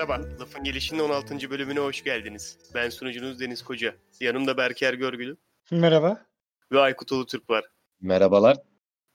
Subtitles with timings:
[0.00, 1.50] Merhaba, Lafın Gelişi'nin 16.
[1.50, 2.58] bölümüne hoş geldiniz.
[2.74, 3.94] Ben sunucunuz Deniz Koca.
[4.20, 5.36] Yanımda Berker Görgülü
[5.70, 6.26] Merhaba.
[6.72, 7.64] ve Aykut Ulutürk var.
[8.00, 8.56] Merhabalar.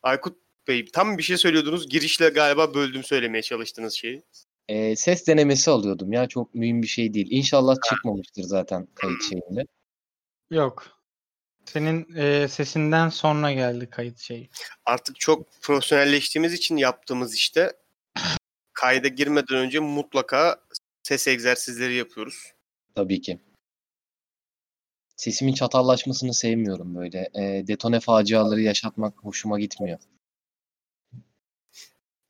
[0.04, 0.38] Aykut
[0.68, 1.90] Bey, tam bir şey söylüyordunuz.
[1.90, 4.24] Girişle galiba böldüm söylemeye çalıştığınız şeyi.
[4.68, 7.28] Ee, ses denemesi alıyordum ya çok mühim bir şey değil.
[7.30, 9.66] İnşallah çıkmamıştır zaten kayıt şeyinde.
[10.52, 10.88] Yok.
[11.66, 14.50] Senin e, sesinden sonra geldi kayıt şeyi.
[14.86, 17.74] Artık çok profesyonelleştiğimiz için yaptığımız işte
[18.76, 20.62] kayda girmeden önce mutlaka
[21.04, 22.54] ses egzersizleri yapıyoruz.
[22.96, 23.40] Tabii ki.
[25.16, 27.30] Sesimin çatallaşmasını sevmiyorum böyle.
[27.36, 30.00] Ee, detone faciaları yaşatmak hoşuma gitmiyor.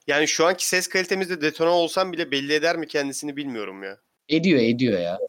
[0.08, 3.98] Yani şu anki ses kalitemizde detone olsam bile belli eder mi kendisini bilmiyorum ya.
[4.30, 5.20] Ediyor ediyor ya.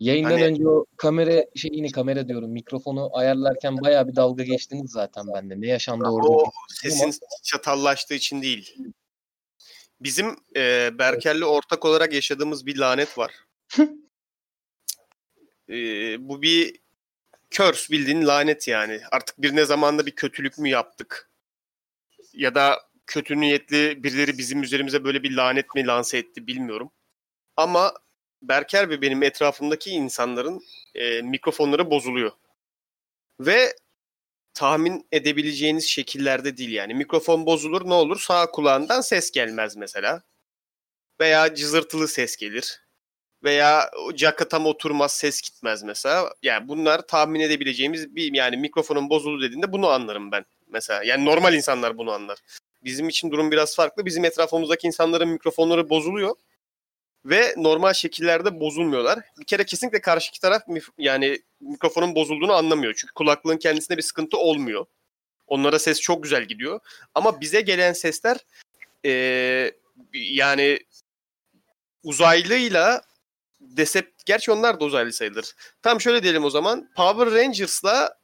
[0.00, 5.26] Yayından Hani- önce o kamera şeyini kamera diyorum mikrofonu ayarlarken bayağı bir dalga geçtiniz zaten
[5.34, 5.60] bende.
[5.60, 6.28] Ne yaşandı orada?
[6.28, 6.44] O
[6.82, 7.12] sesin ama
[7.44, 8.76] çatallaştığı için değil.
[10.00, 13.34] Bizim e, Berker'le ortak olarak yaşadığımız bir lanet var.
[15.70, 15.76] E,
[16.28, 16.80] bu bir
[17.50, 19.00] curse bildiğin lanet yani.
[19.10, 21.30] Artık bir ne zamanda bir kötülük mü yaptık?
[22.32, 26.90] Ya da kötü niyetli birileri bizim üzerimize böyle bir lanet mi lanse etti bilmiyorum.
[27.56, 27.94] Ama
[28.42, 30.62] Berker ve benim etrafımdaki insanların
[30.94, 32.30] e, mikrofonları bozuluyor.
[33.40, 33.76] Ve
[34.54, 36.94] tahmin edebileceğiniz şekillerde değil yani.
[36.94, 38.20] Mikrofon bozulur ne olur?
[38.20, 40.22] Sağ kulağından ses gelmez mesela.
[41.20, 42.80] Veya cızırtılı ses gelir.
[43.44, 46.34] Veya o jacka tam oturmaz ses gitmez mesela.
[46.42, 51.04] Yani bunlar tahmin edebileceğimiz bir yani mikrofonun bozuldu dediğinde bunu anlarım ben mesela.
[51.04, 52.38] Yani normal insanlar bunu anlar.
[52.84, 54.06] Bizim için durum biraz farklı.
[54.06, 56.36] Bizim etrafımızdaki insanların mikrofonları bozuluyor
[57.24, 59.18] ve normal şekillerde bozulmuyorlar.
[59.40, 60.62] Bir kere kesinlikle karşıki taraf
[60.98, 62.94] yani mikrofonun bozulduğunu anlamıyor.
[62.96, 64.86] Çünkü kulaklığın kendisinde bir sıkıntı olmuyor.
[65.46, 66.80] Onlara ses çok güzel gidiyor.
[67.14, 68.36] Ama bize gelen sesler
[69.04, 69.72] eee,
[70.12, 70.78] yani
[72.02, 73.02] uzaylıyla
[73.60, 75.52] Decept gerçi onlar da uzaylı sayılır.
[75.82, 76.90] Tam şöyle diyelim o zaman.
[76.96, 78.14] Power Rangers'la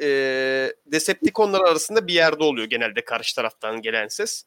[0.00, 4.44] eee Decepticonlar arasında bir yerde oluyor genelde karşı taraftan gelen ses.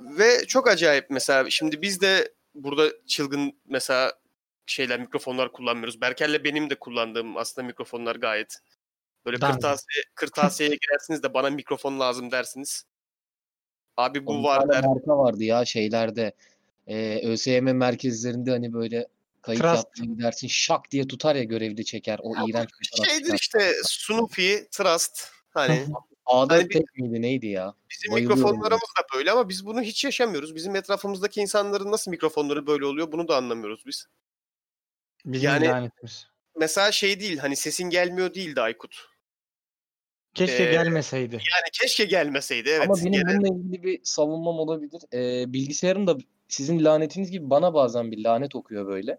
[0.00, 4.12] Ve çok acayip mesela şimdi biz de burada çılgın mesela
[4.66, 6.00] şeyler mikrofonlar kullanmıyoruz.
[6.00, 8.58] Berker'le benim de kullandığım aslında mikrofonlar gayet
[9.26, 9.54] böyle Dandik.
[9.54, 12.84] kırtasiye, kırtasiyeye girersiniz de bana mikrofon lazım dersiniz.
[13.96, 14.84] Abi bu bir var der.
[14.84, 16.32] marka vardı ya şeylerde.
[16.86, 19.08] Ee, ÖSYM merkezlerinde hani böyle
[19.42, 19.76] kayıt Trust.
[19.76, 22.18] yapmaya gidersin şak diye tutar ya görevli çeker.
[22.22, 25.86] O iğrenç bir Şeydir işte Snoopy, Trust hani
[26.26, 27.74] Ağda Hani bir- tek miydi neydi ya?
[27.90, 30.54] bizim Bayılıyorum mikrofonlarımız da böyle ama biz bunu hiç yaşamıyoruz.
[30.54, 34.06] Bizim etrafımızdaki insanların nasıl mikrofonları böyle oluyor bunu da anlamıyoruz biz.
[35.24, 36.28] Bizim Yani- lanetimiz.
[36.56, 39.08] Mesela şey değil hani sesin gelmiyor değildi Aykut.
[40.34, 41.34] Keşke Ee, gelmeseydi.
[41.34, 42.82] Yani keşke gelmeseydi evet.
[42.84, 45.00] Ama benim Gene- bununla ilgili bir savunmam olabilir.
[45.12, 46.16] Ee, bilgisayarım da
[46.48, 49.18] sizin lanetiniz gibi bana bazen bir lanet okuyor böyle.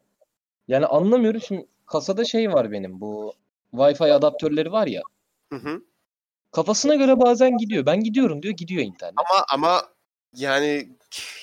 [0.67, 3.33] Yani anlamıyorum şimdi kasada şey var benim bu
[3.73, 5.01] Wi-Fi adaptörleri var ya.
[5.53, 5.81] Hı hı.
[6.51, 7.85] Kafasına göre bazen gidiyor.
[7.85, 9.13] Ben gidiyorum diyor gidiyor internet.
[9.17, 9.83] Ama ama
[10.33, 10.89] yani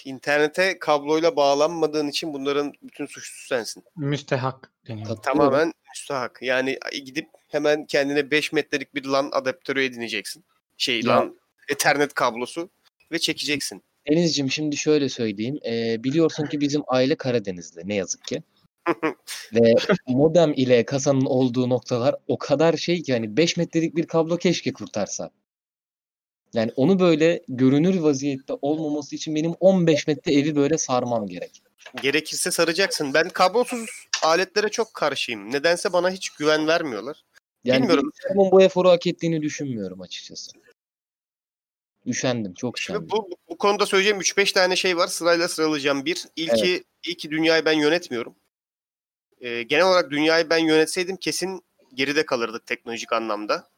[0.04, 3.84] internete kabloyla bağlanmadığın için bunların bütün suçlusu sensin.
[3.96, 5.16] Müstehak deniyor.
[5.16, 6.38] Tamamen müstahak.
[6.42, 10.44] Yani gidip hemen kendine 5 metrelik bir LAN adaptörü edineceksin.
[10.76, 11.16] Şey Ya.
[11.16, 11.36] LAN
[11.68, 12.70] Ethernet kablosu
[13.12, 13.82] ve çekeceksin.
[14.10, 15.58] Denizciğim şimdi şöyle söyleyeyim.
[15.66, 18.42] Ee, biliyorsun ki bizim aile Karadenizli ne yazık ki.
[19.54, 19.74] Ve
[20.06, 24.72] modem ile kasanın olduğu noktalar o kadar şey ki hani 5 metrelik bir kablo keşke
[24.72, 25.30] kurtarsa.
[26.54, 31.62] Yani onu böyle görünür vaziyette olmaması için benim 15 metre evi böyle sarmam gerek.
[32.02, 33.14] Gerekirse saracaksın.
[33.14, 33.90] Ben kablosuz
[34.22, 35.52] aletlere çok karşıyım.
[35.52, 37.24] Nedense bana hiç güven vermiyorlar.
[37.64, 38.04] Yani Bilmiyorum.
[38.04, 40.52] bilgisayarımın bu eforu hak ettiğini düşünmüyorum açıkçası.
[42.06, 43.00] Üşendim, çok üşendim.
[43.00, 45.06] Şimdi bu, bu konuda söyleyeceğim 3-5 tane şey var.
[45.06, 46.04] Sırayla sıralayacağım.
[46.04, 48.34] Bir, ilki, ilki dünyayı ben yönetmiyorum.
[49.42, 51.62] Ee, genel olarak dünyayı ben yönetseydim kesin
[51.94, 53.68] geride kalırdık teknolojik anlamda.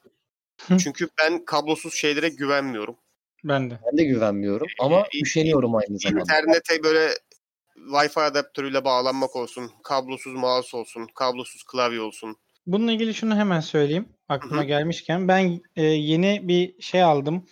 [0.67, 0.77] Hı.
[0.77, 2.95] Çünkü ben kablosuz şeylere güvenmiyorum.
[3.43, 3.79] Ben de.
[3.85, 6.21] Ben de güvenmiyorum ama Ee, üşeniyorum aynı zamanda.
[6.21, 7.09] İnternete böyle
[7.75, 12.37] Wi-Fi adaptörüyle bağlanmak olsun, kablosuz mouse olsun, kablosuz klavye olsun.
[12.67, 14.09] Bununla ilgili şunu hemen söyleyeyim.
[14.29, 14.67] Aklıma Hı hı.
[14.67, 17.45] gelmişken ben e, yeni bir şey aldım.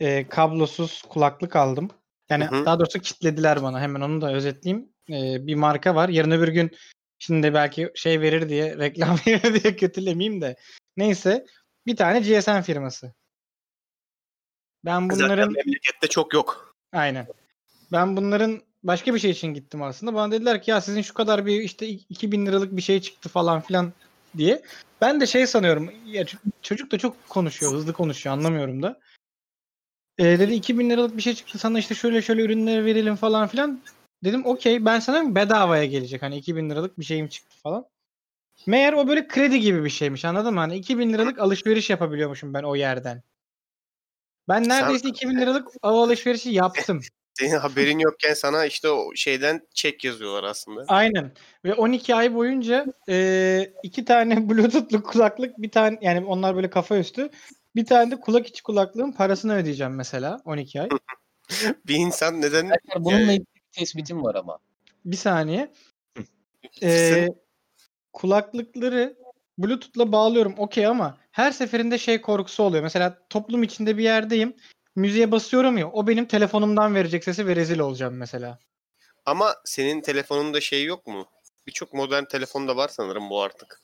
[0.00, 1.90] E, kablosuz kulaklık aldım.
[2.30, 2.64] Yani Hı hı.
[2.64, 3.80] daha doğrusu kitlediler bana.
[3.80, 4.88] Hemen onu da özetleyeyim.
[5.10, 6.08] E, bir marka var.
[6.08, 6.70] Yarın öbür gün
[7.22, 10.56] şimdi belki şey verir diye reklam verir diye kötülemeyeyim de.
[10.96, 11.46] Neyse
[11.86, 13.14] bir tane GSM firması.
[14.84, 16.74] Ben Zaten bunların memlekette çok yok.
[16.92, 17.26] Aynen.
[17.92, 20.14] Ben bunların başka bir şey için gittim aslında.
[20.14, 23.60] Bana dediler ki ya sizin şu kadar bir işte 2000 liralık bir şey çıktı falan
[23.60, 23.92] filan
[24.36, 24.62] diye.
[25.00, 25.90] Ben de şey sanıyorum.
[26.06, 26.24] Ya
[26.62, 29.00] çocuk da çok konuşuyor, hızlı konuşuyor anlamıyorum da.
[30.18, 33.80] Ee, dedi 2000 liralık bir şey çıktı sana işte şöyle şöyle ürünleri verelim falan filan.
[34.24, 36.22] Dedim okey ben sana bedavaya gelecek.
[36.22, 37.86] Hani 2000 liralık bir şeyim çıktı falan.
[38.66, 40.60] Meğer o böyle kredi gibi bir şeymiş anladın mı?
[40.60, 43.22] Hani 2000 liralık alışveriş yapabiliyormuşum ben o yerden.
[44.48, 47.00] Ben neredeyse 2000 liralık o alışverişi yaptım.
[47.38, 50.84] Senin haberin yokken sana işte o şeyden çek yazıyorlar aslında.
[50.88, 51.32] Aynen.
[51.64, 56.98] Ve 12 ay boyunca e, iki tane bluetoothlu kulaklık bir tane yani onlar böyle kafa
[56.98, 57.30] üstü.
[57.76, 60.88] Bir tane de kulak içi kulaklığın parasını ödeyeceğim mesela 12 ay.
[61.86, 64.58] Bir insan neden bununla ilgili tespitim var ama.
[65.04, 65.72] Bir saniye.
[66.82, 67.28] Ee,
[68.12, 69.16] kulaklıkları
[69.58, 72.82] Bluetooth'la bağlıyorum okey ama her seferinde şey korkusu oluyor.
[72.82, 74.56] Mesela toplum içinde bir yerdeyim.
[74.96, 78.58] Müziğe basıyorum ya o benim telefonumdan verecek sesi ve rezil olacağım mesela.
[79.26, 81.26] ama senin telefonunda şey yok mu?
[81.66, 83.82] Birçok modern telefonda var sanırım bu artık.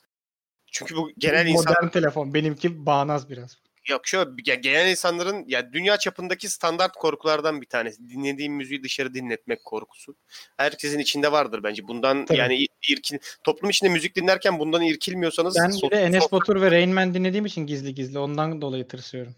[0.71, 2.33] Çünkü bu genel insan Modern telefon.
[2.33, 3.57] Benimki bağnaz biraz.
[3.89, 8.09] Yok şöyle ya genel insanların ya dünya çapındaki standart korkulardan bir tanesi.
[8.09, 10.15] Dinlediğim müziği dışarı dinletmek korkusu.
[10.57, 11.87] Herkesin içinde vardır bence.
[11.87, 12.37] Bundan Tabii.
[12.37, 16.71] yani ir- irkil toplum içinde müzik dinlerken bundan irkilmiyorsanız Ben bir de Enes Batur ve
[16.71, 19.35] Rain Man dinlediğim için gizli gizli ondan dolayı tırsıyorum.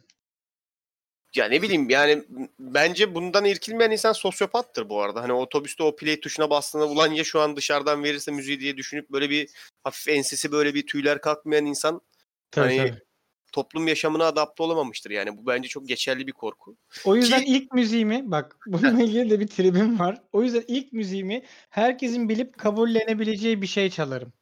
[1.35, 2.23] ya ne bileyim yani
[2.59, 5.21] bence bundan irkilmeyen insan sosyopattır bu arada.
[5.23, 9.09] Hani otobüste o play tuşuna bastığında ulan ya şu an dışarıdan verirse müziği diye düşünüp
[9.09, 9.49] böyle bir
[9.83, 12.01] hafif ensesi böyle bir tüyler kalkmayan insan
[12.51, 13.01] Tabii, Hani- tabii.
[13.51, 15.11] Toplum yaşamına adapte olamamıştır.
[15.11, 16.77] Yani bu bence çok geçerli bir korku.
[17.05, 20.21] O yüzden Ki- ilk müziğimi bak bununla ilgili de bir tribim var.
[20.31, 24.33] O yüzden ilk müziğimi herkesin bilip kabullenebileceği bir şey çalarım.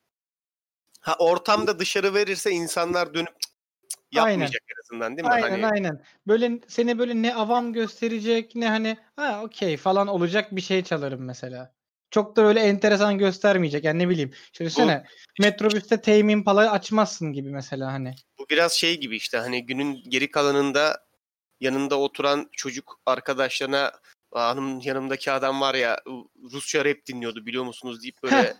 [1.01, 3.51] Ha ortamda dışarı verirse insanlar dönüp cık
[3.89, 5.33] cık yapmayacak en azından değil mi?
[5.33, 6.03] Aynen hani aynen.
[6.27, 11.25] Böyle seni böyle ne avam gösterecek ne hani ha okey falan olacak bir şey çalarım
[11.25, 11.73] mesela.
[12.11, 13.83] Çok da öyle enteresan göstermeyecek.
[13.83, 14.31] Yani ne bileyim.
[14.53, 15.03] İşte düşünsene
[15.39, 18.15] metrobüste Tame Impala'yı açmazsın gibi mesela hani.
[18.49, 21.05] Bu biraz şey gibi işte hani günün geri kalanında
[21.59, 23.91] yanında oturan çocuk arkadaşlarına
[24.31, 25.99] "Aa, hanım yanımdaki adam var ya
[26.51, 28.53] Rusça rap dinliyordu biliyor musunuz deyip böyle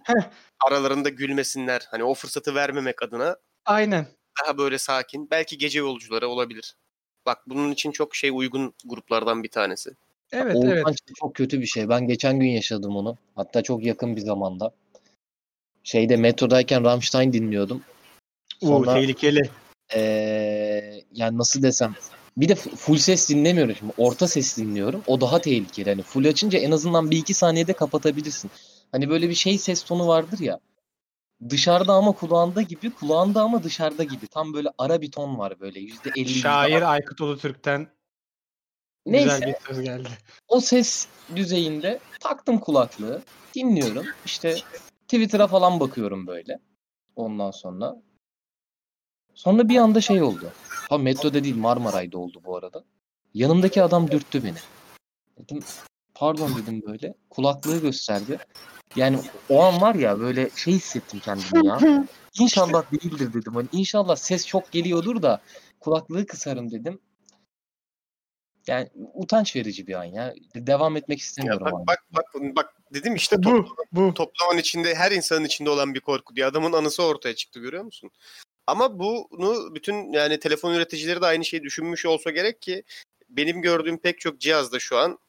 [0.66, 1.88] aralarında gülmesinler.
[1.92, 4.08] Hani o fırsatı vermemek adına aynen.
[4.44, 5.30] daha böyle sakin.
[5.32, 6.76] Belki gece yolcuları olabilir.
[7.26, 9.90] Bak bunun için çok şey uygun gruplardan bir tanesi.
[10.32, 10.86] Evet o evet.
[11.20, 11.90] çok kötü bir şey.
[11.90, 13.18] Ben geçen gün yaşadım onu.
[13.36, 14.72] Hatta çok yakın bir zamanda.
[15.84, 17.84] Şeyde metrodayken Rammstein dinliyordum.
[18.62, 19.50] Oo, Sonra tehlikeli.
[19.96, 21.96] Eee, yani nasıl desem
[22.38, 23.94] bir de full ses dinlemiyorum şimdi.
[23.98, 25.04] Orta ses dinliyorum.
[25.08, 25.90] O daha tehlikeli.
[25.90, 28.52] Hani full açınca en azından bir iki saniyede kapatabilirsin.
[28.92, 30.60] Hani böyle bir şey ses tonu vardır ya.
[31.50, 34.28] Dışarıda ama kulağında gibi, kulağında ama dışarıda gibi.
[34.28, 35.80] Tam böyle ara bir ton var böyle.
[35.80, 36.30] Yüzde elli.
[36.30, 37.88] Şair Aykut Ulutürk'ten
[39.06, 39.24] Neyse.
[39.24, 40.08] güzel bir söz geldi.
[40.48, 43.22] o ses düzeyinde taktım kulaklığı,
[43.56, 44.06] dinliyorum.
[44.26, 44.56] İşte
[45.08, 46.60] Twitter'a falan bakıyorum böyle.
[47.16, 47.96] Ondan sonra.
[49.40, 50.52] Sonra bir anda şey oldu.
[50.90, 52.84] Ha metroda değil Marmaray'da oldu bu arada.
[53.34, 54.58] Yanımdaki adam dürttü beni.
[55.38, 55.64] Dedim
[56.14, 57.14] pardon dedim böyle.
[57.30, 58.38] Kulaklığı gösterdi.
[58.96, 59.20] Yani
[59.50, 61.80] o an var ya böyle şey hissettim kendimi ya.
[62.40, 63.56] İnşallah değildir dedim.
[63.56, 65.42] Hani inşallah ses çok geliyordur da
[65.80, 67.00] kulaklığı kısarım dedim.
[68.68, 70.34] Yani utanç verici bir an ya.
[70.56, 71.66] Devam etmek Ya istemiyorum.
[71.66, 71.88] bak, abi.
[71.88, 74.14] bak bak bak dedim işte bu bu.
[74.14, 78.12] toplumun içinde her insanın içinde olan bir korku diye adamın anısı ortaya çıktı görüyor musun?
[78.70, 82.84] Ama bunu bütün yani telefon üreticileri de aynı şeyi düşünmüş olsa gerek ki
[83.30, 85.20] benim gördüğüm pek çok cihazda şu an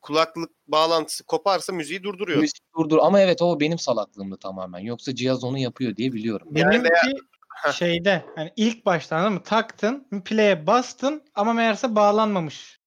[0.00, 2.40] kulaklık bağlantısı koparsa müziği durduruyor.
[2.40, 4.78] Müzik durdur ama evet o benim salaklığımdı tamamen.
[4.78, 6.48] Yoksa cihaz onu yapıyor diye biliyorum.
[6.54, 9.42] Yani Benimki veya- şeyde hani ilk başta anladın mı?
[9.42, 12.78] Taktın, play'e bastın ama meğerse bağlanmamış.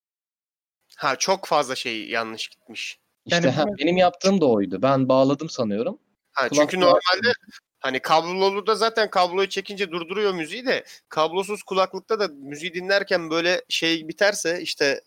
[0.98, 3.00] Ha çok fazla şey yanlış gitmiş.
[3.26, 4.82] İşte Yani ha, benim yaptığım da oydu.
[4.82, 6.00] Ben bağladım sanıyorum.
[6.32, 7.34] Ha çünkü normalde
[7.82, 13.62] hani kablolu da zaten kabloyu çekince durduruyor müziği de kablosuz kulaklıkta da müziği dinlerken böyle
[13.70, 15.02] şey biterse işte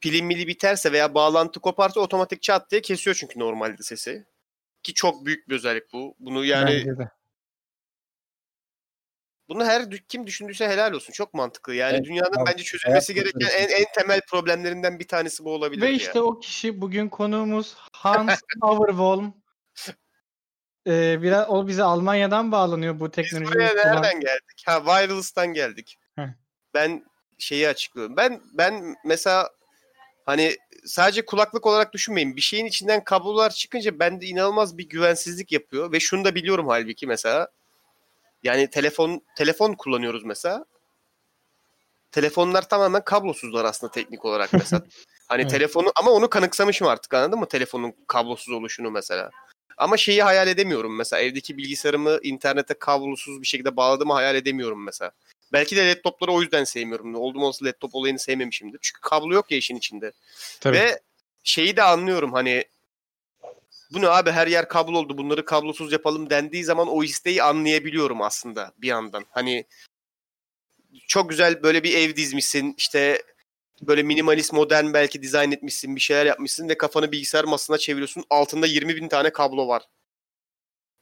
[0.00, 4.26] pilin mili biterse veya bağlantı koparsa otomatik çat diye kesiyor çünkü normalde sesi.
[4.82, 6.14] Ki çok büyük bir özellik bu.
[6.18, 6.86] Bunu yani
[9.48, 11.12] bunu her kim düşündüyse helal olsun.
[11.12, 11.74] Çok mantıklı.
[11.74, 15.82] Yani Evet, dünyanın bence çözülmesi gereken en, en temel problemlerinden bir tanesi bu olabilir.
[15.82, 19.32] Ve işte o kişi bugün konuğumuz Hans Auerwolm.
[20.88, 23.54] Ee, biraz o bize Almanya'dan bağlanıyor bu Biz teknolojiyi.
[23.54, 24.62] buraya nereden geldik?
[24.66, 25.98] Ha wireless'tan geldik.
[26.16, 26.28] Heh.
[26.74, 27.04] Ben
[27.38, 28.16] şeyi açıklıyorum.
[28.16, 29.50] Ben ben mesela
[30.26, 32.36] hani sadece kulaklık olarak düşünmeyin.
[32.36, 37.06] Bir şeyin içinden kablolar çıkınca bende inanılmaz bir güvensizlik yapıyor ve şunu da biliyorum halbuki
[37.06, 37.48] mesela.
[38.42, 40.64] Yani telefon telefon kullanıyoruz mesela.
[42.12, 44.82] Telefonlar tamamen kablosuzlar aslında teknik olarak mesela.
[45.28, 45.50] Hani Evet.
[45.50, 47.48] telefonu ama onu kanıksamışım artık anladın mı?
[47.48, 49.30] Telefonun kablosuz oluşunu mesela.
[49.78, 51.22] Ama şeyi hayal edemiyorum mesela.
[51.22, 55.10] Evdeki bilgisayarımı internete kablosuz bir şekilde bağladığımı hayal edemiyorum mesela.
[55.52, 57.14] Belki de laptopları o yüzden sevmiyorum.
[57.14, 58.78] Oldum olsa laptop olayını sevmemişimdir.
[58.82, 60.12] Çünkü kablo yok ya işin içinde.
[60.60, 60.76] Tabii.
[60.76, 61.00] Ve
[61.44, 62.64] şeyi de anlıyorum hani
[63.92, 68.22] bu ne abi her yer kablo oldu bunları kablosuz yapalım dendiği zaman o isteği anlayabiliyorum
[68.22, 69.24] aslında bir yandan.
[69.30, 69.64] Hani
[71.08, 73.22] çok güzel böyle bir ev dizmişsin işte
[73.82, 78.66] böyle minimalist modern belki dizayn etmişsin bir şeyler yapmışsın ve kafanı bilgisayar masasına çeviriyorsun altında
[78.66, 79.82] 20 bin tane kablo var.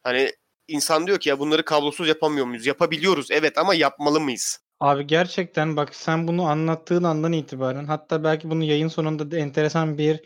[0.02, 0.33] Hani
[0.68, 2.66] insan diyor ki ya bunları kablosuz yapamıyor muyuz?
[2.66, 4.59] Yapabiliyoruz evet ama yapmalı mıyız?
[4.80, 9.99] Abi gerçekten bak sen bunu anlattığın andan itibaren hatta belki bunu yayın sonunda da enteresan
[9.99, 10.21] bir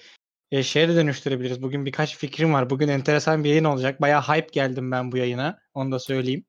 [0.50, 1.62] e, şeye de dönüştürebiliriz.
[1.62, 2.70] Bugün birkaç fikrim var.
[2.70, 4.00] Bugün enteresan bir yayın olacak.
[4.00, 5.58] Bayağı hype geldim ben bu yayına.
[5.74, 6.44] Onu da söyleyeyim.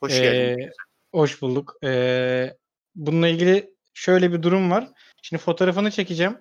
[0.00, 0.70] Hoş Ee, geldin.
[1.12, 1.74] Hoş bulduk.
[1.84, 2.56] Ee,
[2.94, 4.88] bununla ilgili şöyle bir durum var.
[5.22, 6.38] Şimdi fotoğrafını çekeceğim.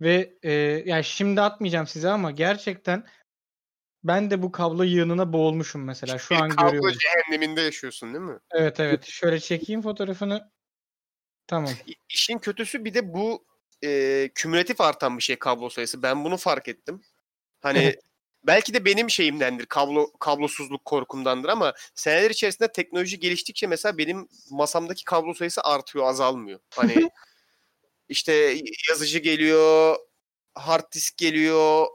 [0.00, 0.52] Ve e,
[0.86, 3.06] yani şimdi atmayacağım size ama gerçekten
[4.04, 6.18] ben de bu kablo yığınına boğulmuşum mesela.
[6.18, 6.98] Şu an bir kablo görüyorum.
[6.98, 8.38] cehenneminde yaşıyorsun değil mi?
[8.50, 9.04] Evet evet.
[9.04, 10.50] Şöyle çekeyim fotoğrafını.
[11.46, 11.72] Tamam.
[12.08, 13.44] İşin kötüsü bir de bu
[13.84, 16.02] e, kümülatif artan bir şey kablo sayısı.
[16.02, 17.02] Ben bunu fark ettim.
[17.60, 17.96] Hani
[18.44, 19.66] belki de benim şeyimdendir.
[19.66, 26.60] Kablo kablosuzluk korkumdandır ama seneler içerisinde teknoloji geliştikçe mesela benim masamdaki kablo sayısı artıyor, azalmıyor.
[26.74, 26.94] Hani
[28.08, 29.96] işte yazıcı geliyor,
[30.54, 31.86] hard disk geliyor.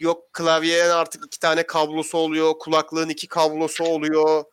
[0.00, 4.44] Yok klavyenin artık iki tane kablosu oluyor, kulaklığın iki kablosu oluyor.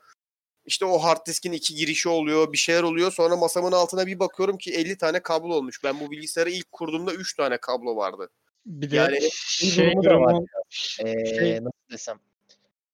[0.65, 3.11] İşte o hard diskin iki girişi oluyor, bir şeyler oluyor.
[3.11, 5.83] Sonra masamın altına bir bakıyorum ki 50 tane kablo olmuş.
[5.83, 8.29] Ben bu bilgisayarı ilk kurduğumda 3 tane kablo vardı.
[8.65, 10.43] Bir de Yani şey durumu da var
[10.99, 12.19] Ee, şey nasıl desem.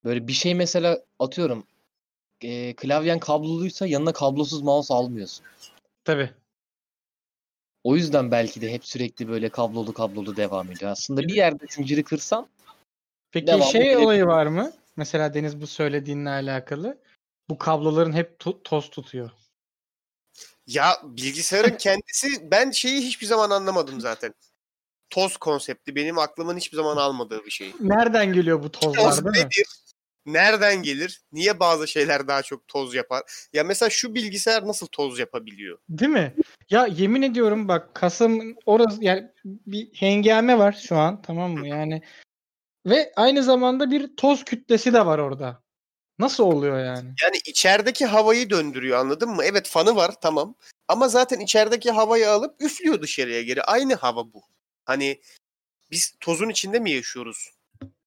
[0.03, 1.67] Böyle bir şey mesela atıyorum.
[2.41, 5.45] E, klavyen kabloluysa yanına kablosuz mouse almıyorsun.
[6.05, 6.29] tabii.
[7.83, 10.91] O yüzden belki de hep sürekli böyle kablolu kablolu devam ediyor.
[10.91, 12.49] Aslında bir yerde zinciri kırsan
[13.31, 14.01] Peki Devamlı şey gerekiyor.
[14.03, 14.73] olayı var mı?
[14.95, 16.97] Mesela Deniz bu söylediğinle alakalı.
[17.49, 19.31] Bu kabloların hep to- toz tutuyor.
[20.67, 24.33] Ya bilgisayarın kendisi ben şeyi hiçbir zaman anlamadım zaten.
[25.09, 27.73] Toz konsepti benim aklımın hiçbir zaman almadığı bir şey.
[27.79, 29.45] Nereden geliyor bu tozlar Toz değil mi?
[29.45, 29.67] nedir?
[30.25, 31.21] Nereden gelir?
[31.31, 33.23] Niye bazı şeyler daha çok toz yapar?
[33.53, 35.77] Ya mesela şu bilgisayar nasıl toz yapabiliyor?
[35.89, 36.35] Değil mi?
[36.69, 41.67] Ya yemin ediyorum bak Kasım orası yani bir hengame var şu an tamam mı?
[41.67, 42.01] Yani
[42.85, 45.63] ve aynı zamanda bir toz kütlesi de var orada.
[46.19, 47.13] Nasıl oluyor yani?
[47.23, 49.43] Yani içerideki havayı döndürüyor anladın mı?
[49.43, 50.55] Evet fanı var tamam.
[50.87, 53.63] Ama zaten içerideki havayı alıp üflüyor dışarıya geri.
[53.63, 54.41] Aynı hava bu.
[54.87, 55.21] Hani
[55.91, 57.51] biz tozun içinde mi yaşıyoruz?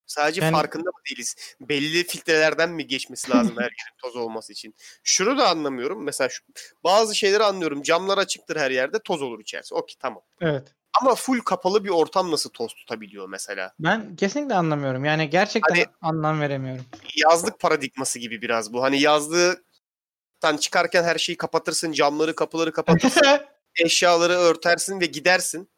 [0.06, 1.36] Sadece Yani- farkında mı değiliz?
[1.60, 4.74] Belli filtrelerden mi geçmesi lazım her yerin toz olması için?
[5.04, 6.04] Şunu da anlamıyorum.
[6.04, 6.42] Mesela şu,
[6.84, 7.82] bazı şeyleri anlıyorum.
[7.82, 9.74] Camlar açıktır her yerde toz olur içerisi.
[9.74, 10.22] Okey tamam.
[10.40, 10.74] Evet.
[11.00, 13.74] Ama full kapalı bir ortam nasıl toz tutabiliyor mesela?
[13.80, 15.04] Ben kesinlikle anlamıyorum.
[15.04, 16.84] Yani gerçekten Hani- anlam veremiyorum.
[17.16, 18.82] Yazlık paradigması gibi biraz bu.
[18.82, 22.72] Hani yazlıktan çıkarken her şeyi kapatırsın, camları, kapıları
[23.22, 23.40] kapatırsın.
[23.76, 25.68] eşyaları örtersin ve gidersin.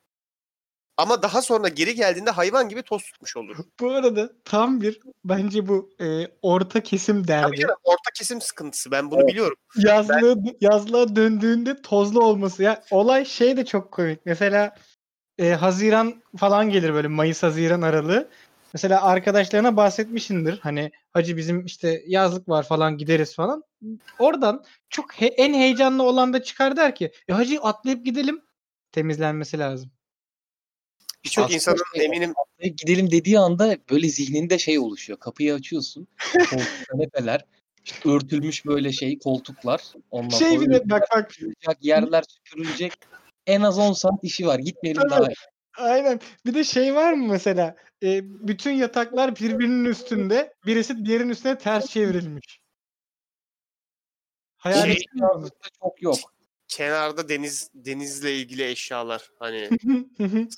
[1.02, 3.56] Ama daha sonra geri geldiğinde hayvan gibi toz tutmuş olur.
[3.80, 7.61] bu arada tam bir bence bu e, orta kesim Tabii derdi.
[7.61, 8.90] canım, orta kesim sıkıntısı.
[8.90, 9.56] Ben bunu biliyorum.
[9.76, 12.62] Yazlığı, yazlığa döndüğünde tozlu olması.
[12.62, 14.26] Ya olay şey de çok komik.
[14.26, 14.76] Mesela
[15.38, 18.28] e, Haziran falan gelir böyle Mayıs Haziran aralığı.
[18.75, 20.59] Mesela arkadaşlarına bahsetmişindir.
[20.59, 23.62] Hani hacı bizim işte yazlık var falan gideriz falan.
[24.18, 28.42] Oradan çok he- en heyecanlı olan da çıkar der ki e, hacı atlayıp gidelim.
[28.92, 29.90] Temizlenmesi lazım.
[31.25, 35.19] Birçok insanın şey- eminim gidelim dediği anda böyle zihninde şey oluşuyor.
[35.19, 36.09] Kapıyı açıyorsun.
[36.88, 37.45] Kanepeler.
[37.85, 39.83] işte örtülmüş böyle şey koltuklar.
[40.11, 41.02] Ondan Şey de bak
[41.67, 42.93] bak yerler süpürülecek.
[43.47, 44.59] En az 10 saat işi var.
[44.59, 45.35] Gitmeyelim daha iyi.
[45.79, 46.21] Aynen.
[46.47, 47.76] Bir de şey var mı mesela?
[48.02, 52.61] E, bütün yataklar birbirinin üstünde, birisi diğerinin üstüne ters çevrilmiş.
[54.57, 55.05] Hayal Şey-?
[55.83, 56.17] Çok yok.
[56.69, 59.69] kenarda deniz denizle ilgili eşyalar hani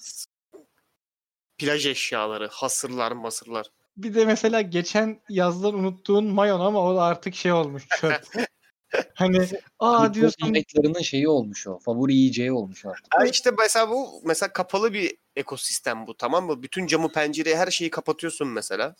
[1.58, 3.66] plaj eşyaları, hasırlar, masırlar.
[3.96, 8.12] bir de mesela geçen yazdan unuttuğun mayon ama o da artık şey olmuş çöp.
[9.14, 11.78] hani aa Hani diyorsun yemeklerinin şeyi olmuş o.
[11.78, 13.06] Favori yiyeceği olmuş artık.
[13.10, 16.62] Ha işte mesela bu mesela kapalı bir ekosistem bu tamam mı?
[16.62, 18.94] Bütün camı pencereyi her şeyi kapatıyorsun mesela.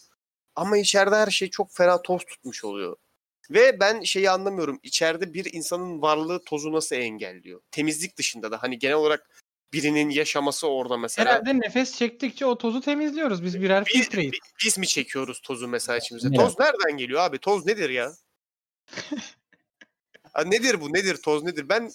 [0.56, 2.96] Ama içeride her şey çok fena toz tutmuş oluyor.
[3.50, 4.80] Ve ben şeyi anlamıyorum.
[4.82, 7.60] İçeride bir insanın varlığı tozu nasıl engelliyor?
[7.70, 9.43] Temizlik dışında da hani genel olarak
[9.74, 11.30] birinin yaşaması orada mesela.
[11.30, 13.44] herhalde nefes çektikçe o tozu temizliyoruz.
[13.44, 14.32] Biz birer Biz, filtreyiz.
[14.32, 16.28] bi- biz mi çekiyoruz tozu mesela içimize?
[16.28, 16.38] Evet.
[16.38, 17.38] Toz nereden geliyor abi?
[17.38, 18.12] Toz nedir ya?
[20.32, 20.92] Ha, nedir bu?
[20.92, 21.16] Nedir?
[21.16, 21.68] Toz nedir?
[21.68, 21.90] Ben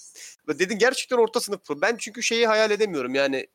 [0.48, 1.62] dedin gerçekten orta sınıf.
[1.70, 3.16] Ben çünkü şeyi hayal edemiyorum.
[3.16, 3.48] Yani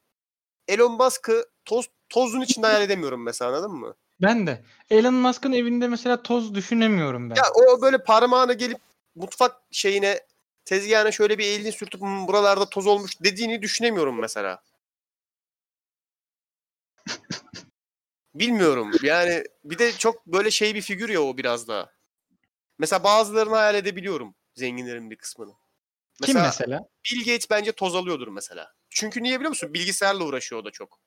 [0.68, 3.94] Elon Musk'ı toz tozun içinde hayal edemiyorum mesela anladın mı?
[4.22, 4.64] Ben de.
[4.90, 7.34] Elon Musk'ın evinde mesela toz düşünemiyorum ben.
[7.34, 8.78] Ya o böyle parmağını gelip
[9.14, 10.20] mutfak şeyine
[10.64, 14.62] tezgahına şöyle bir elini sürtüp "Hmm, buralarda toz olmuş dediğini düşünemiyorum mesela.
[18.34, 18.92] Bilmiyorum.
[19.02, 21.90] Yani bir de çok böyle şey bir figür ya o biraz daha.
[22.78, 25.52] Mesela bazılarını hayal edebiliyorum zenginlerin bir kısmını.
[26.22, 26.88] Kim mesela?
[27.04, 28.72] Bill Gates bence toz alıyordur mesela.
[28.90, 29.74] Çünkü niye biliyor musun?
[29.74, 31.00] Bilgisayarla uğraşıyor o da çok.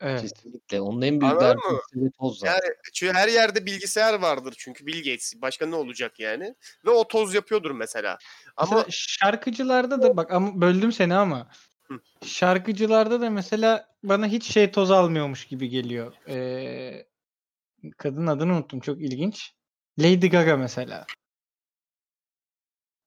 [0.00, 0.20] Evet.
[0.20, 0.80] Kesinlikle.
[0.80, 1.60] Onun en büyük Anladın
[1.94, 2.10] derdi mı?
[2.18, 2.52] toz zaten.
[2.52, 5.34] Yani çünkü her yerde bilgisayar vardır çünkü Bill Gates.
[5.36, 6.54] Başka ne olacak yani?
[6.86, 8.18] Ve o toz yapıyordur mesela.
[8.56, 11.50] Ama Mesela şarkıcılarda da bak ama böldüm seni ama
[11.82, 12.00] Hı.
[12.24, 16.14] şarkıcılarda da mesela bana hiç şey toz almıyormuş gibi geliyor.
[16.28, 17.06] Ee,
[17.96, 19.52] kadın adını unuttum çok ilginç.
[19.98, 21.06] Lady Gaga mesela.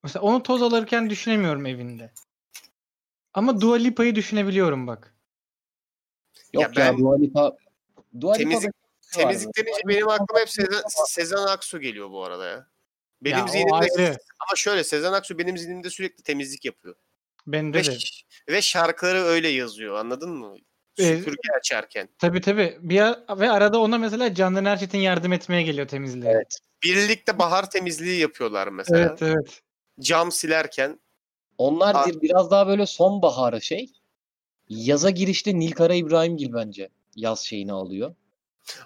[0.04, 2.14] Mesela onu toz alırken düşünemiyorum evinde.
[3.34, 5.16] Ama Dua Lipa'yı düşünebiliyorum bak.
[6.54, 7.58] Yok Ya ya, ben- Dua Lipa
[8.22, 12.24] Dua Lipa Temizlik- da- şey temizlik denince benim aklıma hep Sezen, Sezen Aksu geliyor bu
[12.24, 12.68] arada ya.
[13.22, 14.18] Benim Ya zihnimde ayrı.
[14.40, 16.96] ama şöyle Sezen Aksu benim zihnimde sürekli temizlik yapıyor.
[17.48, 17.96] Ve, de.
[18.50, 20.56] ve şarkıları öyle yazıyor anladın mı?
[20.98, 22.10] Ee, Süpürge açarken.
[22.20, 22.78] Tabii tabii.
[22.82, 26.32] Bir ar- ve arada ona mesela Candan Erçetin yardım etmeye geliyor temizliğe.
[26.32, 26.58] Evet.
[26.84, 29.00] Birlikte bahar temizliği yapıyorlar mesela.
[29.00, 29.22] evet.
[29.22, 29.62] evet.
[30.00, 31.00] Cam silerken.
[31.58, 33.90] Onlar bir- biraz daha böyle sonbaharı şey.
[34.72, 38.16] Yaza girişte Nilkara İbrahimgil bence yaz şeyini alıyor.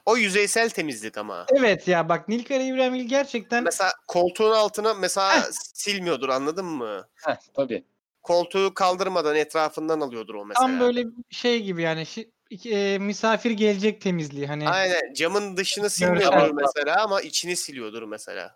[0.06, 1.46] O yüzeysel temizlik ama.
[1.58, 7.08] Evet ya bak Nilkara İbrahimgil gerçekten Mesela koltuğun altına mesela silmiyordur anladın mı?
[7.16, 7.84] Heh tabii.
[8.24, 10.68] Koltuğu kaldırmadan etrafından alıyordur o mesela.
[10.68, 12.30] tam böyle şey gibi yani şi-
[12.70, 14.70] e, misafir gelecek temizliği hani.
[14.70, 14.96] Aynen.
[14.96, 18.56] Aynen camın dışını silmiyordur mesela ama içini siliyordur mesela.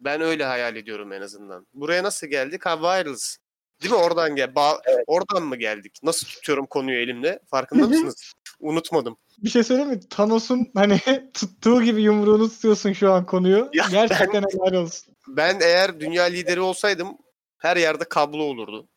[0.00, 1.66] Ben öyle hayal ediyorum en azından.
[1.74, 2.66] Buraya nasıl geldik?
[2.66, 3.36] Ha wireless.
[3.82, 3.98] Değil mi?
[4.00, 4.48] Oradan gel.
[4.50, 5.98] Ba- Oradan mı geldik?
[6.02, 7.38] Nasıl tutuyorum konuyu elimle?
[7.50, 8.32] Farkında mısınız?
[8.60, 9.16] Unutmadım.
[9.38, 10.00] Bir şey söyleyeyim mi?
[10.08, 11.00] Thanos'un hani
[11.34, 13.70] tuttuğu gibi yumruğunu tutuyorsun şu an konuyu.
[13.72, 15.16] Ya Gerçekten helal olsun.
[15.28, 17.18] Ben eğer dünya lideri olsaydım
[17.58, 18.88] her yerde kablo olurdu.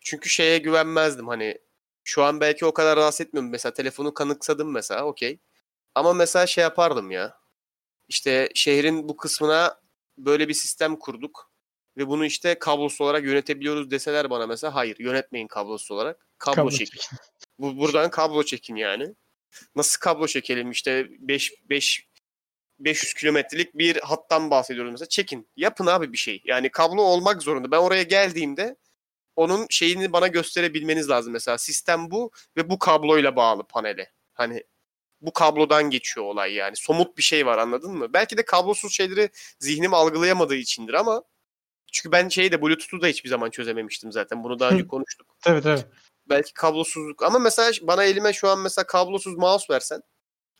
[0.00, 1.58] Çünkü şeye güvenmezdim hani
[2.04, 3.50] şu an belki o kadar rahatsız etmiyorum.
[3.50, 5.38] Mesela telefonu kanıksadım mesela okey.
[5.94, 7.34] Ama mesela şey yapardım ya.
[8.08, 9.80] İşte şehrin bu kısmına
[10.18, 11.49] böyle bir sistem kurduk.
[12.00, 16.26] Ve bunu işte kablosuz olarak yönetebiliyoruz deseler bana mesela hayır yönetmeyin kablosuz olarak.
[16.38, 17.00] Kablo, Kablo çekin.
[17.58, 19.14] Bu, buradan kablo çekin yani.
[19.76, 22.08] Nasıl kablo çekelim işte 5 5
[22.78, 25.08] 500 kilometrelik bir hattan bahsediyoruz mesela.
[25.08, 25.48] Çekin.
[25.56, 26.42] Yapın abi bir şey.
[26.44, 27.70] Yani kablo olmak zorunda.
[27.70, 28.76] Ben oraya geldiğimde
[29.36, 31.58] onun şeyini bana gösterebilmeniz lazım mesela.
[31.58, 34.12] Sistem bu ve bu kabloyla bağlı panele.
[34.34, 34.64] Hani
[35.20, 36.76] bu kablodan geçiyor olay yani.
[36.76, 38.12] Somut bir şey var anladın mı?
[38.12, 41.22] Belki de kablosuz şeyleri zihnim algılayamadığı içindir ama
[41.92, 44.44] çünkü ben şeyi de Bluetooth'u da hiçbir zaman çözememiştim zaten.
[44.44, 45.26] Bunu daha önce konuştuk.
[45.40, 45.80] Tabii tabii.
[46.28, 50.02] Belki kablosuzluk ama mesela bana elime şu an mesela kablosuz mouse versen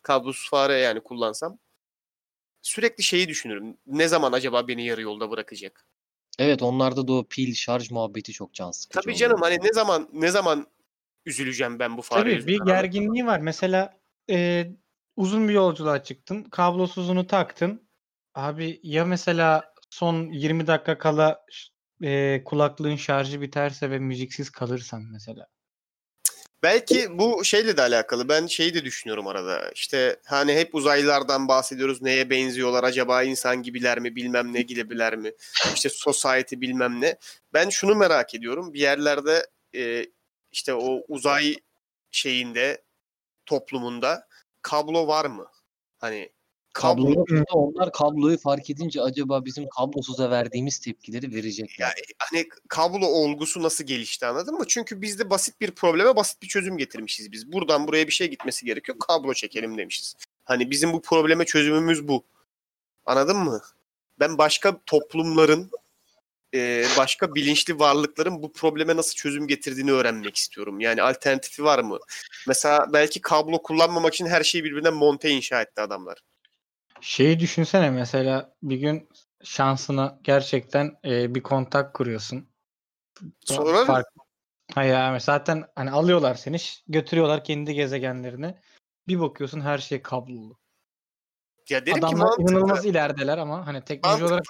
[0.02, 1.58] kablosuz fare yani kullansam
[2.62, 3.76] sürekli şeyi düşünürüm.
[3.86, 5.86] Ne zaman acaba beni yarı yolda bırakacak?
[6.38, 9.00] Evet onlarda da o pil şarj muhabbeti çok can sıkıcı.
[9.00, 9.18] Tabii oluyor.
[9.18, 10.66] canım hani ne zaman ne zaman
[11.26, 13.40] üzüleceğim ben bu fare Tabii yüzünden, bir gerginliği var.
[13.40, 14.66] Mesela e,
[15.16, 16.42] uzun bir yolculuğa çıktın.
[16.42, 17.88] Kablosuzunu taktın.
[18.34, 21.44] Abi ya mesela son 20 dakika kala
[22.02, 25.46] e, kulaklığın şarjı biterse ve müziksiz kalırsan mesela.
[26.62, 28.28] Belki bu şeyle de alakalı.
[28.28, 29.70] Ben şeyi de düşünüyorum arada.
[29.74, 32.02] İşte hani hep uzaylılardan bahsediyoruz.
[32.02, 32.84] Neye benziyorlar?
[32.84, 34.16] Acaba insan gibiler mi?
[34.16, 35.32] Bilmem ne gibiler mi?
[35.74, 37.16] İşte society bilmem ne.
[37.52, 38.72] Ben şunu merak ediyorum.
[38.72, 40.06] Bir yerlerde e,
[40.52, 41.56] işte o uzay
[42.10, 42.84] şeyinde
[43.46, 44.28] toplumunda
[44.62, 45.46] kablo var mı?
[45.98, 46.30] Hani
[46.72, 47.24] kablo.
[47.52, 51.86] Onlar kabloyu fark edince acaba bizim kablosuza verdiğimiz tepkileri verecekler.
[51.86, 54.64] Yani hani kablo olgusu nasıl gelişti anladın mı?
[54.68, 57.52] Çünkü biz de basit bir probleme basit bir çözüm getirmişiz biz.
[57.52, 58.98] Buradan buraya bir şey gitmesi gerekiyor.
[58.98, 60.14] Kablo çekelim demişiz.
[60.44, 62.24] Hani bizim bu probleme çözümümüz bu.
[63.06, 63.60] Anladın mı?
[64.20, 65.70] Ben başka toplumların
[66.54, 70.80] e, başka bilinçli varlıkların bu probleme nasıl çözüm getirdiğini öğrenmek istiyorum.
[70.80, 71.98] Yani alternatifi var mı?
[72.48, 76.18] Mesela belki kablo kullanmamak için her şeyi birbirine monte inşa etti adamlar.
[77.00, 79.08] Şeyi düşünsene mesela bir gün
[79.44, 82.48] şansına gerçekten e, bir kontak kuruyorsun.
[83.44, 84.06] Sonra Fark...
[84.74, 86.56] Ha ya mesela zaten hani alıyorlar seni
[86.88, 88.60] götürüyorlar kendi gezegenlerine.
[89.08, 90.58] Bir bakıyorsun her şey kablolu.
[91.68, 92.42] ya dedim ki Adamlar mantıklı.
[92.42, 94.44] inanılmaz ilerideler ama hani teknoloji olarak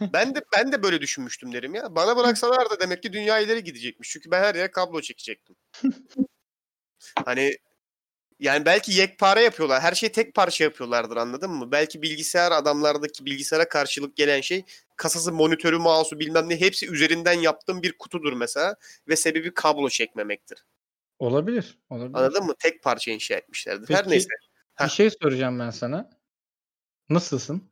[0.00, 0.12] Mantıklı.
[0.12, 1.96] ben de ben de böyle düşünmüştüm derim ya.
[1.96, 4.10] Bana bıraksalar da demek ki dünya ileri gidecekmiş.
[4.10, 5.56] Çünkü ben her yere kablo çekecektim.
[7.24, 7.58] hani
[8.40, 9.82] yani belki yekpare yapıyorlar.
[9.82, 11.72] Her şeyi tek parça yapıyorlardır anladın mı?
[11.72, 14.64] Belki bilgisayar adamlardaki bilgisayara karşılık gelen şey
[14.96, 18.76] kasası, monitörü, mouse'u bilmem ne hepsi üzerinden yaptığım bir kutudur mesela
[19.08, 20.64] ve sebebi kablo çekmemektir.
[21.18, 21.78] olabilir.
[21.90, 22.18] olabilir.
[22.18, 22.54] Anladın mı?
[22.58, 23.94] Tek parça inşa etmişlerdir.
[23.94, 24.28] Her Peki, neyse.
[24.80, 24.88] Bir Heh.
[24.88, 26.10] şey soracağım ben sana.
[27.08, 27.70] Nasılsın?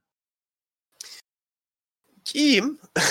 [2.34, 2.80] İyiyim.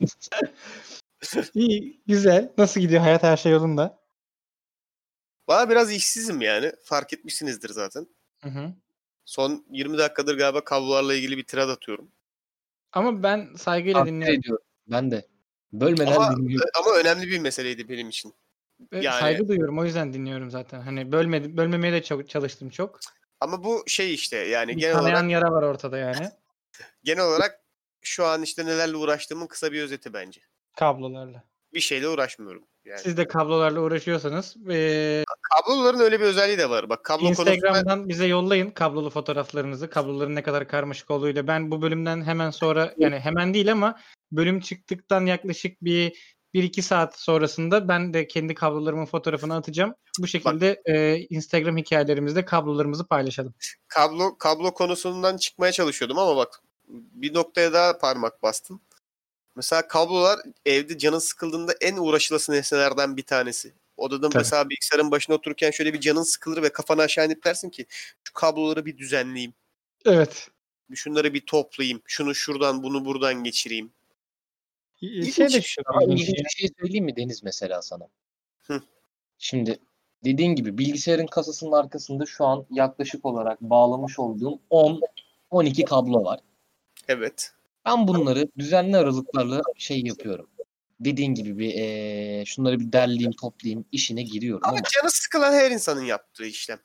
[1.54, 2.52] İyi, güzel.
[2.58, 4.03] Nasıl gidiyor hayat her şey yolunda?
[5.48, 6.72] Valla biraz işsizim yani.
[6.84, 8.06] Fark etmişsinizdir zaten.
[8.42, 8.72] Hı hı.
[9.24, 12.10] Son 20 dakikadır galiba kablolarla ilgili bir tirad atıyorum.
[12.92, 14.40] Ama ben saygıyla Takdir dinliyorum.
[14.40, 14.64] ediyorum.
[14.86, 15.26] Ben de.
[15.72, 16.68] Bölmeden Ama, dinliyorum.
[16.80, 18.34] ama önemli bir meseleydi benim için.
[18.92, 20.80] Yani- Saygı duyuyorum o yüzden dinliyorum zaten.
[20.80, 23.00] Hani bölmedi, bölmemeye de çok çalıştım çok.
[23.40, 26.28] Ama bu şey işte yani Bir genel kanayan olarak yara var ortada yani.
[27.04, 27.60] genel olarak
[28.02, 30.40] şu an işte nelerle uğraştığımın kısa bir özeti bence.
[30.76, 31.44] Kablolarla.
[31.74, 32.62] Bir şeyle uğraşmıyorum.
[32.84, 36.88] Yani Siz de kablolarla uğraşıyorsanız eee, kabloların öyle bir özelliği de var.
[36.88, 39.90] Bak kablo konusunda Instagram'dan bize yollayın kablolu fotoğraflarınızı.
[39.90, 41.46] Kabloların ne kadar karmaşık olduğuyla.
[41.46, 44.00] Ben bu bölümden hemen sonra yani hemen değil ama
[44.32, 49.94] bölüm çıktıktan yaklaşık bir 1-2 saat sonrasında ben de kendi kablolarımın fotoğrafını atacağım.
[50.20, 53.54] Bu şekilde eee, Instagram hikayelerimizde kablolarımızı paylaşalım.
[53.88, 58.80] kablo kablo konusundan çıkmaya çalışıyordum ama bak bir noktaya daha parmak bastım.
[59.56, 63.72] Mesela kablolar evde canın sıkıldığında en uğraşılası nesnelerden bir tanesi.
[63.96, 64.38] Odada Tabii.
[64.38, 67.86] mesela bilgisayarın başına otururken şöyle bir canın sıkılır ve kafanı aşağı inip dersin ki
[68.24, 69.54] şu kabloları bir düzenleyeyim.
[70.06, 70.48] Evet.
[70.90, 72.02] Bir Şunları bir toplayayım.
[72.06, 73.92] Şunu şuradan bunu buradan geçireyim.
[75.00, 78.08] Şey de şu bir şey söyleyeyim mi Deniz mesela sana?
[78.60, 78.82] Hı.
[79.38, 79.78] Şimdi
[80.24, 85.00] dediğin gibi bilgisayarın kasasının arkasında şu an yaklaşık olarak bağlamış olduğum 10
[85.50, 86.40] 12 kablo var.
[87.08, 87.52] Evet.
[87.86, 90.48] Ben bunları düzenli aralıklarla şey yapıyorum.
[91.00, 95.70] Dediğin gibi bir eee, şunları bir derleyeyim, toplayayım, işine giriyorum Ama ama canı sıkılan her
[95.70, 96.78] insanın yaptığı işlem.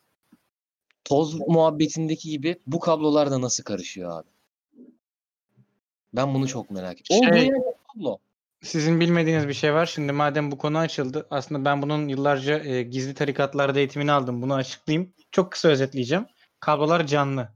[1.03, 4.27] toz muhabbetindeki gibi bu kablolar da nasıl karışıyor abi?
[6.13, 7.27] Ben bunu çok merak ediyorum.
[7.27, 8.17] Şey- Olduğu yerde kablo.
[8.63, 9.85] Sizin bilmediğiniz bir şey var.
[9.85, 11.27] Şimdi madem bu konu açıldı.
[11.31, 14.41] Aslında ben bunun yıllarca e, gizli tarikatlarda eğitimini aldım.
[14.41, 15.13] Bunu açıklayayım.
[15.31, 16.25] Çok kısa özetleyeceğim.
[16.59, 17.49] Kablolar canlı.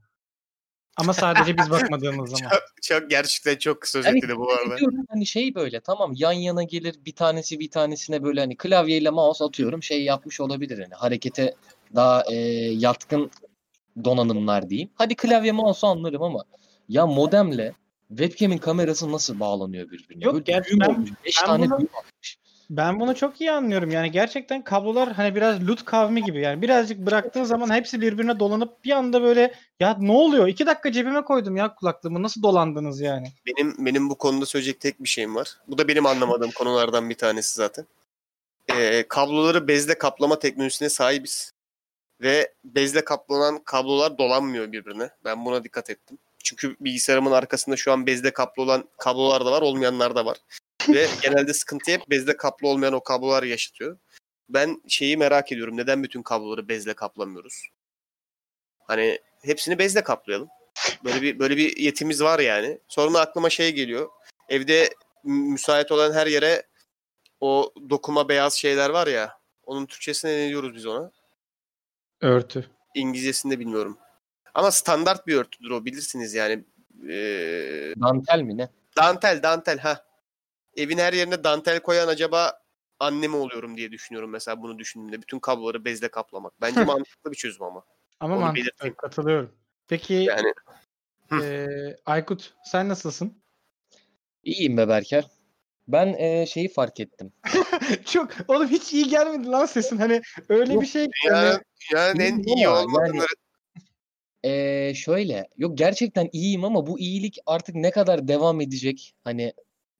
[0.96, 2.50] Ama sadece biz bakmadığımız zaman.
[2.50, 4.78] Çok, çok gerçekten çok kısa özetledi bu arada.
[4.78, 9.10] Diyorum hani şey böyle tamam yan yana gelir bir tanesi bir tanesine böyle hani klavyeyle
[9.10, 11.54] mouse atıyorum şey yapmış olabilir hani harekete
[11.94, 12.34] daha e,
[12.72, 13.30] yatkın
[14.04, 14.90] donanımlar diyeyim.
[14.94, 16.44] Hadi klavye mouse anlarım ama
[16.88, 17.72] ya modemle
[18.08, 20.24] webcam'in kamerası nasıl bağlanıyor birbirine?
[20.24, 21.88] Yok, Böyle gerçi ben- olmuş, beş ben tane bunu-.
[22.70, 23.90] Ben bunu çok iyi anlıyorum.
[23.90, 26.40] Yani gerçekten kablolar hani biraz loot kavmi gibi.
[26.40, 30.48] Yani birazcık bıraktığın zaman hepsi birbirine dolanıp bir anda böyle ya ne oluyor?
[30.48, 32.22] İki dakika cebime koydum ya kulaklığımı.
[32.22, 33.32] Nasıl dolandınız yani?
[33.46, 35.56] Benim benim bu konuda söyleyecek tek bir şeyim var.
[35.68, 37.86] Bu da benim anlamadığım konulardan bir tanesi zaten.
[38.76, 41.52] Ee, kabloları bezle kaplama teknolojisine sahibiz.
[42.20, 45.10] Ve bezle kaplanan kablolar dolanmıyor birbirine.
[45.24, 46.18] Ben buna dikkat ettim.
[46.44, 50.38] Çünkü bilgisayarımın arkasında şu an bezle kaplı olan kablolar da var, olmayanlar da var.
[50.88, 53.98] Ve genelde sıkıntı hep bezle kaplı olmayan o kablolar yaşatıyor.
[54.48, 55.76] Ben şeyi merak ediyorum.
[55.76, 57.62] Neden bütün kabloları bezle kaplamıyoruz?
[58.86, 60.48] Hani hepsini bezle kaplayalım.
[61.04, 62.78] Böyle bir böyle bir yetimiz var yani.
[62.88, 64.08] Sonra aklıma şey geliyor.
[64.48, 64.90] Evde
[65.24, 66.62] mü- müsait olan her yere
[67.40, 69.38] o dokuma beyaz şeyler var ya.
[69.66, 71.10] Onun Türkçesine ne diyoruz biz ona?
[72.20, 72.70] Örtü.
[72.94, 73.98] İngilizcesini de bilmiyorum.
[74.54, 76.64] Ama standart bir örtüdür o bilirsiniz yani.
[77.08, 78.68] Ee, Dantel mi ne?
[78.96, 80.04] dantel dantel ha.
[80.76, 82.52] Evin her yerine dantel koyan acaba
[82.98, 85.22] anne mi oluyorum diye düşünüyorum mesela bunu düşündüğümde.
[85.22, 86.60] Bütün kabloları bezle kaplamak.
[86.60, 87.84] Bence mantıklı bir çözüm ama.
[88.20, 88.64] Ama Onu mantıklı.
[88.64, 88.94] belirteyim.
[88.94, 89.52] Katılıyorum.
[89.88, 90.54] Peki Yani
[91.32, 93.42] eee, Aykut sen nasılsın?
[94.42, 95.24] İyiyim be Berker.
[95.88, 97.32] Ben e, şeyi fark ettim.
[98.04, 99.98] Çok oğlum hiç iyi gelmedi lan sesin.
[99.98, 101.60] Hani öyle Yok, bir şey ki yani, hani
[101.92, 103.26] yani en Bilmiyorum iyi olmadığını
[104.44, 109.52] Ee, şöyle yok gerçekten iyiyim ama bu iyilik artık ne kadar devam edecek hani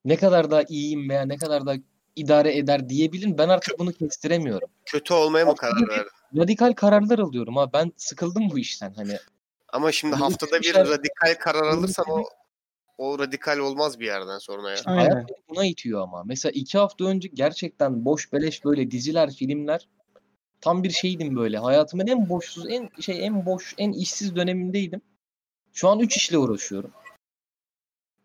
[0.05, 1.75] ne kadar daha iyiyim veya ne kadar daha
[2.17, 4.69] idare eder diyebilirim ben artık bunu kestiremiyorum.
[4.87, 6.11] kötü olmaya mı karar verdin?
[6.37, 9.19] Radikal kararlar alıyorum ha ben sıkıldım bu işten hani
[9.69, 12.25] Ama şimdi haftada bir radikal karar alırsan o
[12.99, 14.77] o radikal olmaz bir yerden sonra ya.
[14.87, 15.11] Aynen.
[15.11, 19.89] hayat buna itiyor ama mesela iki hafta önce gerçekten boş beleş böyle diziler filmler
[20.61, 25.01] tam bir şeydim böyle hayatımın en boşsuz en şey en boş en işsiz dönemindeydim.
[25.73, 26.91] Şu an üç işle uğraşıyorum.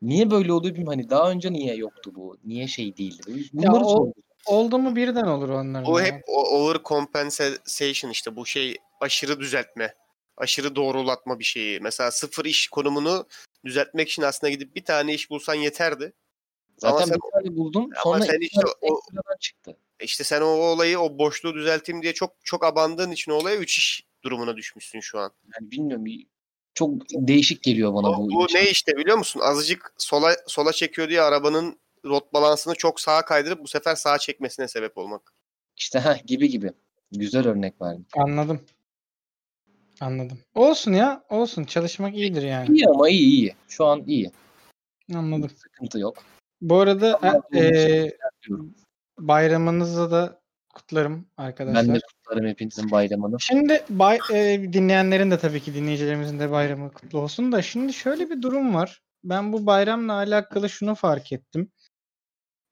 [0.02, 1.00] Niye böyle oluyor bilmiyorum.
[1.00, 2.38] Hani daha önce niye yoktu bu?
[2.44, 3.24] Niye şey değildi?
[3.54, 4.24] Bunları o- sorguluyorum.
[4.46, 5.86] oldu mu birden olur onlar.
[5.86, 9.94] Bu hep o overcompensation işte bu şey aşırı düzeltme.
[10.38, 11.80] Aşırı doğrulatma bir şeyi.
[11.80, 13.26] Mesela sıfır iş konumunu
[13.66, 16.14] düzeltmek için aslında gidip bir tane iş bulsan yeterdi.
[16.78, 17.90] Zaten Ama sen- bir tane buldum.
[18.06, 19.00] Ama Sonra sen işte o-
[19.40, 19.78] çıktı.
[20.02, 23.78] İşte sen o olayı o boşluğu düzelteyim diye çok çok abandığın için o olaya üç
[23.78, 25.32] iş durumuna düşmüşsün şu an.
[25.60, 26.06] Yani bilmiyorum.
[26.80, 28.30] Çok değişik geliyor bana O, bu.
[28.30, 29.42] bu ne işte biliyor musun?
[29.44, 34.68] Azıcık sola sola çekiyor diye arabanın rot balansını çok sağa kaydırıp bu sefer sağa çekmesine
[34.68, 35.34] sebep olmak.
[35.78, 36.72] İşte ha gibi gibi.
[37.12, 38.06] Güzel örnek verdim.
[38.18, 38.62] Anladım.
[40.02, 40.40] Anladım.
[40.56, 41.24] Olsun ya.
[41.30, 41.64] Olsun.
[41.64, 42.76] Çalışmak iyidir yani.
[42.76, 43.56] İyi ama iyi iyi.
[43.68, 44.32] Şu an iyi.
[45.16, 45.50] Anladım.
[45.50, 46.18] Sıkıntı yok.
[46.62, 47.20] Bu arada
[47.54, 48.12] e, e,
[49.20, 50.39] bayramınızı da
[50.80, 51.88] kutlarım arkadaşlar.
[51.88, 53.36] Ben de kutlarım hepinizin bayramını.
[53.40, 58.30] Şimdi bay, e, dinleyenlerin de tabii ki dinleyicilerimizin de bayramı kutlu olsun da şimdi şöyle
[58.30, 59.02] bir durum var.
[59.24, 61.72] Ben bu bayramla alakalı şunu fark ettim.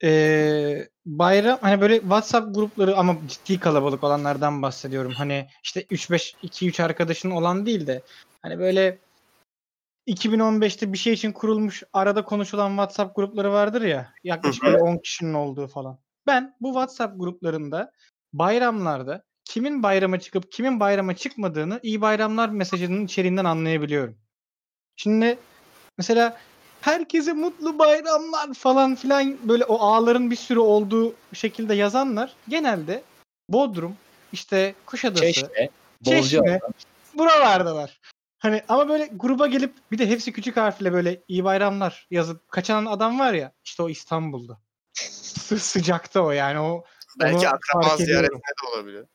[0.04, 5.12] Ee, bayram hani böyle WhatsApp grupları ama ciddi kalabalık olanlardan bahsediyorum.
[5.12, 8.02] Hani işte 3-5 2-3 arkadaşın olan değil de
[8.42, 8.98] hani böyle
[10.08, 14.14] 2015'te bir şey için kurulmuş arada konuşulan WhatsApp grupları vardır ya.
[14.24, 16.00] Yaklaşık böyle 10 kişinin olduğu falan.
[16.28, 17.92] Ben bu WhatsApp gruplarında
[18.34, 24.18] bayramlarda kimin bayrama çıkıp kimin bayrama çıkmadığını iyi bayramlar mesajının içeriğinden anlayabiliyorum.
[24.96, 25.38] Şimdi
[25.98, 26.38] mesela
[26.82, 33.04] herkese mutlu bayramlar falan filan böyle o ağların bir sürü olduğu şekilde yazanlar genelde
[33.50, 33.96] Bodrum,
[34.34, 35.70] işte Kuşadası, Çeşme,
[36.06, 36.60] Çeşme,
[37.14, 38.00] buralardalar.
[38.40, 42.86] Hani ama böyle gruba gelip bir de hepsi küçük harfle böyle iyi bayramlar yazıp kaçan
[42.86, 44.60] adam var ya işte o İstanbul'da.
[45.02, 46.84] Sı- sıcakta o yani o
[47.20, 49.06] Belki akraba ziyaretine de olabilir.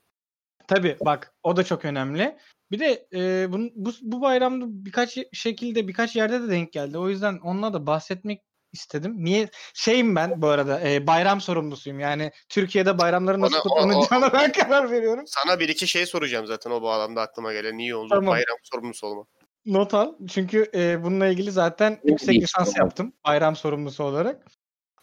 [0.68, 2.38] Tabii bak o da çok önemli.
[2.70, 6.98] Bir de e, bunun- bu, bu bayramda birkaç şekilde birkaç yerde de denk geldi.
[6.98, 8.42] O yüzden onunla da bahsetmek
[8.72, 9.14] istedim.
[9.24, 9.48] Niye?
[9.74, 12.00] Şeyim ben bu arada e, bayram sorumlusuyum.
[12.00, 15.24] Yani Türkiye'de bayramların nasıl kutlanacağına ben karar veriyorum.
[15.26, 17.78] Sana bir iki şey soracağım zaten o bağlamda aklıma gelen.
[17.78, 18.08] İyi oldu.
[18.08, 18.26] Tamam.
[18.26, 19.24] Bayram sorumlusu olma.
[19.66, 20.14] Not al.
[20.28, 23.12] Çünkü e, bununla ilgili zaten yüksek lisans yaptım.
[23.26, 24.46] Bayram sorumlusu olarak.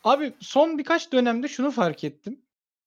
[0.03, 2.41] Abi son birkaç dönemde şunu fark ettim.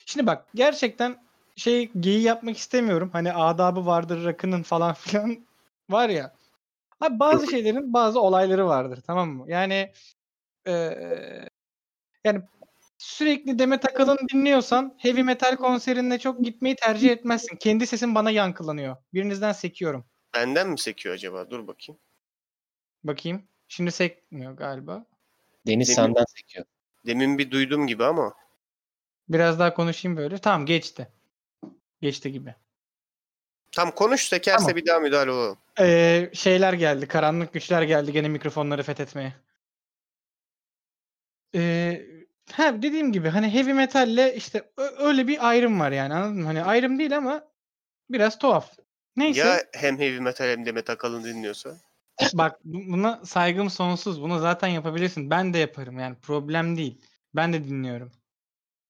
[0.07, 1.17] Şimdi bak gerçekten
[1.57, 3.11] şey geyi yapmak istemiyorum.
[3.13, 5.47] Hani adabı vardır rakının falan filan
[5.91, 6.35] var ya.
[7.01, 9.45] Abi bazı şeylerin bazı olayları vardır tamam mı?
[9.49, 9.93] Yani
[10.67, 11.49] eee,
[12.25, 12.43] yani
[12.99, 17.57] sürekli Demet Akalın dinliyorsan heavy metal konserine çok gitmeyi tercih etmezsin.
[17.57, 18.97] Kendi sesin bana yankılanıyor.
[19.15, 20.05] Birinizden sekiyorum.
[20.35, 21.51] Benden mi sekiyor acaba?
[21.51, 22.01] Dur bakayım.
[23.05, 23.43] Bakayım.
[23.69, 25.07] Şimdi sekmiyor galiba.
[25.67, 26.65] Deniz Demin- senden sekiyor.
[27.07, 28.35] Demin bir duydum gibi ama.
[29.29, 30.39] Biraz daha konuşayım böyle.
[30.39, 31.09] Tamam geçti.
[32.01, 32.55] Geçti gibi.
[33.73, 34.77] Tam konuş sekerse Tamam.
[34.77, 35.59] bir daha müdahale olalım.
[35.81, 37.09] Ee, şeyler geldi.
[37.09, 39.33] Karanlık güçler geldi gene mikrofonları fethetmeye.
[41.55, 42.03] Ee,
[42.53, 46.47] ha dediğim gibi hani heavy metalle işte öyle bir ayrım var yani anladın mı?
[46.47, 47.45] Hani ayrım değil ama
[48.11, 48.73] biraz tuhaf.
[49.17, 49.41] Neyse.
[49.41, 51.77] Ya hem heavy metal hem de metal kalın dinliyorsa.
[52.35, 54.23] Bak bu- buna saygım sonsuz.
[54.23, 55.31] Bunu zaten yapabilirsin.
[55.31, 57.01] Ben de yaparım yani problem değil.
[57.37, 58.13] Ben de dinliyorum.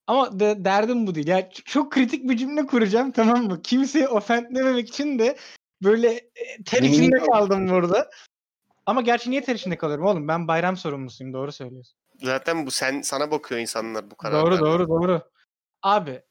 [0.06, 1.28] Ama de, derdim bu değil.
[1.28, 3.62] Ya ç- çok kritik bir cümle kuracağım tamam mı?
[3.62, 5.36] Kimseyi ofendlememek için de
[5.82, 8.10] böyle e, ter içinde kaldım burada.
[8.86, 10.28] Ama gerçi niye ter içinde kalıyorum oğlum?
[10.28, 11.32] Ben bayram sorumlusuyum.
[11.32, 11.98] Doğru söylüyorsun.
[12.22, 14.50] Zaten bu sen sana bakıyor insanlar bu kararlar.
[14.50, 15.22] Doğru doğru doğru.
[15.82, 16.22] Abi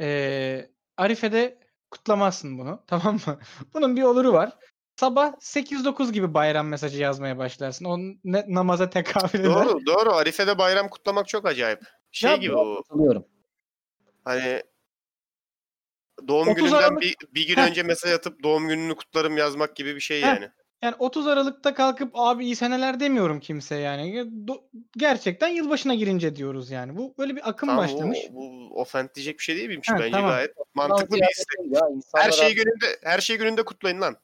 [0.00, 1.58] eee Arife'de
[1.90, 3.38] kutlamazsın bunu tamam mı?
[3.74, 4.52] Bunun bir oluru var.
[4.96, 7.84] Sabah 8-9 gibi bayram mesajı yazmaya başlarsın.
[7.84, 9.44] O ne, namaza tekabül eder.
[9.54, 10.12] Doğru doğru.
[10.12, 11.80] Arife'de bayram kutlamak çok acayip.
[12.12, 12.82] Şey Ya gibi bu.
[12.88, 13.24] Katılıyorum.
[14.24, 14.62] Hani
[16.28, 19.94] doğum 30 gününden Aralık- bir, bir gün önce mesaj atıp doğum gününü kutlarım yazmak gibi
[19.94, 20.50] bir şey yani.
[20.82, 24.16] Yani 30 Aralık'ta kalkıp abi iyi seneler demiyorum kimse yani.
[24.16, 24.62] Ya do-
[24.96, 26.96] Gerçekten yılbaşına girince diyoruz yani.
[26.96, 28.18] Bu böyle bir akım Tamam, başlamış.
[28.30, 28.36] bu,
[28.70, 30.30] bu ofent diyecek bir şey değil miymiş Ha, bence tamam.
[30.30, 31.46] gayet mantıklı bir istek.
[31.56, 34.16] şey ya, insanlar Her şey gününde her şey gününde kutlayın lan.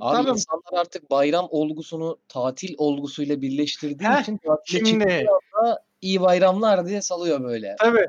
[0.00, 0.32] Abi Tamam.
[0.36, 5.26] insanlar artık bayram olgusunu tatil olgusuyla birleştirdiği Heh, için tatile şimdi-
[5.62, 7.76] anda iyi bayramlar diye salıyor böyle.
[7.78, 8.06] Tabii.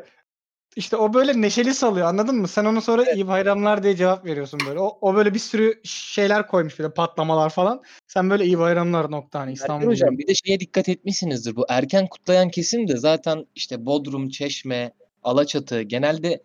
[0.76, 2.48] İşte o böyle neşeli salıyor anladın mı?
[2.48, 4.80] Sen onu sonra iyi bayramlar diye cevap veriyorsun böyle.
[4.80, 7.82] O, o böyle bir sürü şeyler koymuş böyle patlamalar falan.
[8.08, 9.88] Sen böyle iyi bayramlar nokta hani İstanbul.
[9.88, 11.56] Hocam bir de şeye dikkat etmişsinizdir.
[11.56, 14.92] Bu erken kutlayan kesim de zaten işte Bodrum, Çeşme,
[15.24, 16.44] Alaçatı genelde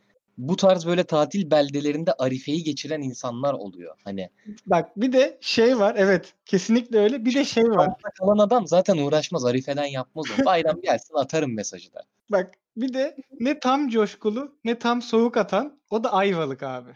[0.48, 3.96] bu tarz böyle tatil beldelerinde Arife'yi geçiren insanlar oluyor.
[4.04, 4.30] Hani
[4.66, 7.24] Bak bir de şey var evet kesinlikle öyle.
[7.24, 7.90] Bir de şey var.
[8.18, 9.44] kalan adam zaten uğraşmaz.
[9.44, 10.44] Arife'den yapmaz o.
[10.44, 12.02] Bayram gelsin atarım mesajı da.
[12.30, 16.90] Bak bir de ne tam coşkulu ne tam soğuk atan o da Ayvalık abi.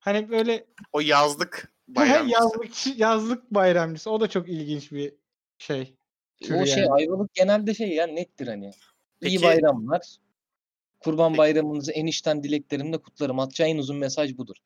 [0.00, 2.28] Hani böyle O yazlık bayram.
[2.28, 5.14] yazlık yazlık bayramcısı o da çok ilginç bir
[5.58, 5.94] şey.
[6.44, 6.92] O şey yani.
[6.92, 8.70] Ayvalık genelde şey ya nettir hani.
[9.20, 10.16] Peki- İyi bayramlar.
[11.00, 13.38] Kurban Peki- bayramınızı en içten dileklerimle kutlarım.
[13.38, 14.56] Atacağı en uzun mesaj budur.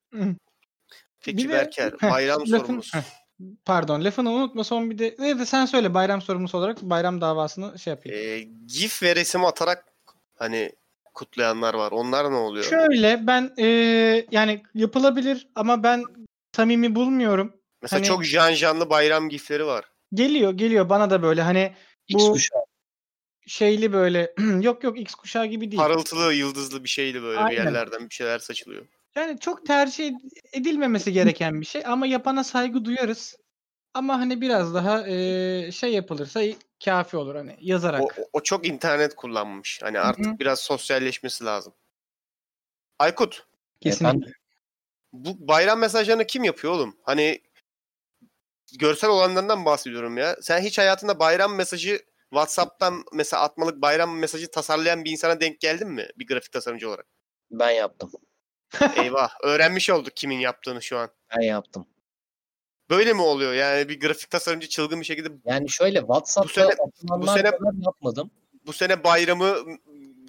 [1.20, 3.02] Peki Bir de- Berker Heh, bayram lafın- heh,
[3.64, 7.78] Pardon lafını unutma son bir de, de, de sen söyle bayram sorumlusu olarak bayram davasını
[7.78, 8.18] şey yapayım.
[8.18, 9.84] Ee, GIF ve resim atarak
[10.34, 10.72] hani
[11.14, 11.92] kutlayanlar var.
[11.92, 12.64] Onlar ne oluyor?
[12.64, 16.04] Şöyle ben eee, yani yapılabilir ama ben
[16.56, 17.56] samimi bulmuyorum.
[17.82, 19.84] Mesela hani- çok jan janlı bayram gifleri var.
[20.14, 21.72] Geliyor geliyor bana da böyle hani
[22.08, 22.62] X Bu- kuşağı.
[23.46, 25.82] Şeyli böyle yok yok X kuşağı gibi değil.
[25.82, 27.50] Parıltılı, yıldızlı bir şeydi böyle Aynen.
[27.50, 28.86] bir yerlerden bir şeyler saçılıyor.
[29.14, 33.36] Yani çok tercih ed- edilmemesi gereken bir şey ama yapana saygı duyarız.
[33.94, 36.40] Ama hani biraz daha eee, şey yapılırsa
[36.84, 38.02] kafi olur hani yazarak.
[38.02, 39.80] O, o- çok internet kullanmış.
[39.82, 40.38] Hani artık hı.
[40.38, 41.74] biraz sosyalleşmesi lazım.
[42.98, 43.46] Aykut
[43.80, 44.08] Kesinlikle.
[44.08, 44.32] Efendim?
[45.12, 46.96] bu bayram mesajlarını kim yapıyor oğlum?
[47.02, 47.40] Hani
[48.78, 50.36] görsel olanlarından bahsediyorum ya.
[50.42, 52.00] Sen hiç hayatında bayram mesajı
[52.36, 56.08] WhatsApp'tan mesela atmalık bayram mesajı tasarlayan bir insana denk geldin mi?
[56.16, 57.06] Bir grafik tasarımcı olarak.
[57.50, 58.10] Ben yaptım.
[58.96, 59.30] Eyvah.
[59.42, 61.10] Öğrenmiş olduk kimin yaptığını şu an.
[61.36, 61.86] Ben yaptım.
[62.90, 63.52] Böyle mi oluyor?
[63.52, 67.50] Yani bir grafik tasarımcı çılgın bir şekilde Yani şöyle WhatsApp'ta Bu sene- bu sene-
[67.84, 68.30] yapmadım.
[68.66, 69.56] bu sene bayramı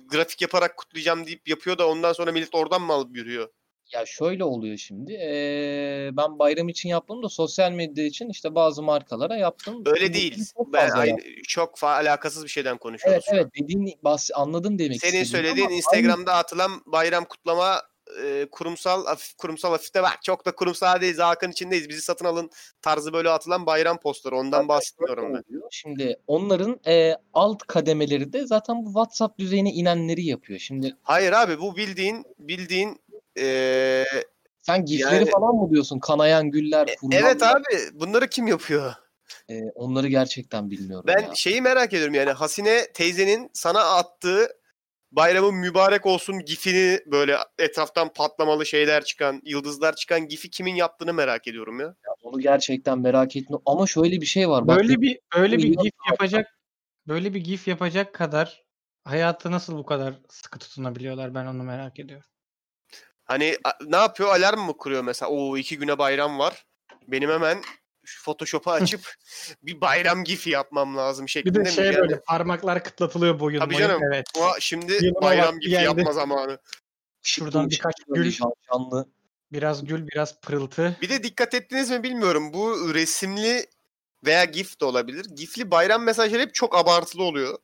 [0.07, 3.49] grafik yaparak kutlayacağım deyip yapıyor da ondan sonra millet oradan mı alıp yürüyor?
[3.91, 5.11] Ya şöyle oluyor şimdi.
[5.13, 9.83] eee, ben bayram için yaptım da sosyal medya için işte bazı markalara yaptım.
[9.85, 10.45] Öyle Bu- değil.
[10.57, 11.17] çok Ben aynı,
[11.47, 13.25] çok fa- alakasız bir şeyden konuşuyoruz.
[13.27, 17.81] Evet evet dediğin bahs anladım demek Senin söylediğin Instagram'da atılan bayram kutlama
[18.23, 22.49] e, kurumsal hafif kurumsal hafifte bak çok da kurumsal değiliz halkın içindeyiz bizi satın alın
[22.81, 25.67] tarzı böyle atılan bayram postları ondan Zaten bahsetmiyorum şöyle ben.
[25.71, 30.59] Şimdi onların eee, alt kademeleri de zaten bu WhatsApp düzeyine inenleri yapıyor.
[30.59, 33.03] Şimdi Hayır abi bu bildiğin bildiğin
[33.39, 34.05] e,
[34.61, 35.99] sen gifleri Yani- falan mı diyorsun?
[35.99, 37.23] Kanayan güller, kurbanlar.
[37.23, 38.93] evet abi bunları kim yapıyor?
[39.49, 41.31] Eee, onları gerçekten bilmiyorum Ben ya.
[41.35, 44.47] şeyi merak ediyorum yani Hasine teyzenin sana attığı
[45.11, 51.47] bayramın mübarek olsun gifini böyle etraftan patlamalı şeyler çıkan, yıldızlar çıkan gifi kimin yaptığını merak
[51.47, 51.95] ediyorum ya.
[52.23, 53.57] Onu gerçekten merak ettim.
[53.65, 54.67] Ama şöyle bir şey var.
[54.67, 56.57] Bak, Böyle bir böyle bir milyon gif yapacak
[57.07, 58.63] böyle bir gif yapacak kadar
[59.03, 62.25] hayatı nasıl bu kadar sıkı tutunabiliyorlar ben onu merak ediyorum.
[63.25, 64.29] Hani ne yapıyor?
[64.29, 65.29] Alarm mı kuruyor mesela?
[65.31, 66.65] Oo iki güne bayram var.
[67.07, 67.61] Benim hemen
[68.05, 69.13] şu Photoshop'u açıp
[69.63, 71.71] bir bayram gifi yapmam lazım Bir şeklinde de mi?
[71.71, 73.87] şey Yani böyle parmaklar kıtlatılıyor boyun Tabii boyun.
[73.87, 74.01] canım.
[74.13, 74.25] Evet.
[74.39, 75.83] o şimdi Yılıma bayram gifi geldi.
[75.85, 76.57] yapma zamanı.
[77.21, 79.09] Şuradan birkaç gül, can- canlı.
[79.51, 80.97] biraz gül, biraz pırıltı.
[81.01, 82.53] Bir de dikkat ettiniz mi bilmiyorum.
[82.53, 83.65] Bu resimli
[84.25, 85.25] veya gif de olabilir.
[85.35, 87.57] Gifli bayram mesajları hep çok abartılı oluyor.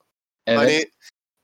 [0.48, 0.60] Evet.
[0.60, 0.90] Hani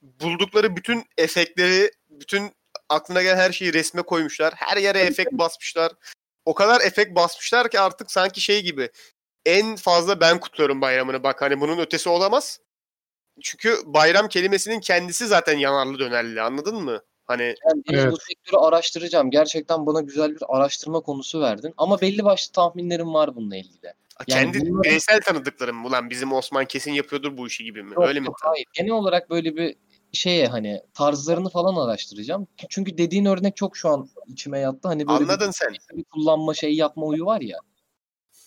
[0.02, 2.52] buldukları bütün efektleri, bütün
[2.90, 4.54] aklına gelen her şeyi resme koymuşlar.
[4.56, 5.92] Her yere efekt basmışlar.
[6.46, 8.90] O kadar efekt basmışlar ki artık sanki şey gibi.
[9.46, 11.24] En fazla ben kutluyorum bayramını.
[11.24, 12.60] Bak hani bunun ötesi olamaz.
[13.42, 17.02] Çünkü bayram kelimesinin kendisi zaten yanarlı dönerli anladın mı?
[17.26, 18.12] Hani Ben Deniz, Evet.
[18.14, 19.32] bu sektörü araştıracağım.
[19.32, 21.74] Gerçekten bana güzel bir araştırma konusu verdin.
[21.78, 23.94] Ama belli başlı tahminlerim var bununla ilgili.
[24.28, 27.94] Yani kendi bireysel tanıdıklarım ulan bizim Osman kesin yapıyordur bu işi gibi mi?
[27.96, 28.28] Yok, Öyle mi?
[28.42, 28.66] hayır.
[28.74, 29.76] Genel olarak böyle bir
[30.16, 32.48] şeye hani tarzlarını falan araştıracağım.
[32.70, 34.88] Çünkü dediğin örnek çok şu an içime yattı.
[34.88, 35.74] Hani böyle Anladın sen.
[35.94, 37.58] bir kullanma şeyi yapma uyu var ya.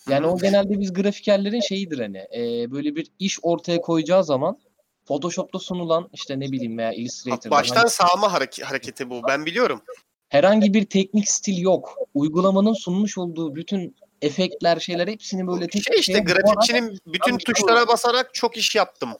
[0.08, 4.58] Yani o genelde biz grafikerlerin şeyidir hani e, böyle bir iş ortaya koyacağı zaman
[5.06, 9.20] Photoshop'ta sunulan işte ne bileyim veya Illustrator'da Baştan hani sağma hareke- hareketi bu.
[9.28, 9.82] Ben biliyorum.
[10.28, 11.96] herhangi bir teknik stil yok.
[12.14, 17.88] Uygulamanın sunmuş olduğu bütün efektler şeyler hepsini böyle tek Şey bir işte grafikçinin bütün tuşlara
[17.88, 19.10] basarak çok iş yaptım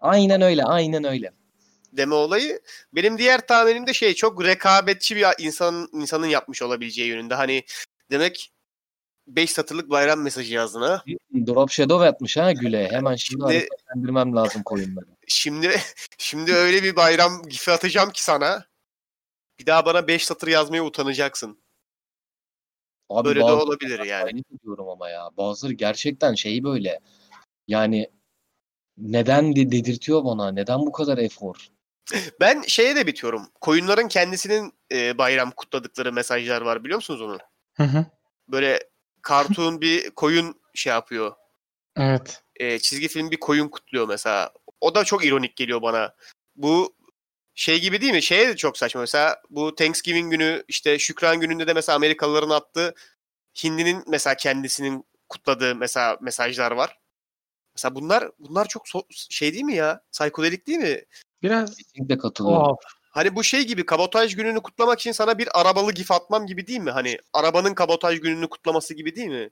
[0.00, 1.30] Aynen öyle, aynen öyle.
[1.92, 2.60] Deme olayı.
[2.92, 7.34] Benim diğer tahminim de şey çok rekabetçi bir insanın insanın yapmış olabileceği yönünde.
[7.34, 7.62] Hani
[8.10, 8.52] demek
[9.26, 11.02] 5 satırlık bayram mesajı yazdın ha.
[11.46, 12.88] Drop Shadow yapmış ha Güle.
[12.90, 15.06] Hemen şimdi, Şimdi- hareketlendirmem lazım koyunları.
[15.28, 15.80] Şimdi
[16.18, 18.64] şimdi öyle bir bayram gifi atacağım ki sana.
[19.58, 21.58] Bir daha bana 5 satır yazmaya utanacaksın.
[23.08, 24.24] Abi Böyle de olabilir yani.
[24.24, 25.30] Aynı diyorum ama ya.
[25.36, 27.00] Bazıları gerçekten şeyi böyle.
[27.68, 28.10] Yani
[28.98, 30.50] neden de dedirtiyor bana?
[30.50, 31.68] Neden bu kadar efor?
[32.40, 33.46] Ben şeye de bitiyorum.
[33.60, 37.38] Koyunların kendisinin e, bayram kutladıkları mesajlar var biliyor musunuz onu?
[37.74, 38.06] Hı hı.
[38.48, 38.80] Böyle
[39.28, 41.32] cartoon bir koyun şey yapıyor.
[41.96, 42.42] Evet.
[42.56, 44.52] e, çizgi film bir koyun kutluyor mesela.
[44.80, 46.14] O da çok ironik geliyor bana.
[46.56, 46.96] Bu
[47.54, 48.22] şey gibi değil mi?
[48.22, 49.00] Şeye de çok saçma.
[49.00, 52.94] Mesela bu Thanksgiving günü işte Şükran gününde de mesela Amerikalıların attığı
[53.64, 56.98] Hindinin mesela kendisinin kutladığı mesela mesajlar var.
[57.76, 60.04] Mesela bunlar bunlar çok so- şey değil mi ya?
[60.12, 61.04] Psikodelik değil mi?
[61.42, 62.64] Biraz Kesinlikle katılıyorum.
[62.64, 62.78] tuhaf.
[63.10, 66.80] Hani bu şey gibi kabotaj gününü kutlamak için sana bir arabalı gif atmam gibi değil
[66.80, 66.90] mi?
[66.90, 69.50] Hani arabanın kabotaj gününü kutlaması gibi değil mi?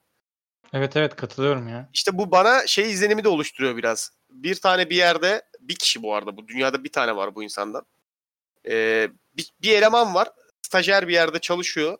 [0.72, 1.88] Evet evet katılıyorum ya.
[1.92, 4.10] İşte bu bana şey izlenimi de oluşturuyor biraz.
[4.30, 7.86] Bir tane bir yerde, bir kişi bu arada, bu dünyada bir tane var bu insandan.
[8.68, 10.28] Ee, bir, bir eleman var,
[10.62, 11.98] stajyer bir yerde çalışıyor.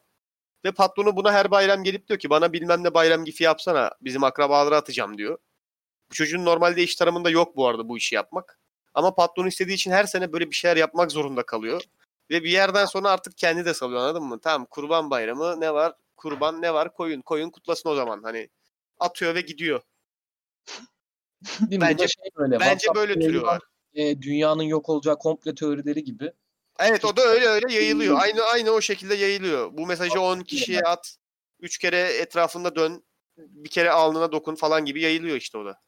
[0.65, 4.25] Ve patronu buna her bayram gelip diyor ki bana bilmem ne bayram gifi yapsana, bizim
[4.25, 5.39] akrabalara atacağım diyor.
[6.11, 8.59] Bu çocuğun normalde iş tanımında yok bu arada bu işi yapmak.
[8.97, 11.83] Ama patron istediği için her sene böyle bir şeyler yapmak zorunda kalıyor.
[12.31, 14.41] Ve bir yerden sonra artık kendi de salıyor anladın mı?
[14.41, 15.95] Tamam kurban bayramı ne var?
[16.17, 16.95] Kurban ne var?
[16.95, 17.21] Koyun.
[17.21, 18.23] Koyun kutlasın o zaman.
[18.23, 18.49] Hani
[18.99, 19.83] atıyor ve gidiyor.
[21.61, 21.87] Değil mi?
[21.89, 23.63] Bence- şey böyle, Bence WhatsApp böyle türüyorlar.
[23.95, 26.33] e, dünyanın yok olacağı komple teorileri gibi.
[26.79, 28.21] Evet o da öyle öyle yayılıyor.
[28.21, 29.71] Aynı aynı o şekilde yayılıyor.
[29.73, 31.17] Bu mesajı 10 kişiye at.
[31.61, 33.05] 3 kere etrafında dön.
[33.37, 35.81] Bir kere alnına dokun falan gibi yayılıyor işte o da.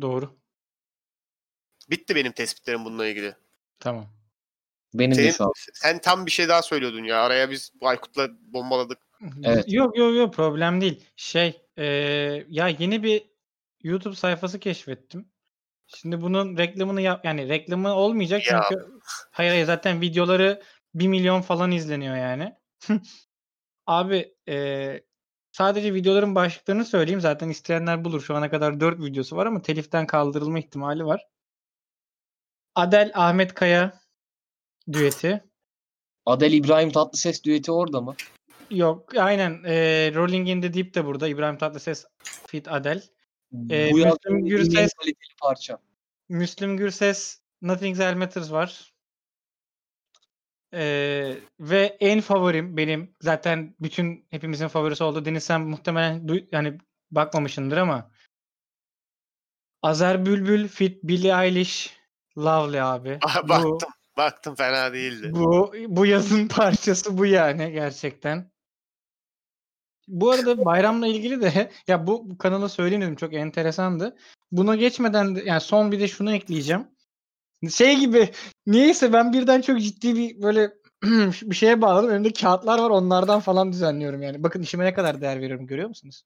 [0.00, 0.45] Doğru.
[1.90, 3.34] Bitti benim tespitlerim bununla ilgili.
[3.80, 4.06] Tamam.
[4.94, 5.52] Benim de Senin, şu an.
[5.74, 7.22] sen tam bir şey daha söylüyordun ya.
[7.22, 8.98] Araya biz Aykut'la bombaladık.
[9.44, 9.64] Evet.
[9.68, 11.06] Yok yok yok problem değil.
[11.16, 11.84] Şey e,
[12.48, 13.22] ya yeni bir
[13.82, 15.28] YouTube sayfası keşfettim.
[15.86, 18.64] Şimdi bunun reklamını yap yani reklamı olmayacak Ya.
[18.68, 18.86] çünkü
[19.30, 20.62] hayır hayır zaten videoları
[20.94, 22.54] 1 milyon falan izleniyor yani.
[23.86, 25.00] Abi e,
[25.52, 28.20] sadece videoların başlıklarını söyleyeyim zaten isteyenler bulur.
[28.22, 31.26] Şu ana kadar 4 videosu var ama teliften kaldırılma ihtimali var.
[32.76, 34.00] Adel Ahmet Kaya
[34.92, 35.44] düeti.
[36.26, 38.14] Adel İbrahim Tatlıses düeti orada mı?
[38.70, 39.74] Yok aynen e,
[40.14, 41.28] Rolling in the Deep de burada.
[41.28, 42.04] İbrahim Tatlıses
[42.46, 43.02] Fit Adel.
[43.70, 44.90] Ee, Bu Müslüm Gürses-
[45.42, 45.78] parça.
[46.28, 48.92] Müslüm Gürses Nothing Else Matters var.
[50.74, 55.24] Ee, ve en favorim benim zaten bütün hepimizin favorisi oldu.
[55.24, 56.78] Deniz sen muhtemelen duy- yani
[57.10, 58.10] bakmamışsındır ama
[59.82, 61.96] Azer Bülbül Fit Billie Eilish
[62.38, 63.18] Lovely abi.
[63.24, 63.90] Aha, Bu- baktım.
[64.16, 65.30] Baktım fena değildi.
[65.34, 68.50] Bu bu yazın parçası bu yani gerçekten.
[70.08, 74.16] Bu arada bayramla ilgili de ya bu, bu kanala söyleyeyim dedim çok enteresandı.
[74.52, 76.88] Buna geçmeden de yani son bir de şunu ekleyeceğim.
[77.70, 78.30] Şey gibi
[78.66, 80.72] niyeyse ben birden çok ciddi bir böyle
[81.42, 82.10] bir şeye bağladım.
[82.10, 84.42] Önümde kağıtlar var onlardan falan düzenliyorum yani.
[84.42, 86.22] Bakın işime ne kadar değer veriyorum görüyor musunuz?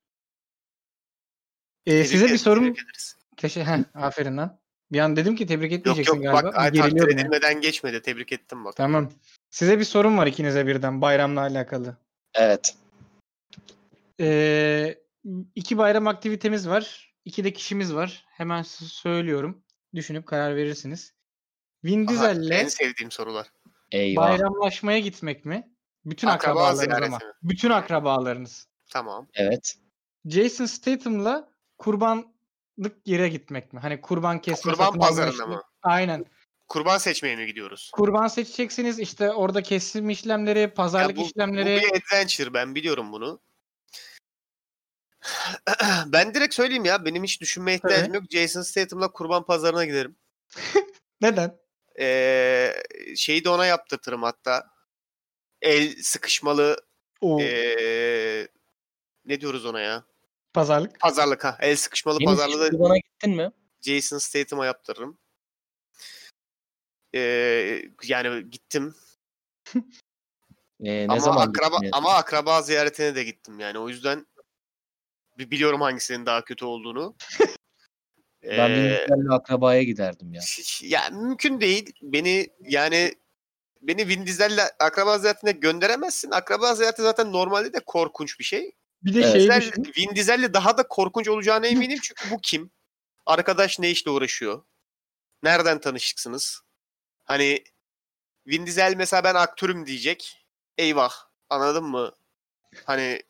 [1.87, 2.65] Ee, size bir sorum.
[2.65, 3.17] tebrik ederiz.
[3.37, 4.61] Teşe Heh, aferin lan.
[4.93, 6.49] Bir an dedim ki tebrik Yok etmeyeceksin yok galiba.
[6.49, 8.03] bak ay, takdir edilmeden geçmedi.
[8.03, 8.77] Tebrik ettim bak.
[8.77, 9.11] Tamam.
[9.51, 11.97] Size bir sorum var ikinize birden bayramla alakalı.
[12.35, 12.75] Evet.
[14.21, 14.99] Ee,
[15.55, 17.15] iki bayram aktivitemiz var.
[17.25, 18.25] İki de kişimiz var.
[18.29, 19.63] Hemen söylüyorum.
[19.95, 21.15] Düşünüp karar verirsiniz.
[21.85, 23.47] Vin Diesel'le en sevdiğim sorular.
[23.93, 24.23] Eyvah.
[24.23, 25.71] bayramlaşmaya gitmek mi?
[26.05, 27.17] Bütün Akraba akrabalarınız ama.
[27.17, 27.23] mi?
[27.43, 28.67] Bütün akrabalarınız.
[28.91, 29.27] Tamam.
[29.35, 29.77] Evet.
[30.27, 32.27] Jason Statham'la kurbanlık
[33.07, 33.81] yere gitmek mi?
[33.81, 35.63] Hani kurban kesme Kurban satın alma pazarına işlemi- mı?
[35.83, 36.25] Aynen.
[36.69, 37.91] Kurban seçmeye mi gidiyoruz?
[37.93, 38.99] Kurban seçeceksiniz.
[38.99, 41.81] işte orada kesim işlemleri, Ya pazarlık bu, bu işlemleri.
[41.83, 43.41] bir adventure ben biliyorum bunu.
[46.07, 48.25] ben direkt söyleyeyim ya benim hiç düşünmeye ihtiyacım yok.
[48.31, 50.17] Jason Statham'la kurban pazarına giderim.
[51.21, 51.59] Neden?
[52.01, 52.75] Ee,
[53.17, 54.67] şeyi de ona yaptırtırım hatta.
[55.63, 56.77] El sıkışmalı
[57.41, 58.49] ee,
[59.25, 60.05] ne diyoruz ona ya?
[60.55, 61.01] Pazarlık.
[61.01, 61.57] Pazarlık ha.
[61.61, 63.53] El sıkışmalı hiç pazarlığı da kurbana gittin mi?
[63.81, 65.19] Jason Statham'a yaptırırım.
[67.15, 68.95] Ee, yani gittim
[70.85, 71.91] Ee, ne ama zaman akraba gittin?
[71.93, 74.27] ama akraba ziyaretine de gittim yani o yüzden
[75.39, 77.17] bi- biliyorum hangisinin daha kötü olduğunu.
[78.43, 80.41] Ben Ee, Vin akrabaya giderdim ya.
[80.43, 81.93] hiç- ya mümkün değil.
[82.03, 83.15] Beni yani
[83.83, 86.31] beni Vin Diesel'le akraba ziyaretine gönderemezsin.
[86.31, 88.73] Akraba ziyareti zaten normalde de korkunç bir şey.
[89.05, 89.33] Bir de Evet.
[89.33, 89.93] şey Diesel, düşün.
[89.97, 92.71] Vin Diesel'le daha da korkunç olacağına eminim çünkü bu kim?
[93.27, 94.63] Arkadaş ne işle uğraşıyor?
[95.43, 96.61] Nereden tanışıksınız?
[97.25, 97.65] Hani
[98.47, 100.47] Vin Diesel mesela ben aktörüm diyecek.
[100.79, 101.13] Eyvah.
[101.51, 102.13] Anladın mı?
[102.85, 103.23] Hani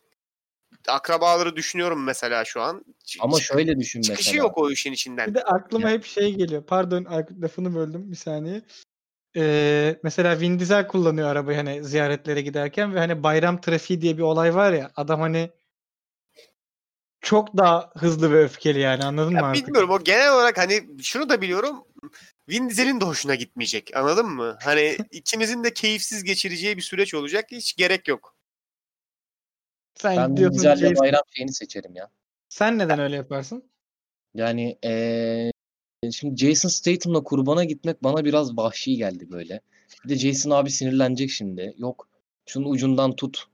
[0.87, 2.85] akrabaları düşünüyorum mesela şu an.
[3.05, 4.43] Ç- Ama çık- şöyle düşün çıkışı mesela.
[4.43, 5.27] yok o işin içinden.
[5.29, 6.63] Bir de aklıma hep şey geliyor.
[6.65, 7.05] Pardon
[7.41, 8.61] lafını böldüm bir saniye.
[9.35, 14.21] Ee, mesela Vin Diesel kullanıyor arabayı hani ziyaretlere giderken ve hani bayram trafiği diye bir
[14.23, 15.49] olay var ya adam hani
[17.21, 19.67] çok daha hızlı ve öfkeli yani anladın Ya mı Aykut?
[19.67, 21.83] bilmiyorum o genel olarak hani şunu da biliyorum.
[22.49, 23.95] Vin Diesel'in de hoşuna gitmeyecek.
[23.97, 24.57] Anladın mı?
[24.63, 27.45] Hani ikimizin de keyifsiz geçireceği bir süreç olacak.
[27.51, 28.35] Hiç gerek yok.
[29.95, 32.09] Sen Ben Vin diyorsun Diesel'le Jason- bayram şeyini seçerim ya.
[32.49, 33.71] Sen neden öyle yaparsın?
[34.35, 35.51] Yani ee,
[36.11, 39.61] şimdi Jason Statham'la kurbana gitmek bana biraz vahşi geldi böyle.
[40.03, 41.73] Bir de Jason abi sinirlenecek şimdi.
[41.77, 42.09] Yok
[42.45, 43.47] şunun ucundan tut.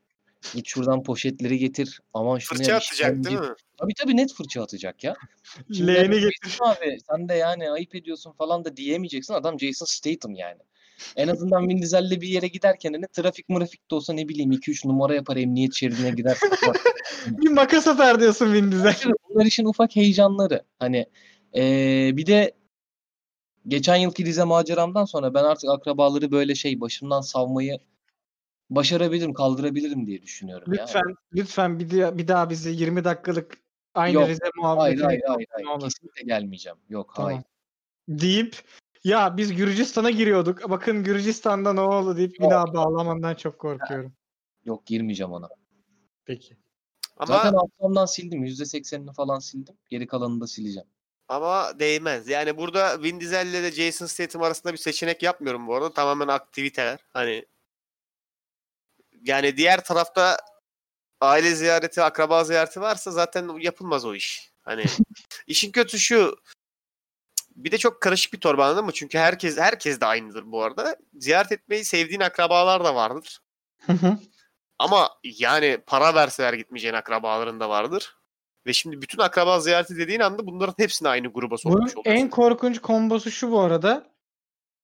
[0.55, 1.99] Git şuradan poşetleri getir.
[2.13, 3.55] Aman şunu Fırça atacak değil işkence- mi?
[3.77, 5.15] Tabii tabii net fırça atacak ya.
[5.87, 6.57] Leğeni getir.
[6.59, 9.33] Abi sen de yani ayıp ediyorsun falan da diyemeyeceksin.
[9.33, 10.59] Adam Jason Statham yani.
[11.15, 14.87] En azından Vin Diesel'le bir yere giderken hani trafik mırafik de olsa ne bileyim 2-3
[14.87, 16.37] numara yapar emniyet şeridine gider.
[17.27, 18.95] Bir makas atar diyorsun Vin Diesel.
[19.29, 20.63] Bunlar işin ufak heyecanları.
[20.79, 21.05] Hani
[21.53, 22.51] eee, bir de
[23.67, 27.79] geçen yılki Rize maceramdan sonra ben artık akrabaları böyle şey başımdan savmayı
[28.69, 30.83] başarabilirim, kaldırabilirim diye düşünüyorum ya.
[30.83, 33.57] Lütfen lütfen bir daha, bir daha bizi 20 dakikalık
[33.95, 35.47] aynı Yok, Rize Hayır muhabbetine hayır hayır.
[35.51, 35.65] hayır.
[35.65, 35.83] ne olur.
[35.83, 36.77] Kesinlikle gelmeyeceğim.
[36.89, 37.31] Yok Tamam.
[37.31, 37.43] hayır.
[38.07, 38.55] deyip
[39.03, 40.69] ya biz Gürcistan'a giriyorduk.
[40.69, 42.51] Bakın Gürcistan'da ne oldu deyip bir Yok.
[42.51, 44.13] daha bağlamandan çok korkuyorum.
[44.65, 45.49] Yok girmeyeceğim ona.
[46.25, 46.57] Peki.
[47.17, 48.45] Ama Zaten hafızamdan sildim.
[48.45, 49.75] %80'ini falan sildim.
[49.89, 50.87] Geri kalanını da sileceğim.
[51.27, 52.27] ama değmez.
[52.29, 55.93] Yani burada Vin Diesel ile de Jason Statham arasında bir seçenek yapmıyorum bu arada.
[55.93, 56.99] Tamamen aktiviteler.
[57.13, 57.45] Hani
[59.23, 60.37] yani diğer tarafta
[61.21, 64.51] aile ziyareti, akraba ziyareti varsa zaten yapılmaz o iş.
[64.63, 64.83] Hani
[65.47, 66.37] işin kötü şu
[67.55, 68.91] bir de çok karışık bir torba anladın mı?
[68.91, 70.95] Çünkü herkes herkes de aynıdır bu arada.
[71.13, 73.39] Ziyaret etmeyi sevdiğin akrabalar da vardır.
[74.79, 78.17] Ama yani para verseler gitmeyeceğin akrabaların da vardır.
[78.65, 82.21] Ve şimdi bütün akraba ziyareti dediğin anda bunların hepsini aynı gruba Bunun sokmuş oluyorsun.
[82.21, 84.07] en korkunç kombosu şu bu arada.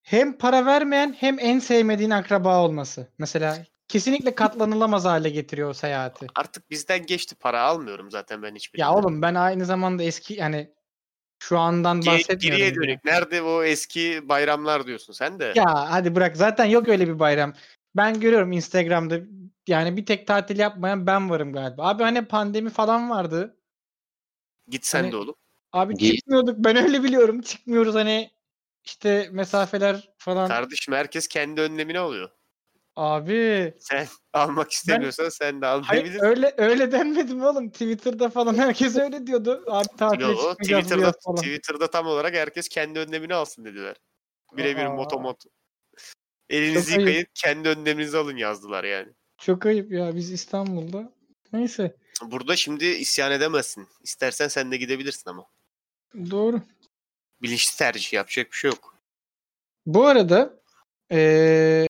[0.02, 3.08] Hem para vermeyen hem en sevmediğin akraba olması.
[3.18, 6.28] Mesela kesinlikle katlanılamaz hale getiriyor o seyahati.
[6.36, 8.88] Artık bizden geçti para almıyorum zaten ben hiçbirinden.
[8.88, 10.74] Ya oğlum ben aynı zamanda eski yani
[11.40, 12.58] şu andan Ge- bahsetmiyorum.
[12.60, 13.06] Geriye dönük.
[13.06, 15.54] Nerede o eski bayramlar diyorsun sen de.
[15.56, 17.54] Ya hadi bırak zaten yok öyle bir bayram.
[17.96, 19.20] Ben görüyorum Instagram'da
[19.68, 21.90] yani bir tek tatil yapmayan ben varım galiba.
[21.90, 23.58] Abi hani pandemi falan vardı.
[24.68, 25.36] Git sen Hani- de oğlum.
[25.72, 27.42] Abi Ge- çıkmıyorduk ben öyle biliyorum.
[27.42, 28.32] Çıkmıyoruz hani
[28.86, 30.48] işte mesafeler falan.
[30.48, 32.30] Kardeşim herkes kendi önlemini alıyor.
[32.96, 36.26] Abi Sen almak istemiyorsan sen de hayır, almayabilirsin.
[36.26, 37.70] öyle öyle denmedi mi oğlum?
[37.72, 39.64] Twitter'da falan herkes öyle diyordu.
[39.68, 41.36] Abi tatile Yo, Twitter'da, falan.
[41.36, 43.96] Twitter'da tam olarak herkes kendi önlemini alsın dediler.
[44.58, 45.44] Birebir motomot.
[46.50, 47.08] Elinizi Çok ayıp.
[47.10, 49.14] yıkayın kendi önleminizi alın yazdılar yani.
[49.38, 51.14] Çok ayıp ya biz İstanbul'da.
[51.54, 53.88] Neyse Burada şimdi isyan edemezsin.
[54.04, 55.46] İstersen sen de gidebilirsin ama.
[56.32, 56.62] doğru.
[57.42, 58.96] Bilinçli tercih yapacak bir şey yok.
[59.86, 60.60] Bu arada
[61.12, 61.88] eee,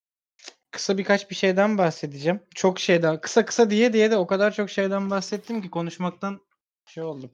[0.73, 2.41] kısa birkaç bir şeyden bahsedeceğim.
[2.55, 6.41] Çok şeyden kısa kısa diye diye de o kadar çok şeyden bahsettim ki konuşmaktan
[6.85, 7.31] şey oldum.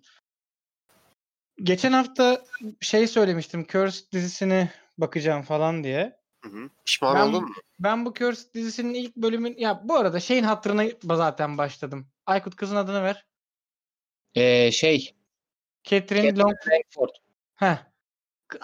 [1.64, 2.46] Geçen hafta
[2.82, 3.66] şey söylemiştim.
[3.70, 6.20] Curse dizisini bakacağım falan diye.
[6.44, 6.70] Hı hı.
[6.86, 7.54] Pişman Ben- oldun mu?
[7.80, 12.08] Ben bu Curse dizisinin ilk bölümün ya bu arada şeyin hatırına zaten başladım.
[12.26, 13.26] Aykut kızın adını ver.
[14.36, 15.16] Ee, şey.
[15.84, 17.10] Catherine Long Langford.
[17.56, 17.78] Heh.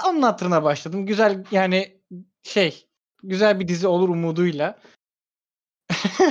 [0.06, 1.06] Onun hatırına başladım.
[1.06, 2.02] Güzel yani
[2.44, 2.85] şey
[3.30, 4.80] güzel bir dizi olur umuduyla.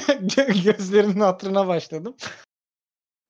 [0.08, 2.16] Gö- Gözlerinin hatırına başladım.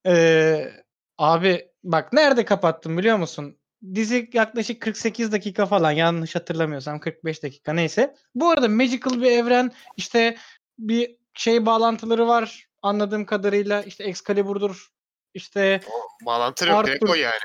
[0.07, 0.71] Ee,
[1.17, 3.57] abi bak nerede kapattım biliyor musun?
[3.95, 8.15] Dizi yaklaşık 48 dakika falan yanlış hatırlamıyorsam 45 dakika neyse.
[8.35, 10.37] Bu arada magical bir evren işte
[10.79, 14.87] bir şey bağlantıları var anladığım kadarıyla işte Excalibur'dur
[15.33, 15.81] işte
[16.25, 17.39] Bağlantı yok direkt o yani.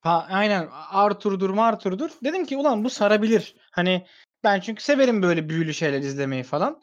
[0.00, 2.10] Ha, aynen Arthur'dur Martur'dur.
[2.24, 3.56] Dedim ki ulan bu sarabilir.
[3.70, 4.06] Hani
[4.46, 6.82] ben çünkü severim böyle büyülü şeyler izlemeyi falan.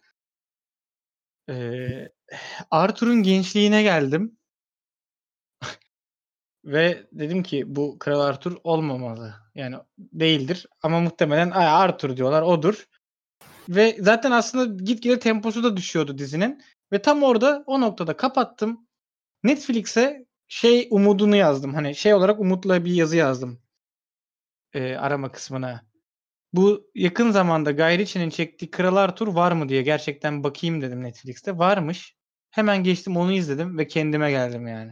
[1.49, 2.09] Ee,
[2.71, 4.37] Arthur'un gençliğine geldim.
[6.65, 9.33] Ve dedim ki bu Kral Arthur olmamalı.
[9.55, 10.67] Yani değildir.
[10.81, 12.87] Ama muhtemelen "Ay, Arthur diyorlar odur.
[13.69, 16.63] Ve zaten aslında gitgide temposu da düşüyordu dizinin.
[16.91, 18.87] Ve tam orada o noktada kapattım.
[19.43, 21.73] Netflix'e şey umudunu yazdım.
[21.73, 23.61] Hani şey olarak umutla bir yazı yazdım.
[24.73, 25.92] Ee, arama kısmına.
[26.53, 31.57] Bu yakın zamanda Guy Ritchie'nin çektiği Kral Arthur var mı diye gerçekten bakayım dedim Netflix'te.
[31.57, 32.15] Varmış.
[32.51, 34.91] Hemen geçtim onu izledim ve kendime geldim yani.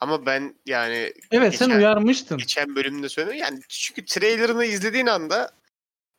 [0.00, 2.38] Ama ben yani Evet sen Geçen- uyarmıştın.
[2.38, 3.38] geçen bölümde söyledim.
[3.38, 5.50] Yani çünkü trailerını izlediğin anda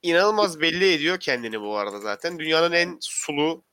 [0.02, 2.40] inanılmaz belli ediyor kendini bu arada zaten.
[2.40, 3.64] Dünyanın en sulu,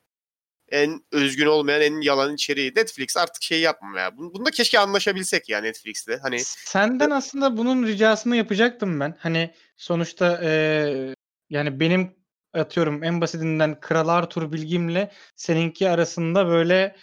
[0.69, 2.73] en özgün olmayan, en yalan içeriği.
[2.77, 4.09] Netflix artık şey yapmıyor ya.
[4.09, 6.17] Bun- Bunda keşke anlaşabilsek ya Netflix'te.
[6.23, 9.17] Hani Senden aslında bunun ricasını yapacaktım ben.
[9.19, 11.15] Hani sonuçta eee,
[11.51, 12.17] yani benim
[12.55, 16.97] atıyorum en basitinden Kral Arthur bilgimle seninki arasında böyle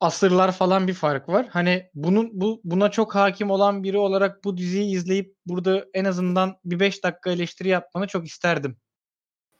[0.00, 1.46] asırlar falan bir fark var.
[1.50, 6.56] Hani bunun bu buna çok hakim olan biri olarak bu diziyi izleyip burada en azından
[6.64, 8.76] bir 5 dakika eleştiri yapmanı çok isterdim.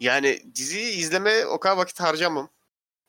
[0.01, 2.51] yani diziyi izleme o kadar vakit harcamam.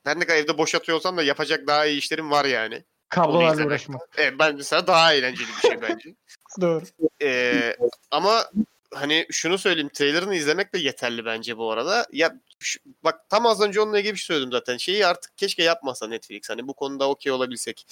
[0.06, 2.84] Her ne kadar evde boş yatıyor olsam da yapacak daha iyi işlerim var yani.
[3.10, 4.02] Kablolarla uğraşmak.
[4.18, 6.16] Evet, ben mesela daha eğlenceli bir şey bence.
[6.62, 6.84] Doğru.
[7.22, 7.76] Ee,
[8.12, 8.46] ama
[8.94, 12.06] hani şunu söyleyeyim trailerını izlemek de yeterli bence bu arada.
[12.12, 14.78] Ya şu- bak tam az önce onunla ilgili bir şey söyledim zaten.
[14.78, 16.50] Şeyi artık keşke yapmasa Netflix.
[16.50, 17.88] Hani bu konuda okey olabilsek.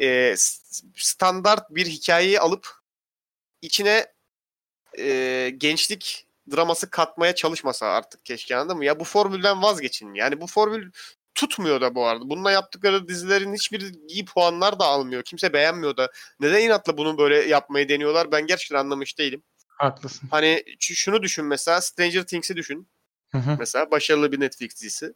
[0.00, 0.34] Ee,
[0.96, 2.68] standart bir hikayeyi alıp
[3.62, 4.06] içine
[4.98, 8.84] e, gençlik draması katmaya çalışmasa artık keşke anladın mı?
[8.84, 10.14] Ya bu formülden vazgeçin.
[10.14, 10.90] Yani bu formül
[11.36, 12.30] tutmuyor da bu arada.
[12.30, 15.22] Bununla yaptıkları dizilerin hiçbiri iyi puanlar da almıyor.
[15.22, 16.10] Kimse beğenmiyor da.
[16.40, 18.32] Neden inatla bunu böyle yapmayı deniyorlar?
[18.32, 19.42] Ben gerçekten anlamış değilim.
[19.68, 20.28] Haklısın.
[20.30, 22.88] Hani şunu düşün mesela Stranger Things'i düşün.
[23.32, 23.56] Hı hı.
[23.58, 25.12] Mesela başarılı bir Netflix dizisi.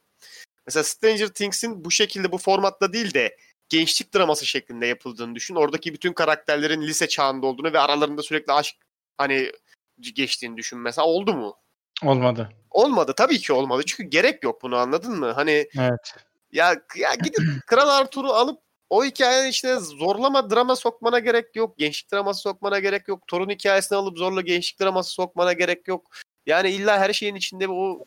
[0.66, 3.37] Mesela Stranger Things'in bu şekilde bu formatta değil de
[3.68, 5.55] gençlik draması şeklinde yapıldığını düşün.
[5.55, 8.77] Oradaki bütün karakterlerin lise çağında olduğunu ve aralarında sürekli aşk
[9.18, 9.53] hani
[10.01, 11.07] geçtiğini düşün mesela.
[11.07, 11.57] Oldu mu?
[12.05, 12.48] Olmadı.
[12.70, 13.14] Olmadı.
[13.16, 13.82] Tabii ki olmadı.
[13.86, 15.32] Çünkü gerek yok bunu anladın mı?
[15.32, 16.14] Hani Evet.
[16.53, 21.78] ya, ya gidip Kral Arthur'u alıp o hikayenin içine zorlama drama sokmana gerek yok.
[21.78, 23.26] Gençlik draması sokmana gerek yok.
[23.26, 26.11] Torun hikayesini alıp zorla gençlik draması sokmana gerek yok.
[26.46, 28.05] Yani illa her şeyin içinde o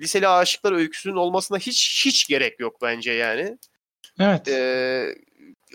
[0.00, 3.58] liseli aşıklar öyküsünün olmasına hiç hiç gerek yok bence yani.
[4.20, 4.48] Evet.
[4.48, 5.14] Ee,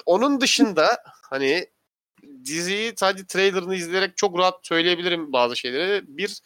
[0.05, 1.67] onun dışında hani
[2.45, 6.03] diziyi sadece trailerını izleyerek çok rahat söyleyebilirim bazı şeyleri.
[6.07, 6.41] Bir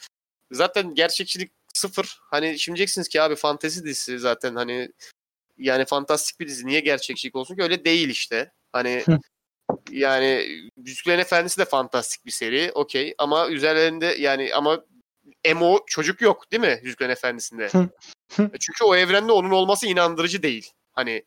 [0.51, 2.19] zaten gerçekçilik sıfır.
[2.21, 4.89] Hani şimdi diyeceksiniz ki abi fantezi dizisi zaten hani
[5.57, 8.51] yani fantastik bir dizi niye gerçekçilik olsun ki öyle değil işte.
[8.71, 9.03] Hani
[9.91, 14.83] yani Yüzüklerin Efendisi de fantastik bir seri okey ama üzerlerinde yani ama
[15.43, 17.67] emo çocuk yok değil mi Yüzüklerin Efendisi'nde?
[17.67, 17.89] Hı.
[18.59, 20.71] Çünkü o evrende onun olması inandırıcı değil.
[20.91, 21.23] Hani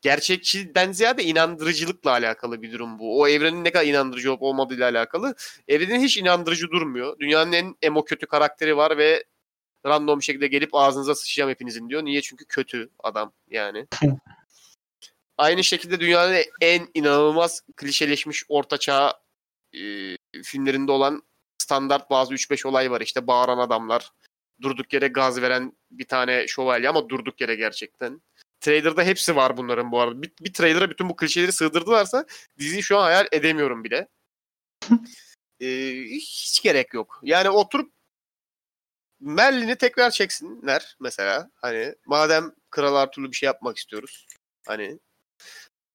[0.00, 3.20] gerçekçiden ziyade inandırıcılıkla alakalı bir durum bu.
[3.20, 5.34] O evrenin ne kadar inandırıcı olup olmadığıyla alakalı.
[5.68, 7.18] Evrenin hiç inandırıcı durmuyor.
[7.18, 9.24] Dünyanın en emo kötü karakteri var ve
[9.86, 12.04] random bir şekilde gelip ağzınıza sıçacağım hepinizin diyor.
[12.04, 12.22] Niye?
[12.22, 13.86] Çünkü kötü adam yani.
[15.38, 19.20] Aynı şekilde dünyanın en inanılmaz klişeleşmiş ortaçağ
[19.74, 19.80] e,
[20.44, 21.22] filmlerinde olan
[21.58, 23.00] standart bazı 3-5 olay var.
[23.00, 24.10] İşte bağıran adamlar,
[24.62, 28.22] durduk yere gaz veren bir tane şövalye ama durduk yere gerçekten.
[28.60, 30.22] Trailer'da hepsi var bunların bu arada.
[30.22, 32.26] Bir, bir trailer'a bütün bu klişeleri sığdırdılarsa
[32.58, 34.08] diziyi şu an hayal edemiyorum bile.
[35.60, 37.20] Ee, hiç gerek yok.
[37.22, 37.92] Yani oturup
[39.20, 41.50] Merlin'i tekrar çeksinler mesela.
[41.54, 44.26] Hani madem Kral Arthur'lu bir şey yapmak istiyoruz.
[44.66, 44.98] Hani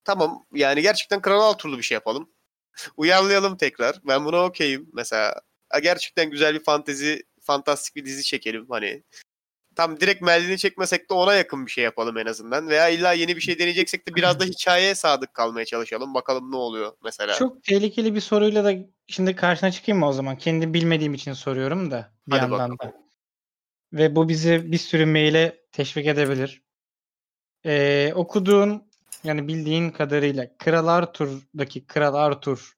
[0.04, 2.30] tamam yani gerçekten Kral Arthur'lu bir şey yapalım.
[2.96, 4.00] Uyarlayalım tekrar.
[4.04, 5.42] Ben buna okeyim mesela.
[5.82, 8.66] Gerçekten güzel bir fantezi, fantastik bir dizi çekelim.
[8.70, 9.02] Hani
[9.76, 12.68] tam direkt Merlin'i çekmesek de ona yakın bir şey yapalım en azından.
[12.68, 16.14] Veya illa yeni bir şey deneyeceksek de biraz da hikayeye sadık kalmaya çalışalım.
[16.14, 17.34] Bakalım ne oluyor mesela.
[17.34, 18.74] Çok tehlikeli bir soruyla da
[19.06, 20.38] şimdi karşına çıkayım mı o zaman?
[20.38, 22.78] Kendi bilmediğim için soruyorum da bir Hadi yandan bakalım.
[22.78, 23.06] da.
[23.92, 26.62] Ve bu bizi bir sürü maile teşvik edebilir.
[27.64, 28.90] Ee, okuduğun
[29.24, 32.76] yani bildiğin kadarıyla Kral Arthur'daki Kral Arthur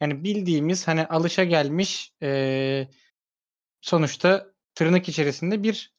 [0.00, 2.88] yani bildiğimiz hani alışa gelmiş ee,
[3.80, 5.93] sonuçta tırnak içerisinde bir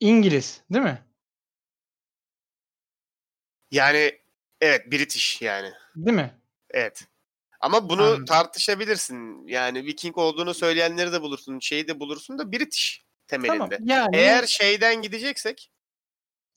[0.00, 1.02] İngiliz değil mi?
[3.70, 4.20] Yani
[4.60, 5.72] evet British yani.
[5.96, 6.34] Değil mi?
[6.70, 7.04] Evet.
[7.60, 8.24] Ama bunu Anladım.
[8.24, 9.46] tartışabilirsin.
[9.46, 11.58] Yani Viking olduğunu söyleyenleri de bulursun.
[11.60, 13.58] Şeyi de bulursun da British temelinde.
[13.58, 13.70] Tamam.
[13.80, 15.72] Yani Eğer şeyden gideceksek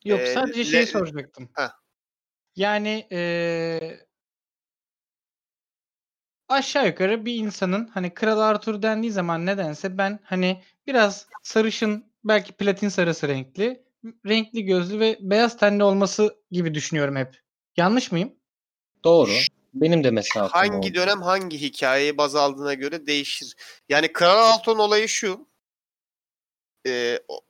[0.06, 1.50] Yok Ee, sadece le- şeyi soracaktım.
[1.56, 1.70] Heh.
[2.56, 4.08] Yani eee,
[6.48, 12.51] aşağı yukarı bir insanın hani Kral Arthur dendiği zaman nedense ben hani biraz sarışın belki
[12.51, 13.84] platin sarısı renkli
[14.26, 17.41] renkli gözlü ve beyaz tenli olması gibi düşünüyorum hep.
[17.78, 18.36] Yanlış mıyım?
[19.03, 19.32] Doğru.
[19.74, 20.93] Benim de mesela hangi oldu.
[20.93, 23.55] dönem hangi hikayeyi baz aldığına göre değişir.
[23.89, 25.49] Yani Kral Alton olayı şu.
[27.28, 27.41] O-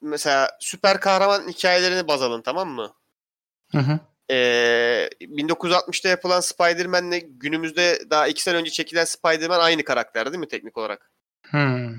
[0.00, 2.94] mesela süper kahraman hikayelerini baz alın tamam mı?
[3.72, 4.00] Hı hı.
[4.30, 10.48] Ee, 1960'ta yapılan Spider-Man'le günümüzde daha iki sene önce çekilen Spider-Man aynı karakter değil mi
[10.48, 11.10] teknik olarak?
[11.42, 11.94] Hmm.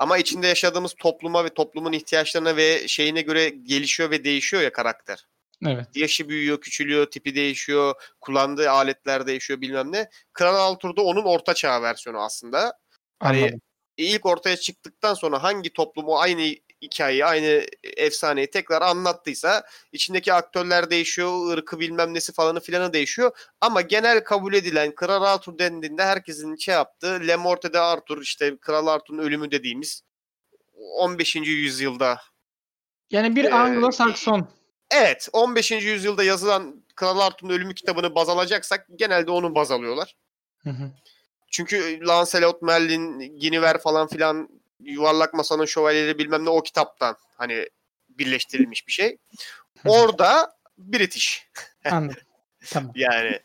[0.00, 5.26] Ama içinde yaşadığımız topluma ve toplumun ihtiyaçlarına ve şeyine göre gelişiyor ve değişiyor ya karakter.
[5.66, 5.86] Evet.
[5.94, 10.10] Yaşı büyüyor, küçülüyor, tipi değişiyor, kullandığı aletler değişiyor bilmem ne.
[10.32, 12.78] Kral Arthur'da onun orta çağ versiyonu aslında.
[13.18, 13.60] Hani Anladım.
[13.96, 17.66] ilk ortaya çıktıktan sonra hangi toplumu aynı hikayeyi, aynı
[17.96, 19.62] efsaneyi tekrar anlattıysa
[19.92, 23.30] içindeki aktörler değişiyor, ırkı bilmem nesi falanı filanı değişiyor.
[23.60, 28.56] Ama genel kabul edilen Kral Arthur dendiğinde herkesin şey yaptığı Le Morte de Arthur işte
[28.60, 30.02] Kral Arthur'un ölümü dediğimiz
[30.74, 31.36] 15.
[31.36, 32.20] yüzyılda
[33.10, 34.46] Yani bir Ee, Anglo-Sakson.
[34.90, 35.70] Evet 15.
[35.70, 40.16] yüzyılda yazılan Kral Arthur'un ölümü kitabını baz alacaksak genelde onu baz alıyorlar.
[40.62, 40.90] Hı hı.
[41.50, 47.68] Çünkü Lancelot, Merlin, Guinevere falan filan yuvarlak masanın şövalyeleri bilmem ne o kitaptan hani
[48.08, 49.16] birleştirilmiş bir şey.
[49.84, 51.48] Orada British
[51.84, 52.22] Anladım.
[52.70, 52.92] Tamam.
[52.94, 53.40] yani.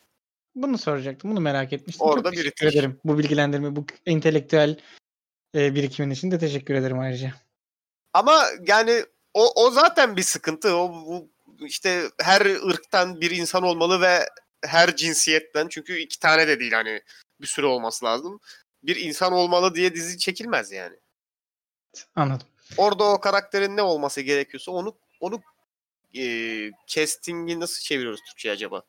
[0.54, 1.30] Bunu soracaktım.
[1.30, 2.06] Bunu merak etmiştim.
[2.06, 3.00] Orada Çok teşekkür ederim.
[3.04, 4.78] Bu bilgilendirme, bu entelektüel
[5.54, 7.32] e, birikimin için de teşekkür ederim ayrıca.
[8.12, 10.76] Ama yani o, o zaten bir sıkıntı.
[10.76, 11.30] O bu,
[11.60, 14.28] işte her ırktan bir insan olmalı ve
[14.64, 17.02] her cinsiyetten çünkü iki tane de değil hani
[17.40, 18.40] bir sürü olması lazım.
[18.82, 20.96] Bir insan olmalı diye dizi çekilmez yani.
[22.16, 22.46] Anladım.
[22.76, 25.40] Orada o karakterin ne olması gerekiyorsa onu onu
[26.18, 26.24] e,
[26.86, 28.82] casting'i nasıl çeviriyoruz Türkçe acaba?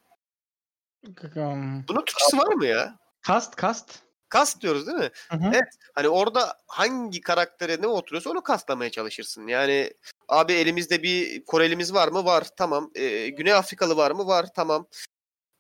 [1.36, 2.99] Um, Bunun Türkçesi var mı ya?
[3.22, 3.99] Kast, kast.
[4.30, 5.10] Kast diyoruz değil mi?
[5.30, 5.51] Hı hı.
[5.53, 5.74] Evet.
[5.93, 9.47] Hani orada hangi karaktere ne oturuyorsa onu kastlamaya çalışırsın.
[9.47, 9.93] Yani
[10.28, 12.26] abi elimizde bir Korelimiz var mı?
[12.26, 12.47] Var.
[12.58, 12.91] Tamam.
[12.95, 14.28] Ee, Güney Afrikalı var mı?
[14.28, 14.45] Var.
[14.55, 14.88] Tamam.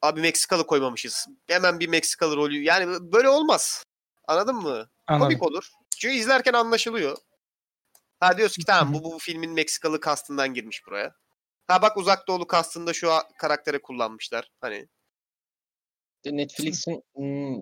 [0.01, 1.27] Abi Meksikalı koymamışız.
[1.47, 2.63] Hemen bir Meksikalı rolü.
[2.63, 3.83] Yani böyle olmaz.
[4.27, 4.89] Anladın mı?
[5.07, 5.27] Anladım.
[5.27, 5.71] Komik olur.
[5.97, 7.17] Çünkü izlerken anlaşılıyor.
[8.19, 11.15] Ha diyorsun ki tamam bu, bu filmin Meksikalı kastından girmiş buraya.
[11.67, 14.51] Ha bak uzak doğulu kastında şu karaktere kullanmışlar.
[14.61, 14.87] Hani
[16.15, 17.03] İşte Netflix'in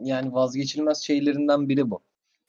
[0.06, 2.04] yani vazgeçilmez şeylerinden biri bu.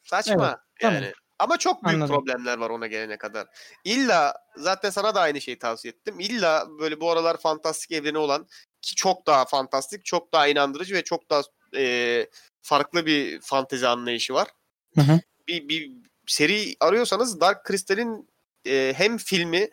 [0.05, 0.37] Saçma
[0.81, 1.03] tamam.
[1.03, 1.13] yani.
[1.39, 2.15] Ama çok büyük Anladım.
[2.15, 3.47] problemler var ona gelene kadar.
[3.85, 6.21] İlla zaten sana da aynı şeyi tavsiye ettim.
[6.21, 8.47] İlla böyle bu aralar fantastik evreni olan
[8.83, 11.43] ki çok daha fantastik, çok daha inandırıcı ve çok daha
[11.77, 12.27] e,
[12.63, 14.49] farklı bir fantezi anlayışı var.
[14.95, 15.21] Hı hı.
[15.49, 15.93] Bir, bir
[16.27, 18.29] seri arıyorsanız Dark Crystal'in
[18.67, 19.71] e, hem filmi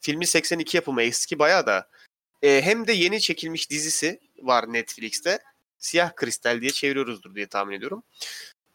[0.00, 1.88] filmi 82 yapımı eski bayağı da
[2.42, 5.38] e, hem de yeni çekilmiş dizisi var Netflix'te.
[5.78, 8.02] Siyah Kristal diye çeviriyoruzdur diye tahmin ediyorum.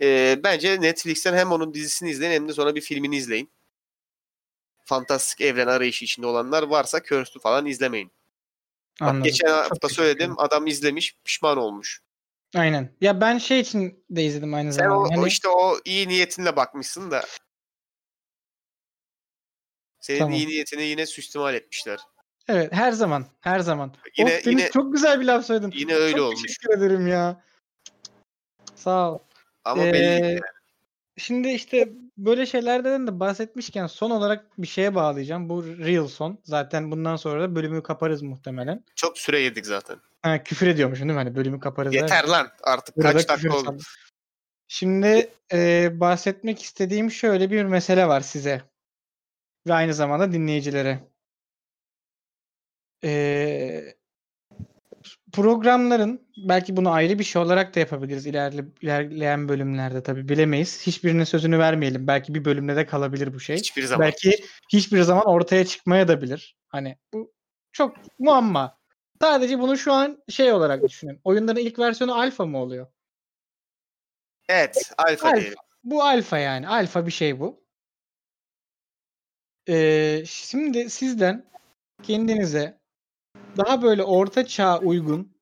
[0.02, 3.50] E, bence Netflix'ten hem onun dizisini izleyin hem de sonra bir filmini izleyin.
[4.86, 8.12] Fantastik evren arayışı içinde olanlar varsa Cursed'ü falan izlemeyin.
[9.02, 12.02] Bak, geçen Çok hafta teşekkür söyledim adam izlemiş pişman olmuş.
[12.56, 12.96] Aynen.
[13.02, 15.10] Ya ben şey için de izledim aynı Sen zamanda.
[15.16, 17.26] o Hani- işte o iyi niyetinle bakmışsın da
[20.00, 20.34] senin Tamam.
[20.34, 22.00] iyi niyetini yine suistimal etmişler.
[22.48, 23.26] Evet her zaman.
[23.42, 23.94] Her zaman.
[24.18, 25.72] Yine of, Deniz yine çok güzel bir laf söyledin.
[25.76, 26.42] yine öyle çok olmuş.
[26.42, 27.44] teşekkür ederim ya.
[28.76, 29.20] Sağ ol.
[29.64, 30.42] Ama Ee, belli.
[31.18, 35.50] Şimdi işte böyle şeylerden de bahsetmişken son olarak bir şeye bağlayacağım.
[35.50, 36.38] Bu real son.
[36.44, 38.84] Zaten bundan sonra da bölümü kaparız muhtemelen.
[38.96, 39.98] Çok süre yedik zaten.
[40.26, 41.24] Ha, küfür ediyormuşum değil mi?
[41.24, 41.94] Hani bölümü kaparız.
[41.94, 43.66] Yeter lan artık Burada kaç dakika oldu.
[43.66, 43.86] sandım.
[44.68, 48.62] Şimdi e, bahsetmek istediğim şöyle bir mesele var size.
[49.68, 51.00] Ve aynı zamanda dinleyicilere.
[53.04, 53.96] E,
[55.34, 60.88] programların belki bunu ayrı bir şey olarak da yapabiliriz ilerle, ilerleyen bölümlerde tabii bilemeyiz.
[60.88, 62.08] Hiçbirinin sözünü vermeyelim.
[62.08, 63.58] Belki bir bölümde de kalabilir bu şey.
[63.58, 64.06] Hiçbir zaman.
[64.06, 66.58] Belki hiçbir zaman ortaya çıkmaya da bilir.
[66.68, 67.34] Hani bu
[67.72, 68.85] çok muamma.
[69.22, 71.22] Sadece bunu şu an şey olarak düşünün.
[71.24, 72.88] Oyunların ilk versiyonu alfa mı oluyor?
[74.50, 75.38] Evet, alfa Alfa.
[75.38, 75.58] diyelim.
[75.84, 76.68] Bu alfa yani.
[76.68, 77.66] Alfa bir şey bu.
[79.70, 81.46] Ee, şimdi sizden
[82.04, 82.80] kendinize
[83.58, 85.36] daha böyle orta çağ uygun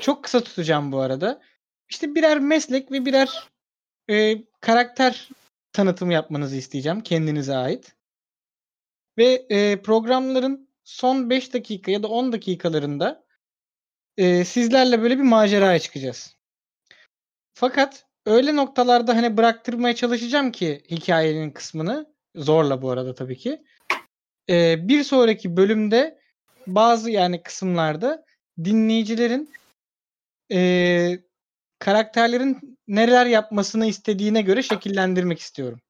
[0.00, 1.42] çok kısa tutacağım bu arada.
[1.88, 3.48] İşte birer meslek ve birer
[4.10, 5.28] e, karakter
[5.72, 7.96] tanıtımı yapmanızı isteyeceğim kendinize ait.
[9.18, 13.24] Ve e, programların son 5 dakika ya da 10 dakikalarında
[14.16, 16.36] e, sizlerle böyle bir maceraya çıkacağız.
[17.54, 23.62] Fakat öyle noktalarda hani bıraktırmaya çalışacağım ki hikayenin kısmını zorla bu arada tabii ki.
[24.48, 26.20] Ee, bir sonraki bölümde
[26.66, 28.24] bazı yani kısımlarda
[28.64, 29.52] dinleyicilerin
[30.52, 31.18] ee,
[31.78, 35.80] karakterlerin neler yapmasını istediğine göre şekillendirmek istiyorum.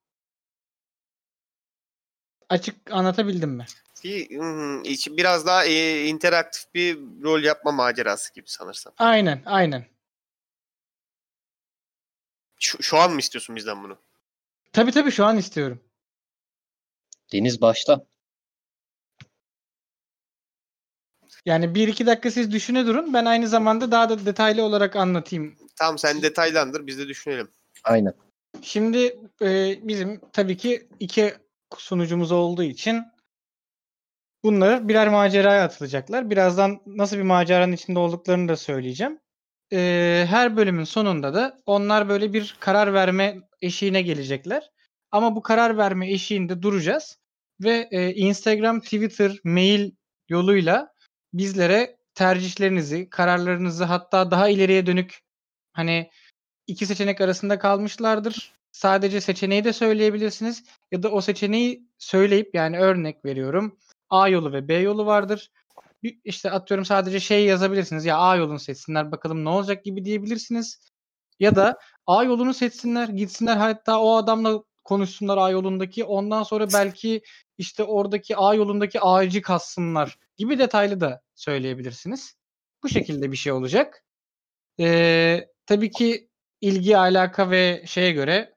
[2.49, 3.67] Açık anlatabildim mi?
[4.05, 8.93] Bir, hmm, içi- biraz daha e, interaktif bir rol yapma macerası gibi sanırsam.
[8.99, 9.87] Aynen, aynen.
[12.61, 13.99] Şu, şu an mı istiyorsun bizden bunu?
[14.73, 15.81] Tabii tabii şu an istiyorum.
[17.33, 18.07] Deniz başta.
[21.45, 23.15] Yani bir iki dakika siz düşüne durun.
[23.15, 27.49] Ben aynı zamanda daha da detaylı olarak anlatayım Tamam sen detaylandır biz de düşünelim.
[27.85, 28.15] Aynen.
[28.63, 31.35] Şimdi e, bizim tabii ki iki
[31.79, 33.05] sunucumuz olduğu için
[34.45, 36.31] bunları birer maceraya atılacaklar.
[36.31, 39.19] Birazdan nasıl bir maceranın içinde olduklarını da söyleyeceğim.
[39.73, 44.71] E, her bölümün sonunda da onlar böyle bir karar verme eşiğine gelecekler.
[45.11, 47.19] Ama bu karar verme eşiğinde duracağız
[47.61, 49.91] ve e, Instagram, Twitter, mail
[50.29, 50.95] yoluyla
[51.33, 55.21] bizlere tercihlerinizi, kararlarınızı hatta daha ileriye dönük
[55.73, 56.11] hani
[56.67, 58.53] iki seçenek arasında kalmışlardır.
[58.73, 63.79] Sadece seçeneği de söyleyebilirsiniz ya da o seçeneği söyleyip yani örnek veriyorum
[64.11, 65.51] A yolu ve B yolu vardır.
[66.25, 70.81] İşte atıyorum sadece şey yazabilirsiniz ya A yolunu seçsinler bakalım ne olacak gibi diyebilirsiniz.
[71.41, 77.23] Ya da A yolunu seçsinler gitsinler hatta o adamla konuşsunlar A yolundaki ondan sonra belki
[77.59, 82.35] işte oradaki A yolundaki ağacı kassınlar gibi detaylı da söyleyebilirsiniz.
[82.83, 84.05] Bu şekilde bir şey olacak.
[84.81, 86.29] Ee, tabii ki
[86.61, 88.55] ilgi, alaka ve şeye göre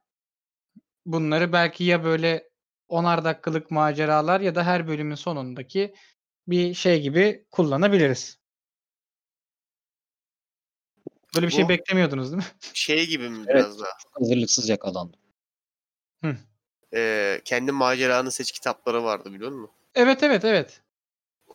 [1.06, 2.50] bunları belki ya böyle
[2.94, 5.94] onar dakikalık maceralar ya da her bölümün sonundaki
[6.48, 8.40] bir şey gibi kullanabiliriz.
[11.36, 12.50] Böyle bir şey Bu- beklemiyordunuz değil mi?
[12.74, 13.56] Şey gibi mi Evet.
[13.56, 13.90] biraz daha?
[14.12, 15.20] Hazırlıksız yakalandım.
[16.96, 19.76] Ee, kendi maceranı seç kitapları vardı biliyor musun?
[19.96, 20.82] Evet evet evet.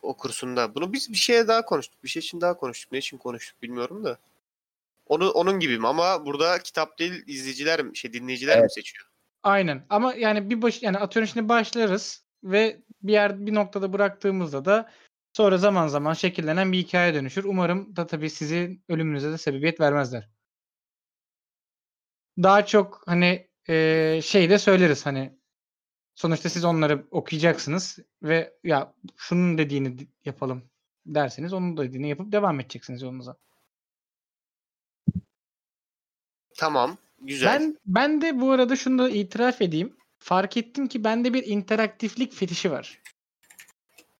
[0.01, 0.75] O kursunda.
[0.75, 2.03] Bunu biz bir şeye daha konuştuk.
[2.03, 2.91] Bir şey için daha konuştuk.
[2.91, 4.17] Ne için konuştuk bilmiyorum da.
[5.07, 8.73] Onu onun gibi mi ama burada kitap değil izleyiciler mi şey dinleyiciler mi Evet.
[8.73, 9.08] seçiyor?
[9.43, 9.85] Aynen.
[9.89, 14.89] Ama yani bir baş yani atıyorum şimdi başlarız ve bir yer bir noktada bıraktığımızda da
[15.33, 17.43] sonra zaman zaman şekillenen bir hikaye dönüşür.
[17.43, 20.29] Umarım da tabii sizin ölümünüze de sebebiyet vermezler.
[22.43, 25.39] Daha çok hani eee şey de söyleriz hani
[26.15, 30.69] sonuçta siz onları okuyacaksınız ve ya şunun dediğini di- yapalım
[31.05, 33.37] derseniz onun dediğini yapıp devam edeceksiniz yolunuza.
[36.57, 36.97] Tamam.
[37.21, 37.59] Güzel.
[37.59, 39.95] Ben ben de bu arada şunu da itiraf edeyim.
[40.19, 43.01] Fark ettim ki bende bir interaktiflik fetişi var.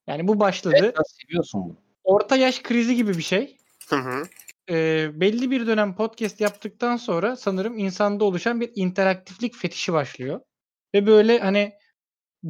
[0.07, 0.75] Yani bu başladı.
[0.79, 1.75] Evet, sen seviyorsun bunu.
[2.03, 3.57] Orta yaş krizi gibi bir şey.
[3.89, 4.23] Hı hı.
[4.69, 10.41] e, belli bir dönem podcast yaptıktan sonra sanırım insanda oluşan bir interaktiflik fetişi başlıyor.
[10.93, 11.73] Ve böyle hani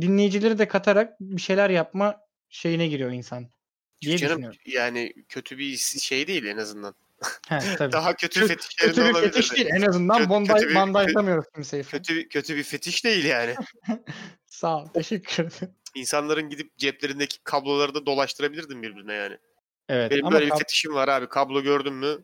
[0.02, 3.50] dinleyicileri de katarak bir şeyler yapma şeyine giriyor insan.
[4.02, 4.60] Diye Canım düşünüyorum.
[4.66, 6.96] yani kötü bir şey değil en azından.
[7.50, 7.92] He, tabii.
[7.92, 9.32] Daha kötü, Kö- fetişlerin kötü bir olabilirdi.
[9.34, 9.68] fetiş değil.
[9.76, 11.84] En azından Kötü- bonday, kötü bir- bandajlamıyoruz kimseyi.
[11.84, 13.56] Kötü, kötü bir fetiş değil yani.
[14.46, 14.88] Sağ ol.
[14.88, 15.74] Teşekkür ederim.
[15.96, 19.38] İnsanların gidip ceplerindeki kabloları da dolaştırabilirdin birbirine yani.
[19.90, 20.12] Evet.
[20.12, 21.28] Benim böyle bir fetişim var abi.
[21.30, 22.18] Kablo gördüm mü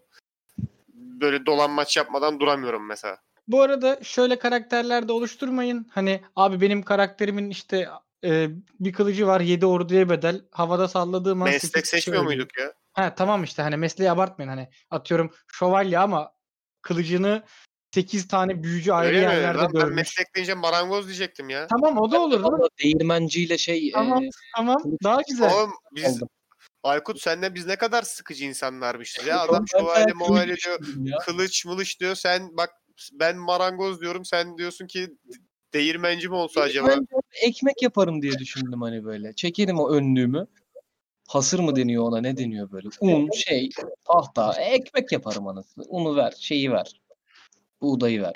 [0.94, 3.18] böyle dolanmaç yapmadan duramıyorum mesela.
[3.48, 5.88] Bu arada şöyle karakterler de oluşturmayın.
[5.92, 7.88] Hani abi benim karakterimin işte
[8.24, 8.48] e,
[8.80, 10.42] bir kılıcı var 7 orduya bedel.
[10.52, 12.74] Havada salladığım an Meslek seçmiyor muyduk ya?
[12.96, 16.34] Ha tamam işte hani mesleği abartmayın hani atıyorum şövalye ama
[16.82, 17.44] kılıcını
[17.92, 19.34] 8 tane büyücü ayrı Öyle mi?
[19.34, 21.68] yerlerde Lan ben meslek deyince marangoz diyecektim ya.
[21.68, 22.52] Tamam o da olur lan.
[22.52, 25.54] Valla değirmenciyle şey Tamam e, tamam daha güzel.
[25.54, 26.30] Oğlum biz Oldu.
[26.84, 29.40] Aykut senle biz ne kadar sıkıcı insanlarmışız ya.
[29.40, 30.80] Adam şövalye movalye kılıç diyor.
[31.04, 31.18] ya.
[31.18, 32.16] Kılıç mılıç diyor.
[32.16, 32.70] Sen bak
[33.14, 34.26] ben marangoz diyorum.
[34.26, 35.10] Sen diyorsun ki
[35.74, 36.96] değirmenci mi olsa acaba?
[37.42, 39.36] Ekmek yaparım diye düşündüm hani böyle.
[39.36, 40.48] Çekerim o önlüğümü.
[41.28, 42.90] Hasır mı deniyor ona ne deniyor böyle?
[43.02, 43.70] Un, şey,
[44.04, 45.86] tahta, ekmek yaparım anasını.
[45.88, 47.02] Unu ver, şeyi ver.
[47.82, 48.36] Buğdayı ver.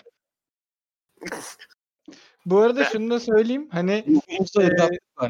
[2.46, 4.04] Bu arada şunu da söyleyeyim hani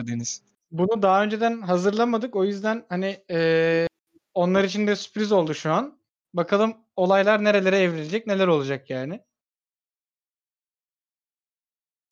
[0.07, 0.41] Deniz.
[0.71, 3.87] bunu daha önceden hazırlamadık o yüzden hani e,
[4.33, 5.99] onlar için de sürpriz oldu şu an.
[6.33, 9.21] Bakalım olaylar nerelere evrilecek neler olacak yani.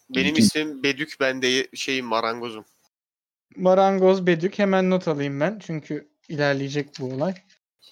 [0.09, 1.17] Benim ismim Bedük.
[1.19, 2.65] Ben de şeyim marangozum.
[3.55, 7.33] Marangoz Bedük hemen not alayım ben çünkü ilerleyecek bu olay.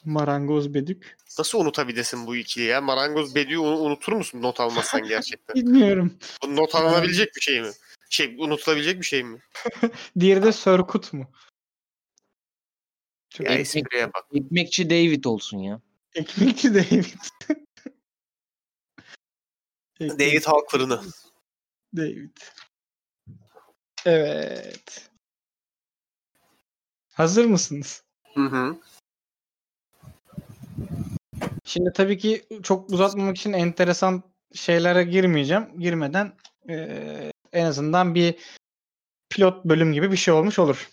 [0.06, 1.18] Marangoz Bedük.
[1.40, 2.82] Nasıl unutabilirsin bu ikiliyi ya?
[2.82, 5.56] Marangoz Bedük'ü unu- unutur musun not almazsan gerçekten?
[5.56, 6.18] Bilmiyorum.
[6.44, 7.72] Bu not alınabilecek bir şey mi?
[8.10, 9.40] Şey unutulabilecek bir şey mi?
[10.20, 11.32] Diğeri de Sörkut mu?
[13.30, 14.26] Çok Ya Ekmek- espriye bak.
[14.34, 15.82] Ekmekçi David olsun ya.
[16.16, 17.06] ekmekçi David.
[20.20, 21.02] David Halk fırını.
[21.98, 22.38] David.
[24.06, 25.10] Evet.
[27.16, 28.04] Hazır mısınız?
[28.34, 28.78] Hı hı.
[31.64, 35.80] Şimdi tabii ki çok uzatmamak için enteresan şeylere girmeyeceğim.
[35.80, 36.34] Girmeden
[36.70, 38.36] eee, en azından bir
[39.30, 40.90] pilot bölüm gibi bir şey olmuş olur.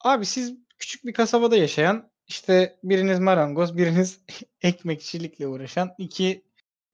[0.00, 4.20] Abi siz küçük bir kasabada yaşayan işte biriniz marangoz, biriniz
[4.62, 6.44] ekmekçilikle uğraşan iki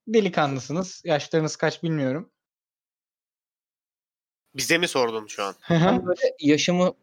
[0.09, 1.03] delikanlısınız.
[1.05, 2.31] Yaşlarınız kaç bilmiyorum.
[4.55, 5.55] Bize mi sordun şu an?
[6.07, 6.95] Böyle yaşımı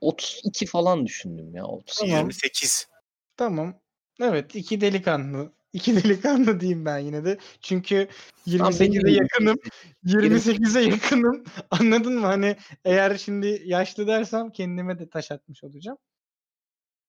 [0.00, 1.64] 32 falan düşündüm ya.
[1.66, 1.96] 30.
[1.98, 2.16] Tamam.
[2.16, 2.88] 28.
[3.36, 3.80] Tamam.
[4.20, 5.52] Evet iki delikanlı.
[5.72, 7.38] İki delikanlı diyeyim ben yine de.
[7.60, 8.08] Çünkü
[8.46, 9.58] 28'e benim- yakınım.
[10.04, 11.44] 28'e yakınım.
[11.70, 12.26] Anladın mı?
[12.26, 15.98] Hani eğer şimdi yaşlı dersem kendime de taş atmış olacağım.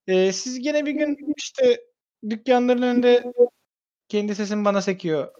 [0.07, 1.81] Ee, siz gene bir gün işte
[2.29, 3.33] dükkanların önünde
[4.07, 5.31] kendi sesim bana sekiyor.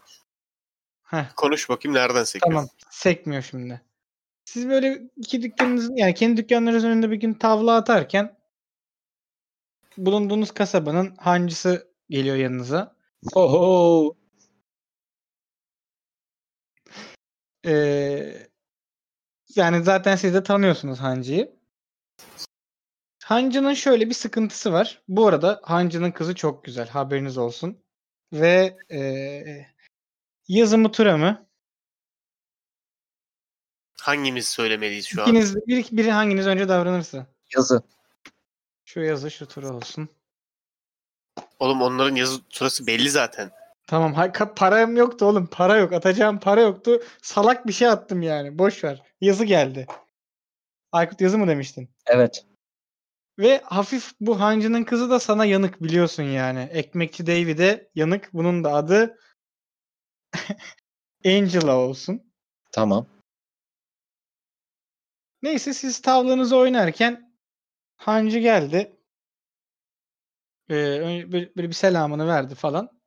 [1.03, 2.51] Heh, Konuş bakayım nereden sekiyor?
[2.51, 2.67] tamam.
[2.89, 3.81] Sekmiyor şimdi.
[4.57, 8.37] Siz böyle iki dükkanınızın yani kendi dükkanlarınızın önünde bir gün tavla atarken
[9.97, 12.95] bulunduğunuz kasabanın hancısı geliyor yanınıza.
[13.35, 14.15] Oho.
[17.65, 18.47] Ee,
[19.55, 21.55] yani zaten siz de tanıyorsunuz Hancı'yı.
[23.23, 25.01] Hancı'nın şöyle bir sıkıntısı var.
[25.07, 26.87] Bu arada Hancı'nın kızı çok güzel.
[26.87, 27.83] Haberiniz olsun.
[28.33, 29.65] Ve ee,
[30.47, 31.46] yazı mı tura mı?
[34.01, 35.27] Hangimiz söylemeliyiz şu an?
[35.27, 37.27] İkiniz, bir, biri hanginiz önce davranırsa.
[37.55, 37.81] Yazı.
[38.85, 40.09] Şu yazı şu tura olsun.
[41.59, 43.51] Oğlum onların yazı turası belli zaten.
[43.87, 44.13] Tamam.
[44.13, 45.47] ha- ka- param yoktu oğlum.
[45.47, 45.93] Para yok.
[45.93, 47.03] Atacağım para yoktu.
[47.21, 48.59] Salak bir şey attım yani.
[48.59, 49.03] Boş ver.
[49.21, 49.87] Yazı geldi.
[50.91, 51.89] Aykut yazı mı demiştin?
[52.05, 52.45] Evet.
[53.39, 56.59] Ve hafif bu hancının kızı da sana yanık biliyorsun yani.
[56.59, 58.33] Ekmekçi David'e yanık.
[58.33, 59.19] Bunun da adı
[61.25, 62.33] Angela olsun.
[62.71, 63.07] Tamam.
[65.47, 67.33] Neyse siz tavlanızı oynarken
[67.95, 68.97] hancı geldi.
[70.69, 70.73] Ee,
[71.31, 73.01] böyle böyle bir selamını verdi falan.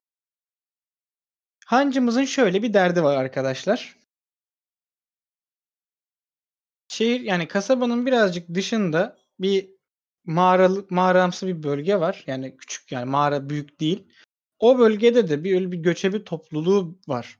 [1.67, 3.97] Hancımızın şöyle bir derdi var arkadaşlar.
[6.89, 9.71] Şehir yani kasabanın birazcık dışında bir
[10.25, 12.25] mağaralı, mağaramsı bir bölge var.
[12.27, 14.13] Yani küçük yani mağara büyük değil.
[14.59, 17.39] O bölgede de bir öyle bir göçebe topluluğu var.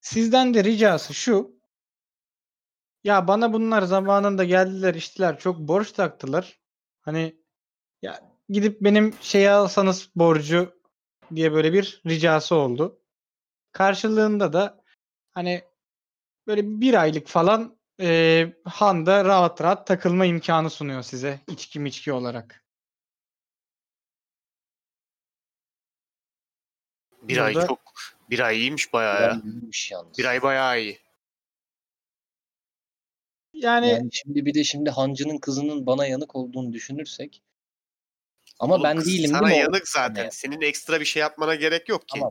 [0.00, 1.55] Sizden de ricası şu.
[3.06, 6.58] Ya bana bunlar zamanında geldiler içtiler çok borç taktılar.
[7.00, 7.36] Hani
[8.02, 10.80] ya gidip benim şeyi alsanız borcu
[11.34, 13.00] diye böyle bir ricası oldu.
[13.72, 14.84] Karşılığında da
[15.32, 15.64] hani
[16.46, 22.64] böyle bir aylık falan e, Han'da rahat rahat takılma imkanı sunuyor size içki miçki olarak.
[27.22, 27.80] Bir ay Burada- çok
[28.30, 29.40] bir ay iyiymiş bayağı ya.
[29.44, 30.18] İyiymiş yalnız.
[30.18, 31.05] Bir ay bayağı iyi.
[33.62, 37.42] Yani, Yani şimdi bir de şimdi hancının kızının bana yanık olduğunu düşünürsek
[38.58, 39.68] ama Oğlum ben kız değilim Sana değil mi?
[39.68, 39.72] o?
[39.72, 40.22] yanık zaten.
[40.22, 42.14] Hani- Senin ekstra bir şey yapmana gerek yok ki.
[42.18, 42.30] Tamam.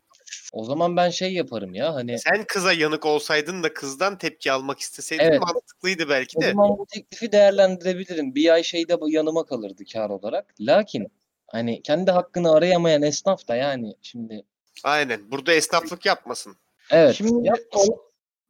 [0.53, 4.79] O zaman ben şey yaparım ya hani Sen kıza yanık olsaydın da kızdan tepki almak
[4.79, 5.41] isteseydin Evet.
[5.41, 6.51] mantıklıydı belki o de.
[6.51, 8.35] zaman bu teklifi değerlendirebilirim.
[8.35, 10.53] Bir ay şeyde yanıma kalırdı kar olarak.
[10.59, 11.07] Lakin
[11.47, 14.43] hani kendi hakkını arayamayan esnaf da yani şimdi
[14.83, 15.31] Aynen.
[15.31, 16.55] Burada esnaflık yapmasın.
[16.91, 17.95] evet Şimdi yapmasın.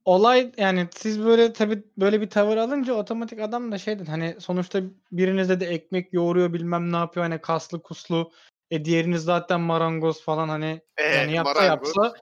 [0.05, 4.35] Ol- olay yani siz böyle tabii böyle bir tavır alınca otomatik adam da şeydir hani
[4.39, 4.81] sonuçta
[5.11, 8.31] birinize de ekmek yoğuruyor bilmem ne yapıyor hani kaslı kuslu
[8.71, 11.87] e diğeriniz zaten marangoz falan hani Ee, yani yapsa marangoz.
[11.97, 12.13] yapsa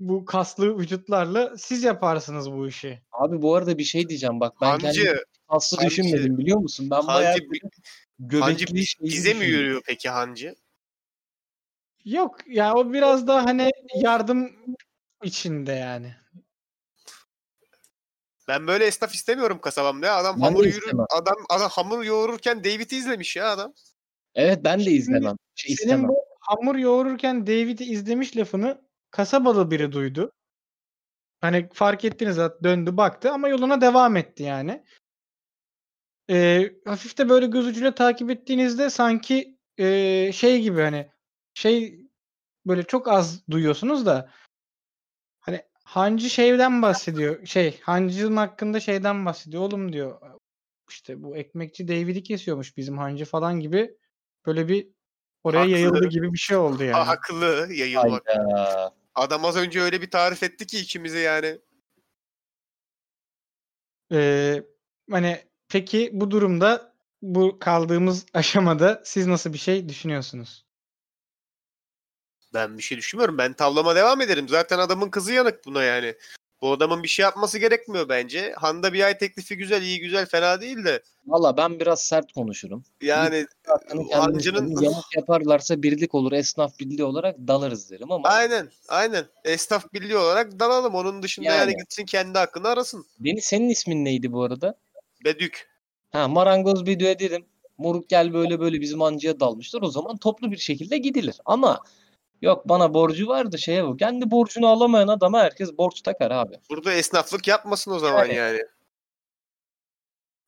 [0.00, 3.02] bu kaslı vücutlarla siz yaparsınız bu işi.
[3.12, 6.90] Abi bu arada bir şey diyeceğim bak ben Hancı, kaslı Hancı- düşünmedim biliyor musun?
[6.90, 10.54] Ben bayağı Hancı, böyle Hancı göbekli şeyi bize mi yürüyor peki Hancı?
[12.04, 14.52] Yok ya o biraz daha hani yardım
[15.22, 16.14] içinde yani.
[18.48, 20.16] Ben böyle esnaf istemiyorum kasabamda ya.
[20.16, 23.74] Adam Ben hamur yürür, adam, adam hamur yoğururken David'i izlemiş ya adam.
[24.34, 25.36] Evet ben de Şimdi izlemem.
[25.54, 26.08] Şey Senin istemem.
[26.08, 30.32] bu hamur yoğururken David'i izlemiş lafını kasabalı biri duydu.
[31.40, 34.84] Hani fark ettiniz zaten döndü baktı ama yoluna devam etti yani.
[36.30, 41.10] Ee, hafif de böyle göz ucuyla takip ettiğinizde sanki ee, şey gibi hani
[41.54, 42.00] şey
[42.66, 44.30] böyle çok az duyuyorsunuz da
[45.88, 47.46] Hancı şeyden bahsediyor.
[47.46, 49.62] Şey Hancı'nın hakkında şeyden bahsediyor.
[49.62, 50.20] Oğlum diyor
[50.90, 53.96] işte bu ekmekçi David'i kesiyormuş bizim Hancı falan gibi
[54.46, 54.88] böyle bir
[55.44, 55.70] oraya Haklı.
[55.70, 57.04] yayıldı gibi bir şey oldu yani.
[57.04, 58.22] Haklı yayılmak.
[58.26, 58.94] Hayda.
[59.14, 61.58] Adam az önce öyle bir tarif etti ki ikimize yani.
[64.12, 64.62] Ee,
[65.10, 70.67] hani peki bu durumda bu kaldığımız aşamada siz nasıl bir şey düşünüyorsunuz?
[72.54, 73.38] Ben bir şey düşünmüyorum.
[73.38, 74.48] Ben tavlama devam ederim.
[74.48, 76.14] Zaten adamın kızı yanık buna yani.
[76.62, 78.52] Bu adamın bir şey yapması gerekmiyor bence.
[78.56, 81.02] Handa bir ay teklifi güzel, iyi güzel, fena değil de.
[81.26, 82.84] Valla ben biraz sert konuşurum.
[83.02, 83.46] Yani
[84.12, 89.24] Hancı'nın yamuk yaparlarsa birlik olur, esnaf birliği olarak dalarız derim ama aynen, aynen.
[89.44, 90.94] Esnaf birliği olarak dalalım.
[90.94, 91.76] Onun dışında yani, Yani.
[91.76, 93.06] gitsin kendi hakkını arasın.
[93.20, 94.78] Deniz senin ismin neydi bu arada?
[95.24, 95.68] Bedük.
[96.10, 97.46] Ha marangoz bir dedim.
[97.78, 99.82] Moruk gel böyle böyle bizim hancıya dalmışlar.
[99.82, 101.36] O zaman toplu bir şekilde gidilir.
[101.44, 101.80] Ama
[102.42, 103.96] yok bana borcu vardı şeye bu.
[103.96, 106.54] Kendi borcunu alamayan adama herkes borç takar abi.
[106.70, 108.34] Burada esnaflık yapmasın o zaman Yani.
[108.34, 108.62] yani.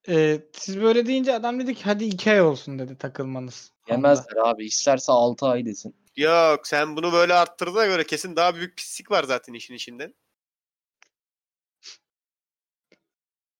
[0.09, 3.73] Ee, siz böyle deyince adam dedi ki hadi iki ay olsun dedi takılmanız.
[3.89, 4.65] Yemezler abi.
[4.65, 5.97] İsterse 6 ay desin.
[6.17, 10.13] Yok sen bunu böyle arttırdığına göre kesin daha büyük pislik var zaten işin içinde.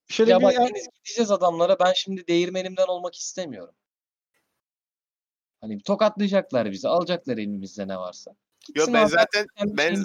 [0.09, 1.79] Şöyle Ya bir bak Deniz gideceğiz adamlara.
[1.79, 3.75] Ben şimdi değirmenimden olmak istemiyorum.
[5.61, 6.89] Hani tokatlayacaklar bizi.
[6.89, 8.31] Alacaklar elimizde ne varsa.
[8.31, 8.37] Yok
[8.75, 10.05] Gitsin ben zaten ben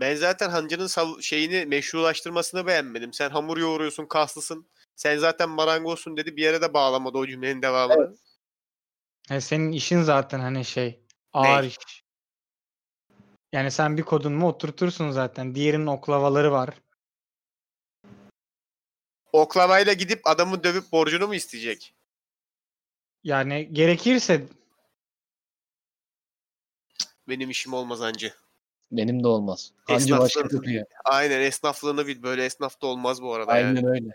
[0.00, 3.12] ben zaten hancının sav- şeyini meşrulaştırmasını beğenmedim.
[3.12, 4.66] Sen hamur yoğuruyorsun, kaslısın.
[4.96, 6.36] Sen zaten marangozsun dedi.
[6.36, 8.16] Bir yere de bağlamadı o cümlenin devamını.
[9.28, 11.66] Ha, senin işin zaten hani şey ağır Ne?
[11.66, 11.76] iş.
[13.52, 15.54] Yani sen bir kodun mu oturtursun zaten.
[15.54, 16.74] Diğerinin oklavaları var.
[19.32, 21.94] Oklavayla gidip adamı dövüp borcunu mu isteyecek?
[23.24, 24.46] Yani gerekirse
[27.28, 28.32] Benim işim olmaz hancı.
[28.92, 29.72] Benim de olmaz.
[29.84, 30.48] Hancı başka.
[31.04, 32.22] Aynen esnaflığını bil.
[32.22, 33.66] Böyle esnaf da olmaz bu arada yani.
[33.78, 34.08] Aynen öyle.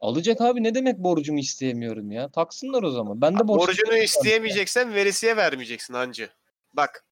[0.00, 2.30] Alacak abi ne demek borcumu isteyemiyorum ya?
[2.30, 3.20] Taksınlar o zaman.
[3.20, 6.30] Ben de borç Borcunu isteyemeyeceksen veresiye vermeyeceksin hancı.
[6.74, 7.04] Bak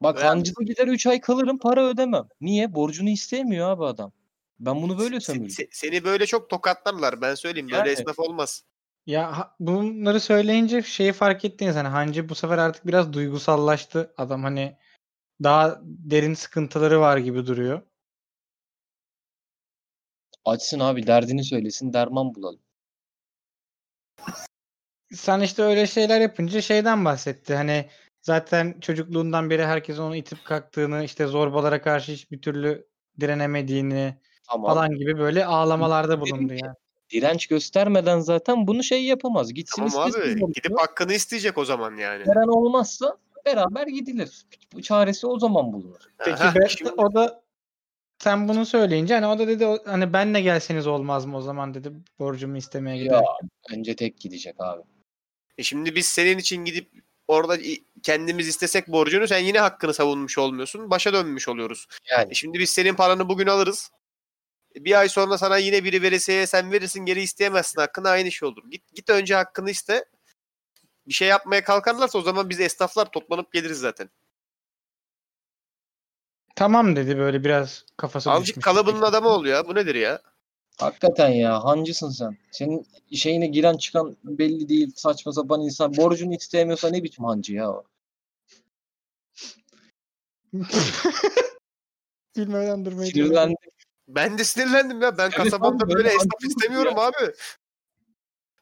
[0.00, 2.28] Bak Veya- hancıda gider 3 ay kalırım para ödemem.
[2.40, 2.74] Niye?
[2.74, 4.12] Borcunu isteyemiyor abi adam.
[4.60, 7.68] Ben bunu böyle se- seni böyle çok tokatlarlar ben söyleyeyim.
[7.68, 8.00] Böyle Yani.
[8.00, 8.64] esnaf olmaz.
[9.10, 14.14] Ya bunları söyleyince şeyi fark ettiniz hani Hancı bu sefer artık biraz duygusallaştı.
[14.16, 14.76] Adam hani
[15.42, 17.82] daha derin sıkıntıları var gibi duruyor.
[20.44, 22.60] Açsın abi derdini söylesin derman bulalım.
[25.14, 27.54] Sen işte öyle şeyler yapınca şeyden bahsetti.
[27.54, 27.88] Hani
[28.22, 32.88] zaten çocukluğundan beri herkes onu itip kalktığını, işte zorbalara karşı hiçbir türlü
[33.20, 34.70] direnemediğini Tamam.
[34.70, 36.74] falan gibi böyle ağlamalarda bulundu yani.
[37.10, 39.54] Direnç göstermeden zaten bunu şey yapamaz.
[39.54, 42.20] Gitsin Tamam istesin abi gidip hakkını isteyecek o zaman yani.
[42.26, 44.46] Veren olmazsa beraber gidilir.
[44.74, 46.00] Bu çaresi o zaman bulunur.
[46.18, 47.42] Peki Aha, be- şimdi- o da
[48.18, 51.92] sen bunu söyleyince hani o da dedi hani benle gelseniz olmaz mı o zaman dedi
[52.18, 53.22] borcumu istemeye Ya gider.
[53.70, 54.82] önce tek gidecek abi.
[55.58, 56.90] E şimdi biz senin için gidip
[57.28, 57.56] orada
[58.02, 60.90] kendimiz istesek borcunu sen yine hakkını savunmuş olmuyorsun.
[60.90, 61.86] Başa dönmüş oluyoruz.
[62.10, 63.90] Yani E şimdi biz senin paranı bugün alırız.
[64.74, 68.70] Bir ay sonra sana yine biri veresiye sen verirsin geri isteyemezsin hakkını aynı şey olur.
[68.70, 70.04] Git git önce hakkını iste.
[71.08, 74.10] Bir şey yapmaya kalkarlarsa o zaman biz esnaflar toplanıp geliriz zaten.
[76.56, 78.64] tamam dedi böyle biraz kafası Azıcık düşmüş.
[78.64, 79.68] kalıbının adamı oluyor ya.
[79.68, 80.22] Bu nedir ya?
[80.78, 82.38] Hakikaten ya hancısın sen.
[82.50, 84.92] Senin şeyine giren çıkan belli değil.
[84.96, 85.96] Saçma sapan insan.
[85.96, 87.84] Borcunu isteyemiyorsa ne biçim hancı ya o?
[92.36, 93.54] Bilmeden durmayı Sinirlendi.
[94.14, 95.18] Ben de sinirlendim ya.
[95.18, 97.32] Ben kasabamda böyle böyle esnaf istemiyorum abi.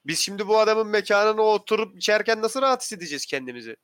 [0.06, 3.76] Biz şimdi bu adamın mekanına oturup içerken nasıl rahat hissedeceğiz kendimizi?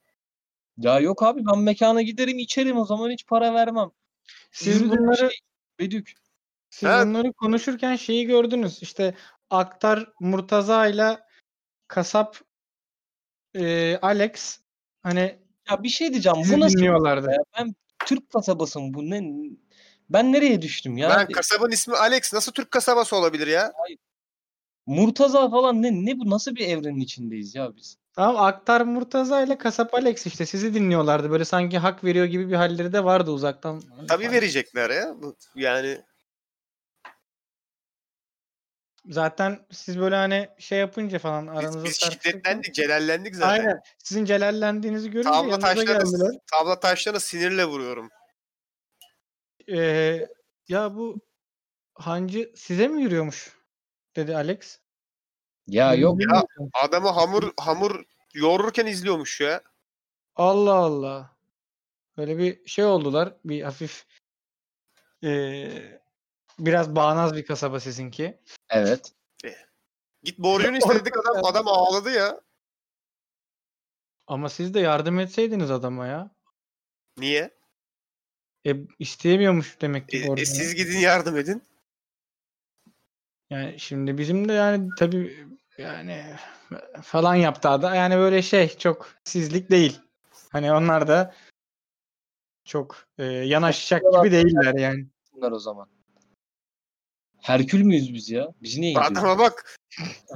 [0.76, 3.90] Ya yok abi ben mekana giderim içerim o zaman hiç para vermem.
[4.52, 5.38] Siz Yürü de bunları şey,
[5.78, 6.14] Bedük.
[6.70, 7.06] siz Evet.
[7.06, 8.82] bunları konuşurken şeyi gördünüz.
[8.82, 9.14] İşte
[9.50, 11.20] Aktar Murtaza ile
[11.88, 12.40] kasap
[13.54, 14.60] e, Alex
[15.02, 15.38] hani
[15.70, 16.38] Ya bir şey diyeceğim.
[16.52, 16.98] Bu nasıl ya?
[17.58, 17.74] Ben
[18.06, 19.32] Türk kasabası mı bu ne?
[20.10, 21.10] Ben nereye düştüm ya?
[21.10, 22.32] ben kasabın ismi Alex.
[22.34, 23.72] Nasıl Türk kasabası olabilir ya?
[24.86, 26.06] Murtaza falan ne?
[26.06, 26.30] Ne bu?
[26.30, 27.96] Nasıl bir evrenin içindeyiz ya biz?
[28.12, 31.30] Tamam Aktar Murtaza ile kasap Alex işte sizi dinliyorlardı.
[31.30, 33.82] Böyle sanki hak veriyor gibi bir halleri de vardı uzaktan.
[34.08, 35.14] Tabii verecekler ya.
[35.22, 36.00] Bu- Yani
[39.10, 43.48] Zaten siz böyle hani şey yapınca falan biz, aranızda biz tartışırken- şiddetlendik, celallendik zaten.
[43.60, 43.80] Aynen.
[43.98, 46.00] Sizin celallendiğinizi görünce Tavla yanınıza geldiler.
[46.00, 48.10] taşlarına, tavla taşlarına sinirle vuruyorum.
[49.68, 50.28] Ee,
[50.68, 51.20] ya bu
[51.94, 53.56] hancı size mi yürüyormuş?
[54.16, 54.78] Dedi Alex.
[55.66, 56.70] Ya yok bilmiyorum.
[56.82, 58.04] Adamı hamur hamur
[58.34, 59.62] yoğururken izliyormuş ya.
[60.36, 61.36] Allah Allah.
[62.16, 63.34] Böyle bir şey oldular.
[63.44, 64.06] Bir hafif
[65.24, 66.00] ee,
[66.58, 68.40] biraz bağnaz bir kasaba sizinki.
[68.70, 69.12] evet.
[70.22, 72.40] Git borcunu istedik adam adam ağladı ya.
[74.26, 76.30] Ama siz de yardım etseydiniz adama ya.
[77.18, 77.50] Niye?
[78.66, 80.46] E, isteyemiyormuş demek E, ki e, borcunu.
[80.46, 81.62] siz gidin yardım edin.
[83.50, 85.46] Yani şimdi bizim de yani tabii
[85.78, 86.36] yani
[87.02, 87.94] falan yaptı adam.
[87.94, 90.00] Yani böyle şey çok sizlik değil.
[90.52, 91.34] Hani onlar da
[92.64, 95.06] çok e, yanaşacak gibi değiller yani.
[95.32, 95.88] Bunlar o zaman.
[97.40, 98.48] Herkül müyüz biz ya?
[98.62, 99.18] Biz niye gidiyoruz?
[99.18, 99.78] Adama bak.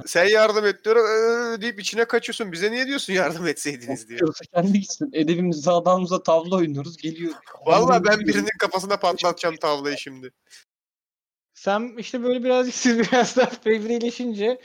[0.05, 2.51] Sen yardım et diyorum "Ee," deyip içine kaçıyorsun.
[2.51, 4.21] Bize niye diyorsun yardım etseydiniz diyor.
[4.21, 5.09] Yoksa kendi gitsin.
[5.13, 6.97] Edebimizde adamımıza tavla oynuyoruz.
[6.97, 7.33] Geliyor.
[7.65, 10.31] Vallahi ben birinin kafasına patlatacağım tavlayı şimdi.
[11.53, 14.61] Sen işte böyle birazcık siz biraz daha fevrileşince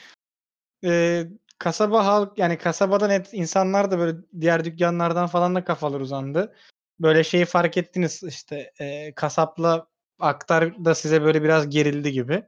[0.84, 1.24] e,
[1.58, 6.54] kasaba halk yani kasabadan et, insanlar da böyle diğer dükkanlardan falan da kafalar uzandı.
[7.00, 9.86] Böyle şeyi fark ettiniz işte e, kasapla
[10.18, 12.42] aktar da size böyle biraz gerildi gibi.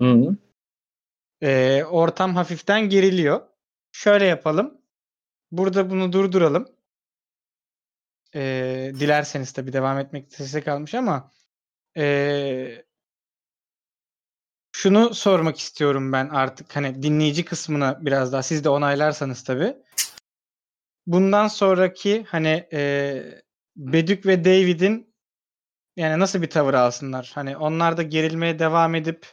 [0.00, 0.36] Hı -hı.
[1.42, 3.40] E, ortam hafiften geriliyor.
[3.92, 4.80] Şöyle yapalım.
[5.50, 6.68] Burada bunu durduralım.
[8.34, 8.40] E,
[8.94, 11.32] dilerseniz tabii devam etmek size kalmış ama
[11.96, 12.84] e,
[14.72, 19.76] şunu sormak istiyorum ben artık hani dinleyici kısmına biraz daha siz de onaylarsanız tabii.
[21.06, 23.22] Bundan sonraki hani e,
[23.76, 25.14] Bedük ve David'in
[25.96, 27.30] yani nasıl bir tavır alsınlar?
[27.34, 29.26] Hani onlar da gerilmeye devam edip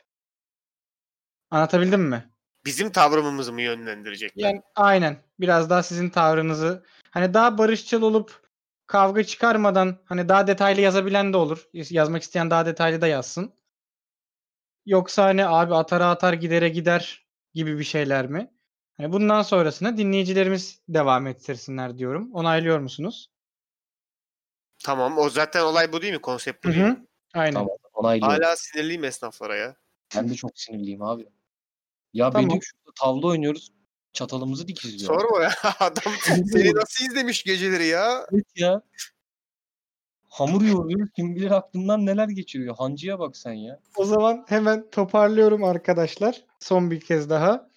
[1.51, 2.31] anlatabildim mi?
[2.65, 4.43] Bizim tavrımımızı mı yönlendirecekler?
[4.43, 8.41] Yani aynen biraz daha sizin tavrınızı hani daha barışçıl olup
[8.87, 11.69] kavga çıkarmadan hani daha detaylı yazabilen de olur.
[11.73, 13.53] Yazmak isteyen daha detaylı da yazsın.
[14.85, 18.51] Yoksa hani abi atara atar gidere gider gibi bir şeyler mi?
[18.97, 22.33] Hani bundan sonrasına dinleyicilerimiz devam ettirsinler diyorum.
[22.33, 23.31] Onaylıyor musunuz?
[24.83, 26.21] Tamam o zaten olay bu değil mi?
[26.21, 27.05] Konsept bu değil mi?
[27.33, 27.53] Aynen.
[27.53, 27.69] Tamam.
[27.93, 28.43] Onaylıyorum.
[28.43, 29.75] Hala sinirliyim esnaflara ya.
[30.15, 31.27] Ben de çok sinirliyim abi.
[32.13, 32.49] Ya Tamam.
[32.49, 33.71] Bedük şurada tavla oynuyoruz.
[34.13, 35.19] Çatalımızı dikizliyor.
[35.19, 35.51] Sorma ya.
[35.79, 36.13] Adam
[36.45, 38.25] seni nasıl izlemiş geceleri ya?
[38.33, 38.81] Evet ya.
[40.29, 41.07] Hamur yoğuruyor.
[41.15, 42.75] Kim bilir aklından neler geçiriyor.
[42.77, 43.79] Hancıya bak sen ya.
[43.95, 46.45] O zaman hemen toparlıyorum arkadaşlar.
[46.59, 47.69] Son bir kez daha.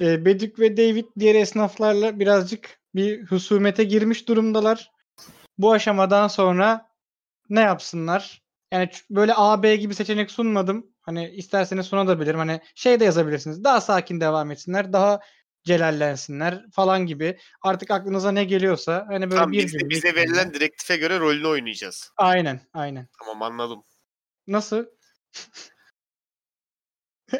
[0.00, 4.90] Ee, Bedük ve David diğer esnaflarla birazcık bir husumete girmiş durumdalar.
[5.58, 6.90] Bu aşamadan sonra
[7.50, 8.42] ne yapsınlar?
[8.72, 10.86] Yani böyle A, B gibi seçenek sunmadım.
[11.02, 12.38] Hani isterseniz sunabilirim.
[12.38, 13.64] Hani şey de yazabilirsiniz.
[13.64, 14.92] Daha sakin devam etsinler.
[14.92, 15.20] Daha
[15.64, 17.38] celallensinler falan gibi.
[17.62, 21.18] Artık aklınıza ne geliyorsa hani böyle Tamam bir biz de cümle, bize verilen direktife göre
[21.18, 22.12] rolünü oynayacağız.
[22.16, 23.08] Aynen, aynen.
[23.18, 23.84] Tamam anladım.
[24.46, 24.86] Nasıl?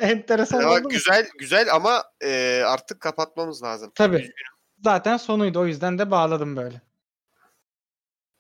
[0.01, 0.89] Enteresan Ama oldu mu?
[0.89, 3.93] güzel güzel ama e, artık kapatmamız lazım.
[3.95, 4.17] Tabii.
[4.17, 4.35] Üzgünüm.
[4.85, 5.61] Zaten sonuydu.
[5.61, 6.81] O yüzden de bağladım böyle.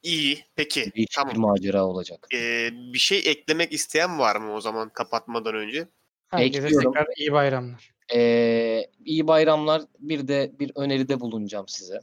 [0.02, 0.44] İyi.
[0.56, 0.93] Peki.
[0.97, 1.35] Değişik tamam.
[1.35, 2.27] bir macera olacak.
[2.35, 5.89] E, bir şey eklemek isteyen var mı o zaman kapatmadan önce?
[6.28, 6.93] Herkese Ekliyorum.
[6.93, 7.90] tekrar iyi bayramlar.
[8.14, 9.82] Ee, iyi bayramlar.
[9.98, 12.01] Bir de bir öneride bulunacağım size.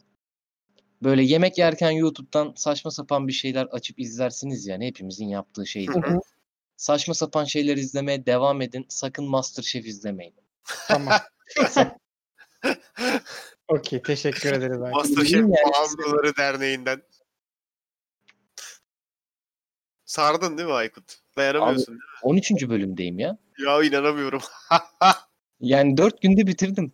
[1.03, 5.64] Böyle yemek yerken YouTube'dan saçma sapan bir şeyler açıp izlersiniz yani hepimizin yaptığı.
[5.88, 6.19] Hı hı.
[6.78, 8.86] Saçma sapan şeyler izlemeye devam edin.
[8.90, 10.36] Sakın MasterChef izlemeyin.
[10.88, 11.14] Tamam.
[13.68, 14.02] Okey.
[14.02, 14.82] Teşekkür ederiz.
[14.82, 14.91] abi.
[14.91, 17.02] Masterchef yani Bağımlıları Derneği'nden.
[20.08, 21.04] Sardın değil mi Aykut?
[21.38, 22.52] Dayanamıyorsun değil 13.
[22.70, 23.32] bölümdeyim ya.
[23.32, 23.38] mi?
[23.66, 24.42] Ya inanamıyorum.
[25.60, 26.92] Yani 4 günde bitirdim.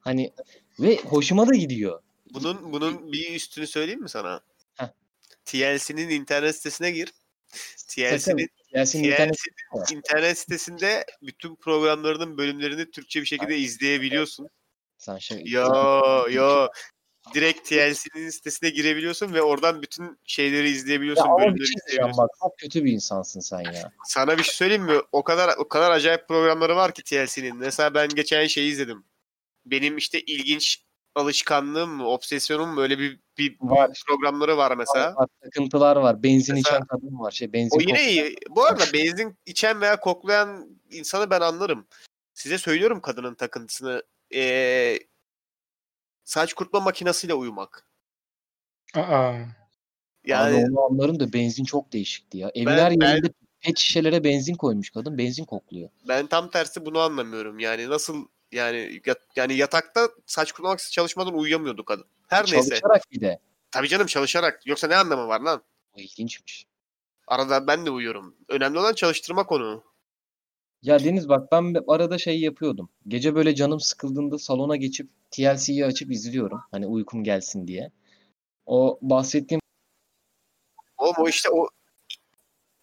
[0.00, 0.32] Hani
[0.80, 2.02] ve hoşuma da gidiyor.
[2.34, 4.40] Bunun bunun bir üstünü söyleyeyim mi sana?
[4.74, 4.86] Heh.
[5.44, 7.12] TLC'nin internet sitesine gir.
[7.88, 8.48] TLC'nin
[9.04, 14.48] internet TLC'nin internet sitesinde bütün programlarının bölümlerini Türkçe bir şekilde izleyebiliyorsun.
[14.98, 16.68] sen şey Yo yo.
[17.34, 22.22] Direkt TLC'nin sitesine girebiliyorsun ve oradan bütün şeyleri Ya izleyebiliyorsun, bir bölümleri şey izleyebiliyorsun.
[22.24, 23.92] bak çok kötü bir insansın sen ya.
[24.08, 25.00] Sana bir şey söyleyeyim mi?
[25.12, 27.56] O kadar o kadar acayip programları var ki TLC'nin.
[27.56, 29.04] Mesela ben geçen şeyi izledim.
[29.66, 30.84] Benim işte ilginç
[31.14, 33.90] alışkanlığım mı, obsesyonum mu öyle bir, bir Var.
[34.08, 35.14] programları var mesela.
[35.14, 36.22] Var, takıntılar var.
[36.22, 37.30] Benzin Mesela- içen kadın var.
[37.30, 38.36] Şey benzin O yine iyi.
[38.50, 41.86] Bu arada benzin içen veya koklayan insanı ben anlarım.
[42.34, 44.02] Size söylüyorum kadının takıntısını.
[44.34, 44.98] Ee,
[46.30, 47.86] saç kurutma makinesiyle uyumak.
[48.94, 49.34] Aa.
[50.24, 52.50] Yani Abi onu anlarım da benzin çok değişikti ya.
[52.54, 55.18] Evin Ben- her ben- yerinde pet şişelere benzin koymuş kadın.
[55.18, 55.90] Benzin kokluyor.
[56.08, 57.58] ben tam tersi bunu anlamıyorum.
[57.58, 62.04] Yani nasıl yani yat- yani yatakta saç kurutma makinesi çalışmadan uyuyamıyordu kadın.
[62.28, 62.68] Her neyse.
[62.68, 63.38] Çalışarak bir de.
[63.70, 64.66] Tabii canım çalışarak.
[64.66, 65.62] Yoksa ne anlamı var lan?
[65.96, 66.66] O ilginçmiş.
[67.26, 68.36] Arada ben de uyuyorum.
[68.48, 69.84] Önemli olan çalıştırmak onu.
[70.82, 72.90] Ya Deniz bak ben arada şey yapıyordum.
[73.08, 76.60] Gece böyle canım sıkıldığında salona geçip TLC'yi açıp izliyorum.
[76.70, 77.90] Hani uykum gelsin diye.
[78.66, 79.60] O bahsettiğim
[80.98, 81.68] Oğlum o işte o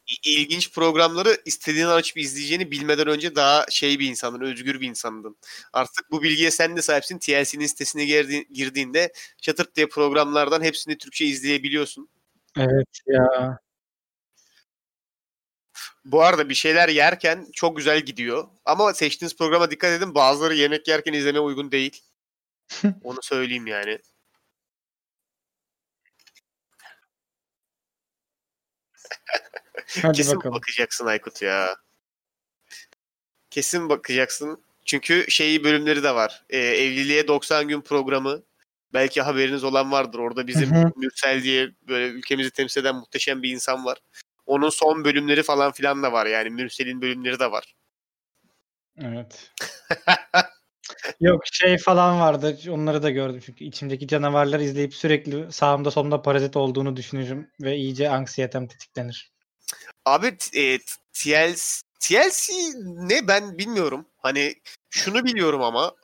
[0.08, 5.38] i- ilginç programları istediğini açıp izleyeceğini bilmeden önce daha şey bir insandın, özgür bir insandın.
[5.74, 7.18] Artık bu bilgiye sen de sahipsin.
[7.20, 12.10] TLC'nin sitesine girdi- girdiğinde çatırt diye programlardan hepsini Türkçe izleyebiliyorsun.
[12.58, 13.60] Evet ya.
[16.08, 18.48] Bu arada bir şeyler yerken çok güzel gidiyor.
[18.66, 20.16] Ama seçtiğiniz programa dikkat edin.
[20.16, 22.04] Bazıları yemek yerken izlemeye uygun değil.
[23.04, 24.00] Onu söyleyeyim yani.
[30.02, 30.56] Hadi Kesin bakalım.
[30.56, 31.76] bakacaksın Aykut ya.
[33.50, 34.64] Kesin bakacaksın.
[34.86, 36.46] Çünkü şeyi bölümleri de var.
[36.50, 38.44] Ee, evliliğe 90 gün programı.
[38.94, 40.20] Belki haberiniz olan vardır.
[40.20, 40.92] Orada bizim.
[40.96, 43.98] Mürsel diye böyle ülkemizi temsil eden muhteşem bir insan var.
[44.48, 46.26] Onun son bölümleri falan filan da var.
[46.26, 47.76] Yani Mürsel'in bölümleri de var.
[48.98, 49.52] Evet.
[51.20, 52.58] Yok şey falan vardı.
[52.70, 58.10] Onları da gördüm çünkü içimdeki canavarları izleyip sürekli sağımda solumda parazit olduğunu düşünürüm ve iyice
[58.10, 59.32] anksiyetem tetiklenir.
[60.06, 60.78] Abi e,
[61.14, 62.54] TLC, TLC
[62.84, 64.06] ne ben bilmiyorum.
[64.18, 64.56] Hani
[64.90, 65.96] şunu biliyorum ama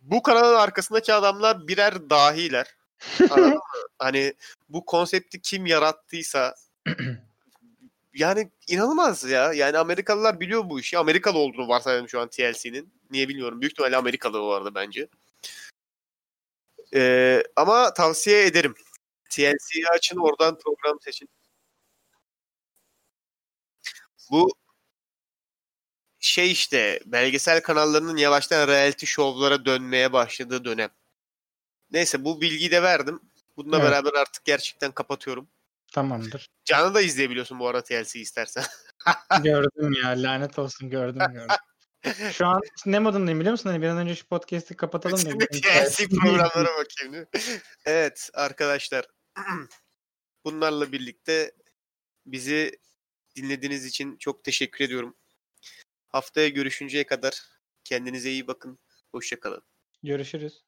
[0.00, 2.66] bu kanalın arkasındaki adamlar birer dahiler.
[3.98, 4.34] Hani
[4.68, 6.54] bu konsepti kim yarattıysa
[8.16, 9.52] yani inanılmaz ya.
[9.52, 10.98] Yani Amerikalılar biliyor bu işi.
[10.98, 12.92] Amerikalı olduğunu varsayalım şu an TLC'nin.
[13.10, 13.60] Niye bilmiyorum.
[13.60, 15.08] Büyük ihtimalle Amerikalı bu arada bence.
[16.94, 18.74] Ee, ama tavsiye ederim.
[19.30, 21.28] TLC'yi açın oradan program seçin.
[24.30, 24.50] Bu
[26.18, 30.90] şey işte belgesel kanallarının yavaştan reality şovlara dönmeye başladığı dönem.
[31.90, 33.20] Neyse bu bilgiyi de verdim.
[33.56, 33.86] Bununla Evet.
[33.90, 35.48] beraber artık gerçekten kapatıyorum.
[35.92, 36.48] Tamamdır.
[36.64, 38.64] Canlı da izleyebiliyorsun bu arada TLC istersen.
[39.42, 41.56] Gördüm ya lanet olsun gördüm gördüm.
[42.32, 43.70] Şu an ne modundayım biliyor musun?
[43.70, 47.26] Hani bir an önce şu podcast'i kapatalım bizim TLC programlara bakayım.
[47.84, 49.06] evet arkadaşlar.
[50.44, 51.52] Bunlarla birlikte
[52.26, 52.78] bizi
[53.36, 55.16] dinlediğiniz için çok teşekkür ediyorum.
[56.08, 57.42] Haftaya görüşünceye kadar
[57.84, 58.78] kendinize iyi bakın.
[59.12, 59.62] Hoşçakalın.
[60.02, 60.65] Görüşürüz.